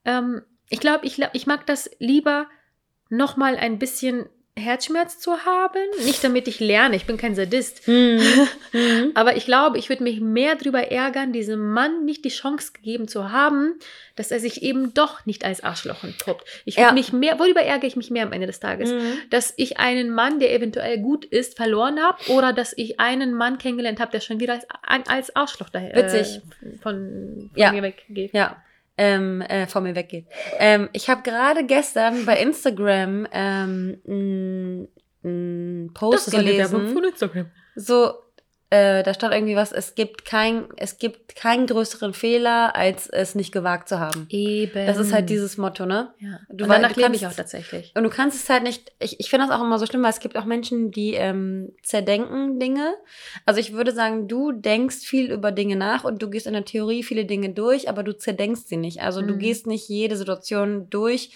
Ähm, 0.07 0.43
ich 0.71 0.81
glaube, 0.81 1.05
ich, 1.05 1.21
ich 1.35 1.47
mag 1.47 1.67
das 1.67 1.91
lieber 1.99 2.47
nochmal 3.11 3.57
ein 3.57 3.79
bisschen 3.79 4.27
Herzschmerz 4.59 5.19
zu 5.19 5.45
haben. 5.45 5.79
Nicht 6.05 6.25
damit 6.25 6.49
ich 6.49 6.61
lerne, 6.61 6.97
ich 6.97 7.05
bin 7.05 7.19
kein 7.19 7.35
Sadist. 7.35 7.87
Mhm. 7.87 8.21
Mhm. 8.73 9.13
Aber 9.15 9.37
ich 9.37 9.47
glaube, 9.47 9.79
ich 9.79 9.89
würde 9.89 10.03
mich 10.03 10.21
mehr 10.21 10.55
darüber 10.57 10.91
ärgern, 10.91 11.33
diesem 11.33 11.73
Mann 11.73 12.05
nicht 12.05 12.25
die 12.27 12.31
Chance 12.31 12.73
gegeben 12.75 13.09
zu 13.09 13.31
haben, 13.33 13.79
dass 14.17 14.31
er 14.31 14.39
sich 14.39 14.61
eben 14.63 14.93
doch 14.93 15.25
nicht 15.25 15.47
als 15.47 15.63
Arschloch 15.63 16.05
entpuppt. 16.05 16.45
Ich 16.67 16.77
würde 16.77 16.89
Ja. 16.89 16.93
mich 16.93 17.11
mehr, 17.13 17.39
worüber 17.39 17.63
ärgere 17.63 17.87
ich 17.87 17.97
mich 17.97 18.11
mehr 18.11 18.25
am 18.25 18.33
Ende 18.33 18.47
des 18.47 18.61
Tages? 18.61 18.91
Mhm. 18.93 19.19
Dass 19.31 19.55
ich 19.57 19.79
einen 19.79 20.11
Mann, 20.11 20.41
der 20.41 20.53
eventuell 20.53 20.99
gut 20.99 21.25
ist, 21.25 21.57
verloren 21.57 21.99
habe 22.03 22.19
oder 22.33 22.53
dass 22.53 22.75
ich 22.77 23.01
einen 23.01 23.33
Mann 23.33 23.57
kennengelernt 23.57 23.99
habe, 24.01 24.11
der 24.13 24.21
schon 24.21 24.41
wieder 24.41 24.61
als, 24.83 25.09
als 25.09 25.35
Arschloch 25.37 25.71
daher. 25.71 25.95
Äh, 25.97 26.25
von, 26.25 26.43
von 26.83 27.51
Ja. 27.55 27.73
mir 27.73 27.83
weggeht. 27.83 28.35
Ja, 28.35 28.63
ähm, 28.99 29.41
äh, 29.43 29.67
von 29.67 29.83
mir 29.83 29.95
weggeht. 29.95 30.27
Ähm, 30.59 30.89
ich 30.93 31.09
habe 31.11 31.23
gerade 31.23 31.65
gestern 31.65 32.25
bei 32.25 32.41
Instagram 32.41 33.27
ähm, 33.33 34.89
einen 35.23 35.91
Post 35.95 36.31
gelesen. 36.31 36.97
Instagram. 37.05 37.51
So, 37.75 38.15
äh, 38.71 39.03
da 39.05 39.15
stand 39.15 39.33
irgendwie 39.33 39.55
was, 39.55 39.71
es 39.71 39.95
gibt 39.95 40.25
kein, 40.25 40.65
es 40.77 40.99
gibt 40.99 41.37
keinen 41.37 41.67
größeren 41.69 42.13
Fehler, 42.15 42.75
als 42.75 43.09
es 43.09 43.37
nicht 43.37 43.53
gewagt 43.53 43.89
zu 43.89 44.01
haben. 44.01 44.27
Eben. 44.29 44.87
Das 44.87 44.99
ist 44.99 45.13
halt 45.13 45.31
dieses 45.31 45.57
Motto, 45.57 45.87
ne? 45.87 46.13
Ja. 46.19 46.41
Du 46.49 46.65
und 46.65 46.71
danach 46.71 46.93
du 46.93 47.01
lebe 47.01 47.15
ich 47.15 47.27
auch 47.29 47.33
tatsächlich. 47.33 47.93
Und 47.95 48.03
du 48.03 48.11
kannst 48.11 48.43
es 48.43 48.51
halt 48.51 48.65
nicht, 48.65 48.91
ich, 48.99 49.21
ich 49.21 49.31
finde 49.31 49.47
das 49.47 49.57
auch 49.57 49.63
immer 49.63 49.79
so 49.79 49.87
schlimm, 49.87 50.03
weil 50.03 50.11
es 50.11 50.19
gibt 50.21 50.37
auch 50.37 50.45
Menschen, 50.47 50.91
die 50.91 51.15
ähm, 51.15 51.73
zerdenken 51.85 52.59
Dinge. 52.59 52.95
Also 53.45 53.61
ich 53.61 53.73
würde 53.73 53.93
sagen, 53.93 54.27
du 54.27 54.51
denkst 54.51 54.97
viel 54.97 55.31
über 55.31 55.53
Dinge 55.53 55.77
nach 55.77 56.03
und 56.05 56.21
du 56.21 56.29
gehst 56.29 56.47
in 56.49 56.53
der 56.55 56.65
Theorie 56.65 57.05
viele 57.05 57.25
Dinge 57.25 57.51
durch, 57.51 57.89
aber 57.89 58.03
du 58.03 58.17
zerdenkst 58.17 58.63
sie 58.67 58.77
nicht. 58.77 59.01
Also 59.01 59.23
du 59.23 59.35
Mhm. 59.35 59.39
gehst 59.39 59.67
nicht 59.67 59.89
jede 59.89 60.17
Situation 60.17 60.91
durch, 60.91 61.31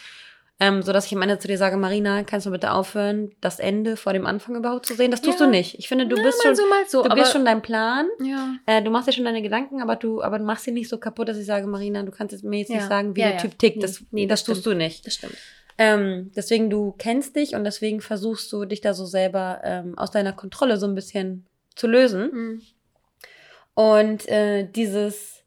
ähm, 0.61 0.83
sodass 0.83 1.07
ich 1.07 1.15
am 1.15 1.23
Ende 1.23 1.39
zu 1.39 1.49
dir 1.49 1.57
sage, 1.57 1.77
Marina, 1.79 2.23
kannst 2.23 2.45
du 2.47 2.51
bitte 2.51 2.73
aufhören, 2.73 3.31
das 3.41 3.59
Ende 3.59 3.97
vor 3.97 4.13
dem 4.13 4.27
Anfang 4.27 4.57
überhaupt 4.57 4.85
zu 4.87 4.95
sehen? 4.95 5.11
Das 5.11 5.23
tust 5.23 5.41
Ja. 5.41 5.47
du 5.47 5.51
nicht. 5.51 5.79
Ich 5.79 5.89
finde, 5.89 6.07
du 6.07 6.17
Na, 6.17 6.23
bist 6.23 6.43
schon, 6.43 6.55
so, 6.55 6.67
mal 6.69 6.85
so. 6.87 7.03
du 7.03 7.15
gehst 7.15 7.33
schon 7.33 7.45
deinen 7.47 7.63
Plan. 7.63 8.07
ja. 8.23 8.55
Äh, 8.67 8.83
du 8.83 8.91
machst 8.91 9.09
dir 9.09 9.13
schon 9.13 9.25
deine 9.25 9.41
Gedanken, 9.43 9.81
aber 9.81 9.97
du, 9.97 10.23
aber 10.23 10.39
du 10.39 10.45
machst 10.45 10.65
sie 10.65 10.71
nicht 10.73 10.89
so 10.91 10.99
kaputt, 10.99 11.29
dass 11.29 11.39
ich 11.39 11.47
sage, 11.47 11.67
Marina, 11.67 12.03
du 12.03 12.11
kannst 12.13 12.33
jetzt 12.33 12.45
mir 12.45 12.59
jetzt 12.59 12.69
Ja. 12.69 12.77
nicht 12.77 12.89
sagen, 12.89 13.17
wie 13.17 13.21
Ja, 13.21 13.29
der 13.29 13.37
ja. 13.37 13.43
Typ 13.43 13.59
tickt. 13.59 13.77
Nee. 13.77 13.83
Das, 13.83 14.03
Nee, 14.11 14.27
das, 14.27 14.45
das 14.45 14.55
tust 14.57 14.67
du 14.67 14.75
nicht. 14.75 15.07
Das 15.07 15.15
stimmt. 15.15 15.37
Ähm, 15.79 16.31
deswegen, 16.37 16.69
du 16.69 16.95
kennst 16.99 17.37
dich 17.37 17.55
und 17.55 17.65
deswegen 17.65 18.03
versuchst 18.03 18.53
du 18.53 18.67
dich 18.67 18.83
da 18.83 18.93
so 18.93 19.07
selber 19.07 19.63
ähm, 19.65 19.97
aus 19.97 20.11
deiner 20.11 20.35
Kontrolle 20.35 20.77
so 20.77 20.87
ein 20.87 20.95
bisschen 20.95 21.47
zu 21.75 21.87
lösen. 21.87 22.31
Mhm. 22.33 22.63
Und 23.75 24.29
äh, 24.29 24.69
dieses, 24.71 25.40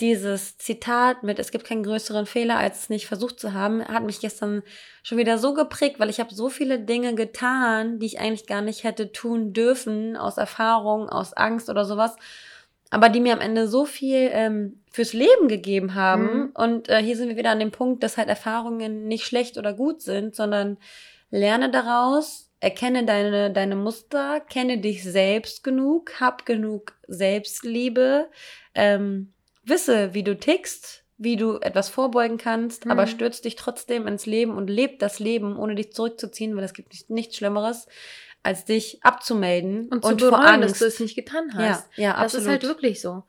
dieses 0.00 0.56
Zitat 0.56 1.22
mit, 1.22 1.38
es 1.38 1.50
gibt 1.50 1.64
keinen 1.64 1.82
größeren 1.82 2.26
Fehler, 2.26 2.58
als 2.58 2.82
es 2.82 2.88
nicht 2.88 3.06
versucht 3.06 3.38
zu 3.38 3.52
haben, 3.52 3.84
hat 3.86 4.02
mich 4.04 4.20
gestern 4.20 4.62
schon 5.02 5.18
wieder 5.18 5.38
so 5.38 5.54
geprägt, 5.54 6.00
weil 6.00 6.10
ich 6.10 6.20
habe 6.20 6.34
so 6.34 6.48
viele 6.48 6.78
Dinge 6.78 7.14
getan, 7.14 7.98
die 7.98 8.06
ich 8.06 8.20
eigentlich 8.20 8.46
gar 8.46 8.62
nicht 8.62 8.84
hätte 8.84 9.12
tun 9.12 9.52
dürfen, 9.52 10.16
aus 10.16 10.38
Erfahrung, 10.38 11.08
aus 11.08 11.32
Angst 11.32 11.68
oder 11.68 11.84
sowas, 11.84 12.16
aber 12.90 13.08
die 13.08 13.20
mir 13.20 13.32
am 13.32 13.40
Ende 13.40 13.68
so 13.68 13.84
viel 13.84 14.30
ähm, 14.32 14.80
fürs 14.90 15.12
Leben 15.12 15.48
gegeben 15.48 15.94
haben. 15.94 16.22
Mhm. 16.22 16.50
Und 16.54 16.88
äh, 16.88 17.02
hier 17.02 17.16
sind 17.16 17.28
wir 17.28 17.36
wieder 17.36 17.50
an 17.50 17.60
dem 17.60 17.70
Punkt, 17.70 18.02
dass 18.02 18.16
halt 18.16 18.28
Erfahrungen 18.28 19.06
nicht 19.06 19.24
schlecht 19.24 19.58
oder 19.58 19.72
gut 19.72 20.02
sind, 20.02 20.34
sondern 20.34 20.76
lerne 21.30 21.70
daraus, 21.70 22.50
erkenne 22.58 23.04
deine, 23.04 23.52
deine 23.52 23.76
Muster, 23.76 24.40
kenne 24.40 24.78
dich 24.78 25.04
selbst 25.04 25.62
genug, 25.62 26.20
hab 26.20 26.44
genug 26.44 26.94
Selbstliebe, 27.06 28.28
ähm, 28.74 29.32
wisse, 29.70 30.12
wie 30.12 30.22
du 30.22 30.36
tickst, 30.36 31.04
wie 31.16 31.36
du 31.36 31.58
etwas 31.60 31.88
vorbeugen 31.88 32.36
kannst, 32.36 32.84
Mhm. 32.84 32.90
aber 32.90 33.06
stürz 33.06 33.40
dich 33.40 33.56
trotzdem 33.56 34.06
ins 34.06 34.26
Leben 34.26 34.56
und 34.56 34.68
leb 34.68 34.98
das 34.98 35.18
Leben, 35.18 35.56
ohne 35.56 35.74
dich 35.74 35.92
zurückzuziehen, 35.92 36.54
weil 36.56 36.64
es 36.64 36.74
gibt 36.74 36.90
nicht, 36.92 37.08
nichts 37.10 37.36
Schlimmeres, 37.36 37.86
als 38.42 38.64
dich 38.64 38.98
abzumelden 39.02 39.88
Und, 39.90 40.04
und, 40.04 40.20
zu 40.20 40.28
vor 40.28 40.38
bereuen, 40.38 40.60
dass 40.60 40.70
Angst. 40.72 40.80
du 40.82 40.86
es 40.86 41.00
nicht 41.00 41.14
getan 41.14 41.50
ja, 41.54 41.58
hast. 41.68 41.88
ja, 41.96 42.12
das 42.12 42.20
absolut. 42.34 42.42
ist 42.44 42.50
halt 42.50 42.62
wirklich 42.64 43.00
so. 43.00 43.22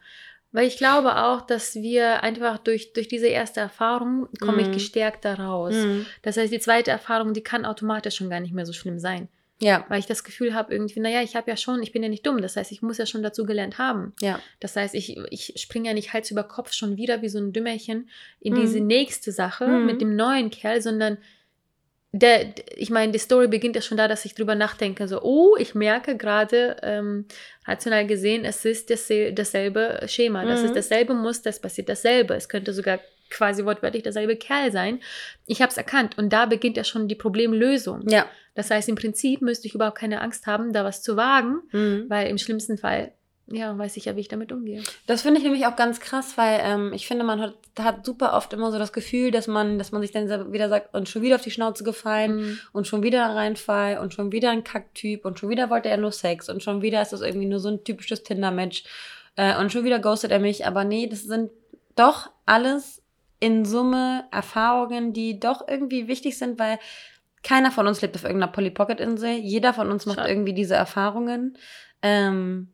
Weil 0.54 0.68
ich 0.68 0.78
glaube 0.78 1.16
auch, 1.16 1.42
dass 1.42 1.76
wir 1.76 2.24
einfach 2.24 2.58
durch, 2.58 2.92
durch 2.94 3.08
diese 3.08 3.28
erste 3.28 3.62
Erfahrung 3.62 4.28
komme 4.42 4.62
ich 4.62 4.68
Mhm. 4.68 4.74
gestärkt 4.74 5.24
daraus. 5.24 5.74
Mhm. 5.76 6.06
Das 6.24 6.36
heißt, 6.38 6.52
die 6.52 6.60
zweite 6.60 6.92
Erfahrung, 6.92 7.34
die 7.34 7.42
kann 7.44 7.66
automatisch 7.66 8.16
schon 8.18 8.30
gar 8.30 8.40
nicht 8.42 8.54
mehr 8.54 8.66
so 8.66 8.74
schlimm 8.74 9.00
sein. 9.00 9.30
Ja, 9.62 9.86
Weil 9.90 10.00
ich 10.00 10.08
das 10.08 10.24
Gefühl 10.24 10.54
habe, 10.56 10.74
irgendwie, 10.74 11.00
naja, 11.00 11.22
ich 11.22 11.36
habe 11.36 11.50
ja 11.52 11.56
schon, 11.56 11.84
ich 11.84 11.92
bin 11.92 12.02
ja 12.02 12.10
nicht 12.10 12.26
dumm. 12.26 12.42
Das 12.42 12.56
heißt, 12.56 12.72
ich 12.72 12.82
muss 12.82 12.98
ja 12.98 13.06
schon 13.06 13.22
dazu 13.24 13.46
gelernt 13.46 13.78
haben. 13.78 14.14
ja, 14.20 14.40
Das 14.60 14.76
heißt, 14.76 14.96
ich, 14.96 15.18
ich 15.30 15.54
springe 15.62 15.88
ja 15.88 15.94
nicht 15.94 16.14
Hals 16.14 16.32
über 16.32 16.44
Kopf 16.44 16.74
schon 16.74 16.98
wieder 16.98 17.22
wie 17.22 17.30
so 17.30 17.38
ein 17.40 17.54
Dümmerchen 17.54 18.10
in 18.40 18.54
Mhm. 18.54 18.58
diese 18.58 18.80
nächste 18.82 19.32
Sache 19.32 19.68
Mhm. 19.68 19.86
mit 19.86 20.02
dem 20.02 20.16
neuen 20.16 20.50
Kerl, 20.50 20.82
sondern 20.82 21.20
der, 22.14 22.54
ich 22.76 22.90
meine, 22.90 23.14
die 23.14 23.20
Story 23.20 23.48
beginnt 23.48 23.76
ja 23.78 23.82
schon 23.82 23.98
da, 23.98 24.08
dass 24.10 24.26
ich 24.26 24.36
drüber 24.36 24.54
nachdenke, 24.56 25.08
so, 25.08 25.22
oh, 25.22 25.56
ich 25.58 25.76
merke 25.76 26.18
gerade, 26.18 26.76
ähm, 26.84 27.26
rational 27.66 28.06
gesehen, 28.06 28.44
es 28.44 28.66
ist 28.66 28.90
dasselbe, 28.90 30.02
Schema, 30.08 30.46
das 30.46 30.60
Mhm. 30.62 30.66
ist 30.66 30.76
dasselbe 30.76 31.14
Muster, 31.14 31.50
es 31.52 31.60
passiert 31.62 31.88
dasselbe, 31.88 32.34
es 32.34 32.50
könnte 32.50 32.74
sogar 32.74 33.00
quasi 33.32 33.66
wortwörtlich 33.66 34.04
derselbe 34.04 34.36
Kerl 34.36 34.72
sein. 34.72 35.00
Ich 35.48 35.62
habe 35.62 35.72
es 35.72 35.78
erkannt 35.78 36.18
und 36.18 36.32
da 36.32 36.46
beginnt 36.46 36.78
ja 36.78 36.84
schon 36.84 37.08
die 37.08 37.16
Problemlösung. 37.16 38.08
ja. 38.10 38.26
Das 38.54 38.70
heißt, 38.70 38.90
im 38.90 38.96
Prinzip 38.96 39.42
müsste 39.42 39.68
ich 39.68 39.76
überhaupt 39.76 39.98
keine 39.98 40.20
Angst 40.20 40.46
haben, 40.46 40.74
da 40.74 40.84
was 40.84 41.02
zu 41.02 41.16
wagen, 41.16 41.62
Mhm. 41.72 42.06
weil 42.10 42.28
im 42.28 42.38
schlimmsten 42.38 42.78
Fall, 42.78 43.14
ja, 43.48 43.78
weiß 43.78 43.96
ich 43.96 44.06
ja, 44.06 44.16
wie 44.18 44.20
ich 44.20 44.28
damit 44.28 44.52
umgehe. 44.52 44.84
Das 45.08 45.22
finde 45.22 45.38
ich 45.38 45.44
nämlich 45.46 45.66
auch 45.68 45.78
ganz 45.78 46.02
krass, 46.02 46.34
weil 46.38 46.60
ähm, 46.62 46.92
ich 46.94 47.08
finde, 47.08 47.24
man 47.24 47.40
hat, 47.40 47.54
hat 47.80 48.06
super 48.06 48.34
oft 48.34 48.52
immer 48.52 48.70
so 48.74 48.78
das 48.78 48.92
Gefühl, 48.92 49.32
dass 49.32 49.48
man, 49.48 49.78
dass 49.78 49.94
man 49.94 50.02
sich 50.02 50.12
dann 50.12 50.52
wieder 50.52 50.68
sagt, 50.68 50.94
und 50.94 51.08
schon 51.08 51.22
wieder 51.22 51.36
auf 51.36 51.42
die 51.44 51.52
Schnauze 51.52 51.86
gefallen 51.86 52.36
Mhm. 52.36 52.60
und 52.74 52.88
schon 52.88 53.04
wieder 53.04 53.26
ein 53.26 53.38
Reinfall 53.38 54.00
und 54.00 54.14
schon 54.14 54.34
wieder 54.34 54.52
ein 54.52 54.66
Kacktyp 54.66 55.24
und 55.24 55.40
schon 55.40 55.48
wieder 55.50 55.70
wollte 55.70 55.88
er 55.88 55.96
nur 55.98 56.12
Sex 56.12 56.50
und 56.50 56.62
schon 56.62 56.82
wieder 56.82 57.02
ist 57.02 57.14
das 57.14 57.22
irgendwie 57.22 57.48
nur 57.48 57.60
so 57.60 57.70
ein 57.70 57.86
typisches 57.86 58.24
Tinder-Match 58.24 58.84
äh, 59.38 59.58
und 59.58 59.72
schon 59.72 59.86
wieder 59.86 60.00
ghostet 60.00 60.32
er 60.32 60.40
mich. 60.40 60.66
Aber 60.66 60.84
nee, 60.84 61.08
das 61.08 61.24
sind 61.24 61.52
doch 61.96 62.30
alles 62.46 63.01
in 63.42 63.66
Summe 63.66 64.24
Erfahrungen, 64.32 65.12
die 65.12 65.38
doch 65.40 65.68
irgendwie 65.68 66.08
wichtig 66.08 66.38
sind, 66.38 66.58
weil 66.58 66.80
keiner 67.44 67.72
von 67.72 67.88
uns 67.88 68.02
lebt 68.02 68.16
auf 68.16 68.24
irgendeiner 68.24 68.52
Polly 68.52 68.70
Pocket 68.70 69.02
Insel. 69.02 69.32
Jeder 69.32 69.74
von 69.74 69.92
uns 69.92 70.06
macht 70.06 70.20
Schade. 70.20 70.30
irgendwie 70.30 70.54
diese 70.54 70.76
Erfahrungen. 70.76 71.58
Ähm, 72.04 72.70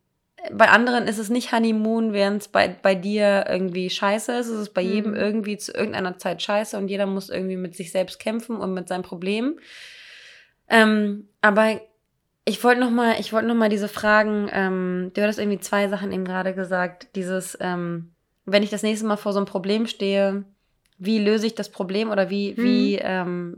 bei 0.51 0.69
anderen 0.69 1.07
ist 1.07 1.17
es 1.17 1.29
nicht 1.29 1.51
Honeymoon, 1.51 2.13
während 2.13 2.41
es 2.43 2.47
bei, 2.49 2.67
bei 2.67 2.93
dir 2.93 3.45
irgendwie 3.49 3.89
scheiße 3.89 4.33
ist. 4.33 4.47
Es 4.47 4.59
ist 4.59 4.73
bei 4.73 4.83
Mhm. 4.83 4.89
jedem 4.91 5.15
irgendwie 5.15 5.57
zu 5.57 5.71
irgendeiner 5.71 6.17
Zeit 6.17 6.41
scheiße 6.41 6.77
und 6.77 6.89
jeder 6.89 7.05
muss 7.05 7.29
irgendwie 7.29 7.55
mit 7.55 7.75
sich 7.75 7.91
selbst 7.91 8.19
kämpfen 8.19 8.57
und 8.57 8.73
mit 8.73 8.87
seinem 8.87 9.03
Problem. 9.03 9.59
Ähm, 10.69 11.29
aber 11.41 11.79
ich 12.45 12.63
wollte 12.63 12.79
noch 12.81 12.91
mal, 12.91 13.15
ich 13.19 13.33
wollte 13.33 13.47
noch 13.47 13.55
mal 13.55 13.69
diese 13.69 13.87
Fragen. 13.87 14.49
Ähm, 14.51 15.11
du 15.13 15.21
hattest 15.21 15.39
irgendwie 15.39 15.59
zwei 15.59 15.87
Sachen 15.87 16.11
eben 16.11 16.25
gerade 16.25 16.53
gesagt. 16.53 17.07
Dieses, 17.15 17.57
ähm, 17.61 18.11
wenn 18.45 18.63
ich 18.63 18.69
das 18.69 18.83
nächste 18.83 19.05
Mal 19.07 19.17
vor 19.17 19.33
so 19.33 19.39
einem 19.39 19.45
Problem 19.47 19.87
stehe, 19.87 20.45
wie 20.97 21.19
löse 21.19 21.47
ich 21.47 21.55
das 21.55 21.69
Problem 21.69 22.09
oder 22.09 22.29
wie, 22.29 22.53
Mhm. 22.57 22.63
wie, 22.63 22.95
ähm, 23.01 23.57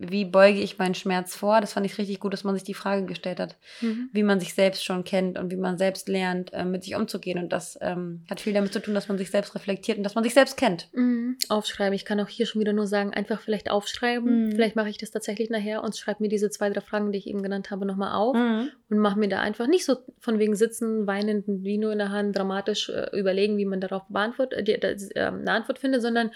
wie 0.00 0.24
beuge 0.24 0.60
ich 0.60 0.78
meinen 0.78 0.94
Schmerz 0.94 1.34
vor? 1.34 1.60
Das 1.60 1.72
fand 1.72 1.84
ich 1.84 1.98
richtig 1.98 2.20
gut, 2.20 2.32
dass 2.32 2.44
man 2.44 2.54
sich 2.54 2.62
die 2.62 2.72
Frage 2.74 3.04
gestellt 3.04 3.40
hat 3.40 3.56
Mhm. 3.80 4.10
wie 4.12 4.22
man 4.22 4.38
sich 4.38 4.54
selbst 4.54 4.84
schon 4.84 5.02
kennt 5.02 5.36
und 5.36 5.50
wie 5.50 5.56
man 5.56 5.76
selbst 5.76 6.08
lernt, 6.08 6.52
äh, 6.52 6.64
mit 6.64 6.84
sich 6.84 6.94
umzugehen. 6.94 7.36
Und 7.40 7.52
das 7.52 7.76
ähm, 7.80 8.22
hat 8.30 8.40
viel 8.40 8.52
damit 8.52 8.72
zu 8.72 8.80
tun, 8.80 8.94
dass 8.94 9.08
man 9.08 9.18
sich 9.18 9.32
selbst 9.32 9.56
reflektiert 9.56 9.98
und 9.98 10.04
dass 10.04 10.14
man 10.14 10.22
sich 10.22 10.34
selbst 10.34 10.56
kennt. 10.56 10.88
Mhm. 10.92 11.36
Aufschreiben. 11.48 11.94
Ich 11.94 12.04
kann 12.04 12.20
auch 12.20 12.28
hier 12.28 12.46
schon 12.46 12.60
wieder 12.60 12.72
nur 12.72 12.86
sagen, 12.86 13.12
einfach 13.12 13.40
vielleicht 13.40 13.72
aufschreiben. 13.72 14.46
Mhm. 14.46 14.52
Vielleicht 14.52 14.76
mache 14.76 14.88
ich 14.88 14.98
das 14.98 15.10
tatsächlich 15.10 15.50
nachher 15.50 15.82
und 15.82 15.96
schreibe 15.96 16.22
mir 16.22 16.28
diese 16.28 16.48
zwei, 16.48 16.70
drei 16.70 16.80
Fragen, 16.80 17.10
die 17.10 17.18
ich 17.18 17.26
eben 17.26 17.42
genannt 17.42 17.72
habe, 17.72 17.84
nochmal 17.84 18.12
auf. 18.14 18.36
Mhm. 18.36 18.68
und 18.90 18.98
mache 18.98 19.18
mir 19.18 19.28
da 19.28 19.40
einfach 19.40 19.66
nicht 19.66 19.84
so 19.84 19.96
von 20.20 20.38
wegen 20.38 20.54
sitzen, 20.56 21.06
weinend, 21.08 21.46
ein 21.48 21.62
Vino 21.64 21.90
in 21.90 21.98
der 21.98 22.10
Hand, 22.10 22.34
dramatisch 22.38 22.88
äh, 22.88 23.10
überlegen, 23.18 23.58
wie 23.58 23.66
man 23.66 23.80
darauf 23.80 24.04
beantwort, 24.08 24.52
äh, 24.54 24.62
die, 24.62 24.78
das, 24.80 25.10
äh, 25.10 25.22
eine 25.24 25.50
Antwort 25.50 25.78
findet, 25.80 26.00
sondern 26.02 26.30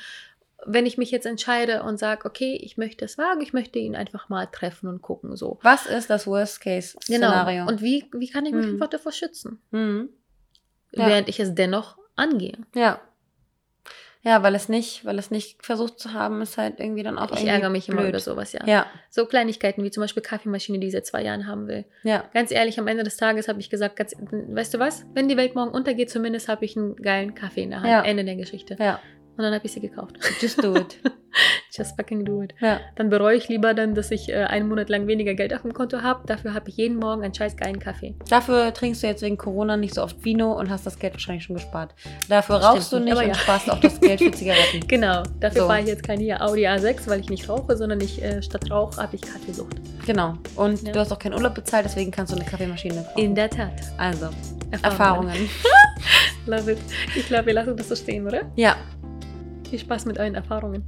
wenn 0.65 0.87
ich 0.87 0.97
mich 0.99 1.11
jetzt 1.11 1.27
entscheide 1.27 1.83
und 1.83 1.99
sage, 1.99 2.25
okay, 2.27 2.57
ich 2.63 2.77
möchte 2.77 3.05
es 3.05 3.19
wagen, 3.19 3.41
ich 3.41 3.53
möchte 3.53 3.79
ihn 3.79 3.97
einfach 3.97 4.29
mal 4.29 4.47
treffen 4.47 4.89
und 4.89 5.03
gucken, 5.03 5.37
so. 5.37 5.59
Was 5.63 5.87
ist 5.87 6.09
das 6.11 6.27
Worst-Case-Szenario? 6.27 7.61
Genau. 7.65 7.69
Und 7.71 7.83
wie, 7.83 8.05
wie 8.13 8.29
kann 8.29 8.47
ich 8.47 8.53
mich 8.53 8.67
Mhm. 8.67 8.75
einfach 8.75 8.89
davor 8.89 9.13
schützen, 9.13 9.61
Mhm. 9.71 10.11
Ja. 10.93 11.07
während 11.09 11.29
ich 11.29 11.41
es 11.41 11.55
dennoch 11.55 11.99
angehe? 12.17 12.59
Ja. 12.75 13.01
Ja, 14.25 14.41
weil 14.45 14.55
es 14.55 14.69
nicht, 14.69 15.05
weil 15.05 15.19
es 15.19 15.33
nicht 15.33 15.67
versucht 15.67 15.99
zu 15.99 16.13
haben, 16.13 16.43
ist 16.43 16.57
halt 16.57 16.79
irgendwie 16.79 17.03
dann 17.03 17.19
auch 17.19 17.25
Ich 17.33 17.39
irgendwie 17.39 17.49
ärgere 17.49 17.71
mich 17.71 17.89
immer 17.89 18.03
blöd. 18.03 18.11
über 18.11 18.21
sowas, 18.21 18.53
ja. 18.53 18.65
Ja, 18.67 18.87
So 19.11 19.27
Kleinigkeiten 19.27 19.83
wie 19.83 19.91
zum 19.91 20.01
Beispiel 20.03 20.23
Kaffeemaschine, 20.23 20.79
die 20.79 20.87
ich 20.87 20.93
seit 20.93 21.07
zwei 21.07 21.25
Jahren 21.25 21.49
haben 21.49 21.67
will. 21.67 21.85
ja. 22.05 22.23
Ganz 22.33 22.53
ehrlich, 22.53 22.79
am 22.79 22.87
Ende 22.87 23.03
des 23.03 23.17
Tages 23.17 23.49
habe 23.49 23.59
ich 23.59 23.69
gesagt, 23.69 23.97
ganz, 23.97 24.15
weißt 24.21 24.75
du 24.75 24.79
was? 24.79 25.05
Wenn 25.15 25.27
die 25.29 25.37
Welt 25.37 25.57
morgen 25.57 25.73
untergeht, 25.73 26.09
zumindest 26.09 26.47
habe 26.47 26.65
ich 26.65 26.77
einen 26.77 26.95
geilen 26.95 27.35
Kaffee 27.35 27.65
in 27.65 27.71
der 27.71 27.81
Hand. 27.81 27.91
Ja. 27.91 28.03
Ende 28.05 28.25
der 28.25 28.37
Geschichte. 28.37 28.77
Ja, 28.79 29.01
Und 29.37 29.45
dann 29.45 29.55
habe 29.55 29.65
ich 29.65 29.73
sie 29.73 29.81
gekauft. 29.81 30.15
just 30.41 30.63
do 30.63 30.75
it. 30.77 30.99
Just 31.75 31.97
fucking 31.97 32.27
do 32.27 32.43
it. 32.43 32.53
ja, 32.61 32.79
Dann 32.97 33.09
bereue 33.09 33.35
ich 33.35 33.49
lieber 33.49 33.73
dann, 33.73 33.95
dass 33.95 34.11
ich 34.11 34.29
äh, 34.29 34.45
einen 34.45 34.69
Monat 34.69 34.91
lang 34.91 35.07
weniger 35.07 35.33
Geld 35.33 35.55
auf 35.55 35.63
dem 35.63 35.73
Konto 35.73 36.03
habe. 36.03 36.27
Dafür 36.27 36.53
habe 36.53 36.69
ich 36.69 36.77
jeden 36.77 36.99
Morgen 36.99 37.23
einen 37.25 37.33
scheiß 37.33 37.57
geilen 37.57 37.79
Kaffee. 37.81 38.15
Dafür 38.29 38.75
trinkst 38.75 39.03
du 39.03 39.07
jetzt 39.07 39.23
wegen 39.23 39.39
Corona 39.39 39.79
nicht 39.79 39.95
so 39.95 40.03
oft 40.03 40.23
Vino 40.23 40.53
und 40.53 40.69
hast 40.69 40.85
das 40.85 40.99
Geld 40.99 41.15
wahrscheinlich 41.15 41.45
schon 41.45 41.57
gespart. 41.57 41.95
Dafür 42.29 42.57
Stimmt 42.57 42.75
rauchst 42.75 42.93
du 42.93 42.97
nicht, 42.97 43.05
nicht 43.07 43.13
aber 43.15 43.23
und 43.23 43.29
ja. 43.29 43.35
sparst 43.35 43.71
auch 43.71 43.81
das 43.81 43.99
Geld 43.99 44.21
für 44.21 44.31
Zigaretten. 44.33 44.87
Genau, 44.87 45.23
dafür 45.41 45.63
So. 45.63 45.67
fahre 45.69 45.81
ich 45.81 45.87
jetzt 45.87 46.03
keine 46.03 46.23
hier 46.23 46.43
Audi 46.43 46.67
A6, 46.69 47.09
weil 47.09 47.21
ich 47.21 47.31
nicht 47.31 47.49
rauche, 47.49 47.75
sondern 47.79 48.03
ich 48.03 48.23
äh, 48.23 48.43
statt 48.43 48.71
Rauch 48.71 48.99
habe 48.99 49.17
ich 49.17 49.23
Kaffeesucht. 49.23 49.77
Genau. 50.05 50.35
Und 50.57 50.83
Ja. 50.83 50.93
du 50.93 51.01
hast 51.01 51.11
auch 51.11 51.19
keinen 51.19 51.33
Urlaub 51.33 51.55
bezahlt, 51.55 51.87
deswegen 51.87 52.11
kannst 52.11 52.31
du 52.35 52.37
eine 52.37 52.45
Kaffeemaschine 52.45 52.97
kaufen. 52.97 53.19
In 53.19 53.35
der 53.35 53.49
Tat. 53.49 53.73
also, 53.97 54.29
Erfahrungen. 54.83 55.49
Love 56.45 56.73
it. 56.73 56.79
Ich 57.17 57.27
glaube, 57.29 57.47
wir 57.47 57.55
lassen 57.55 57.75
das 57.79 57.89
so 57.89 57.97
stehen, 57.97 58.27
oder? 58.27 58.43
Ja, 58.57 58.77
Viel 59.73 59.79
Spaß 59.79 60.05
mit 60.05 60.19
euren 60.19 60.35
Erfahrungen. 60.35 60.85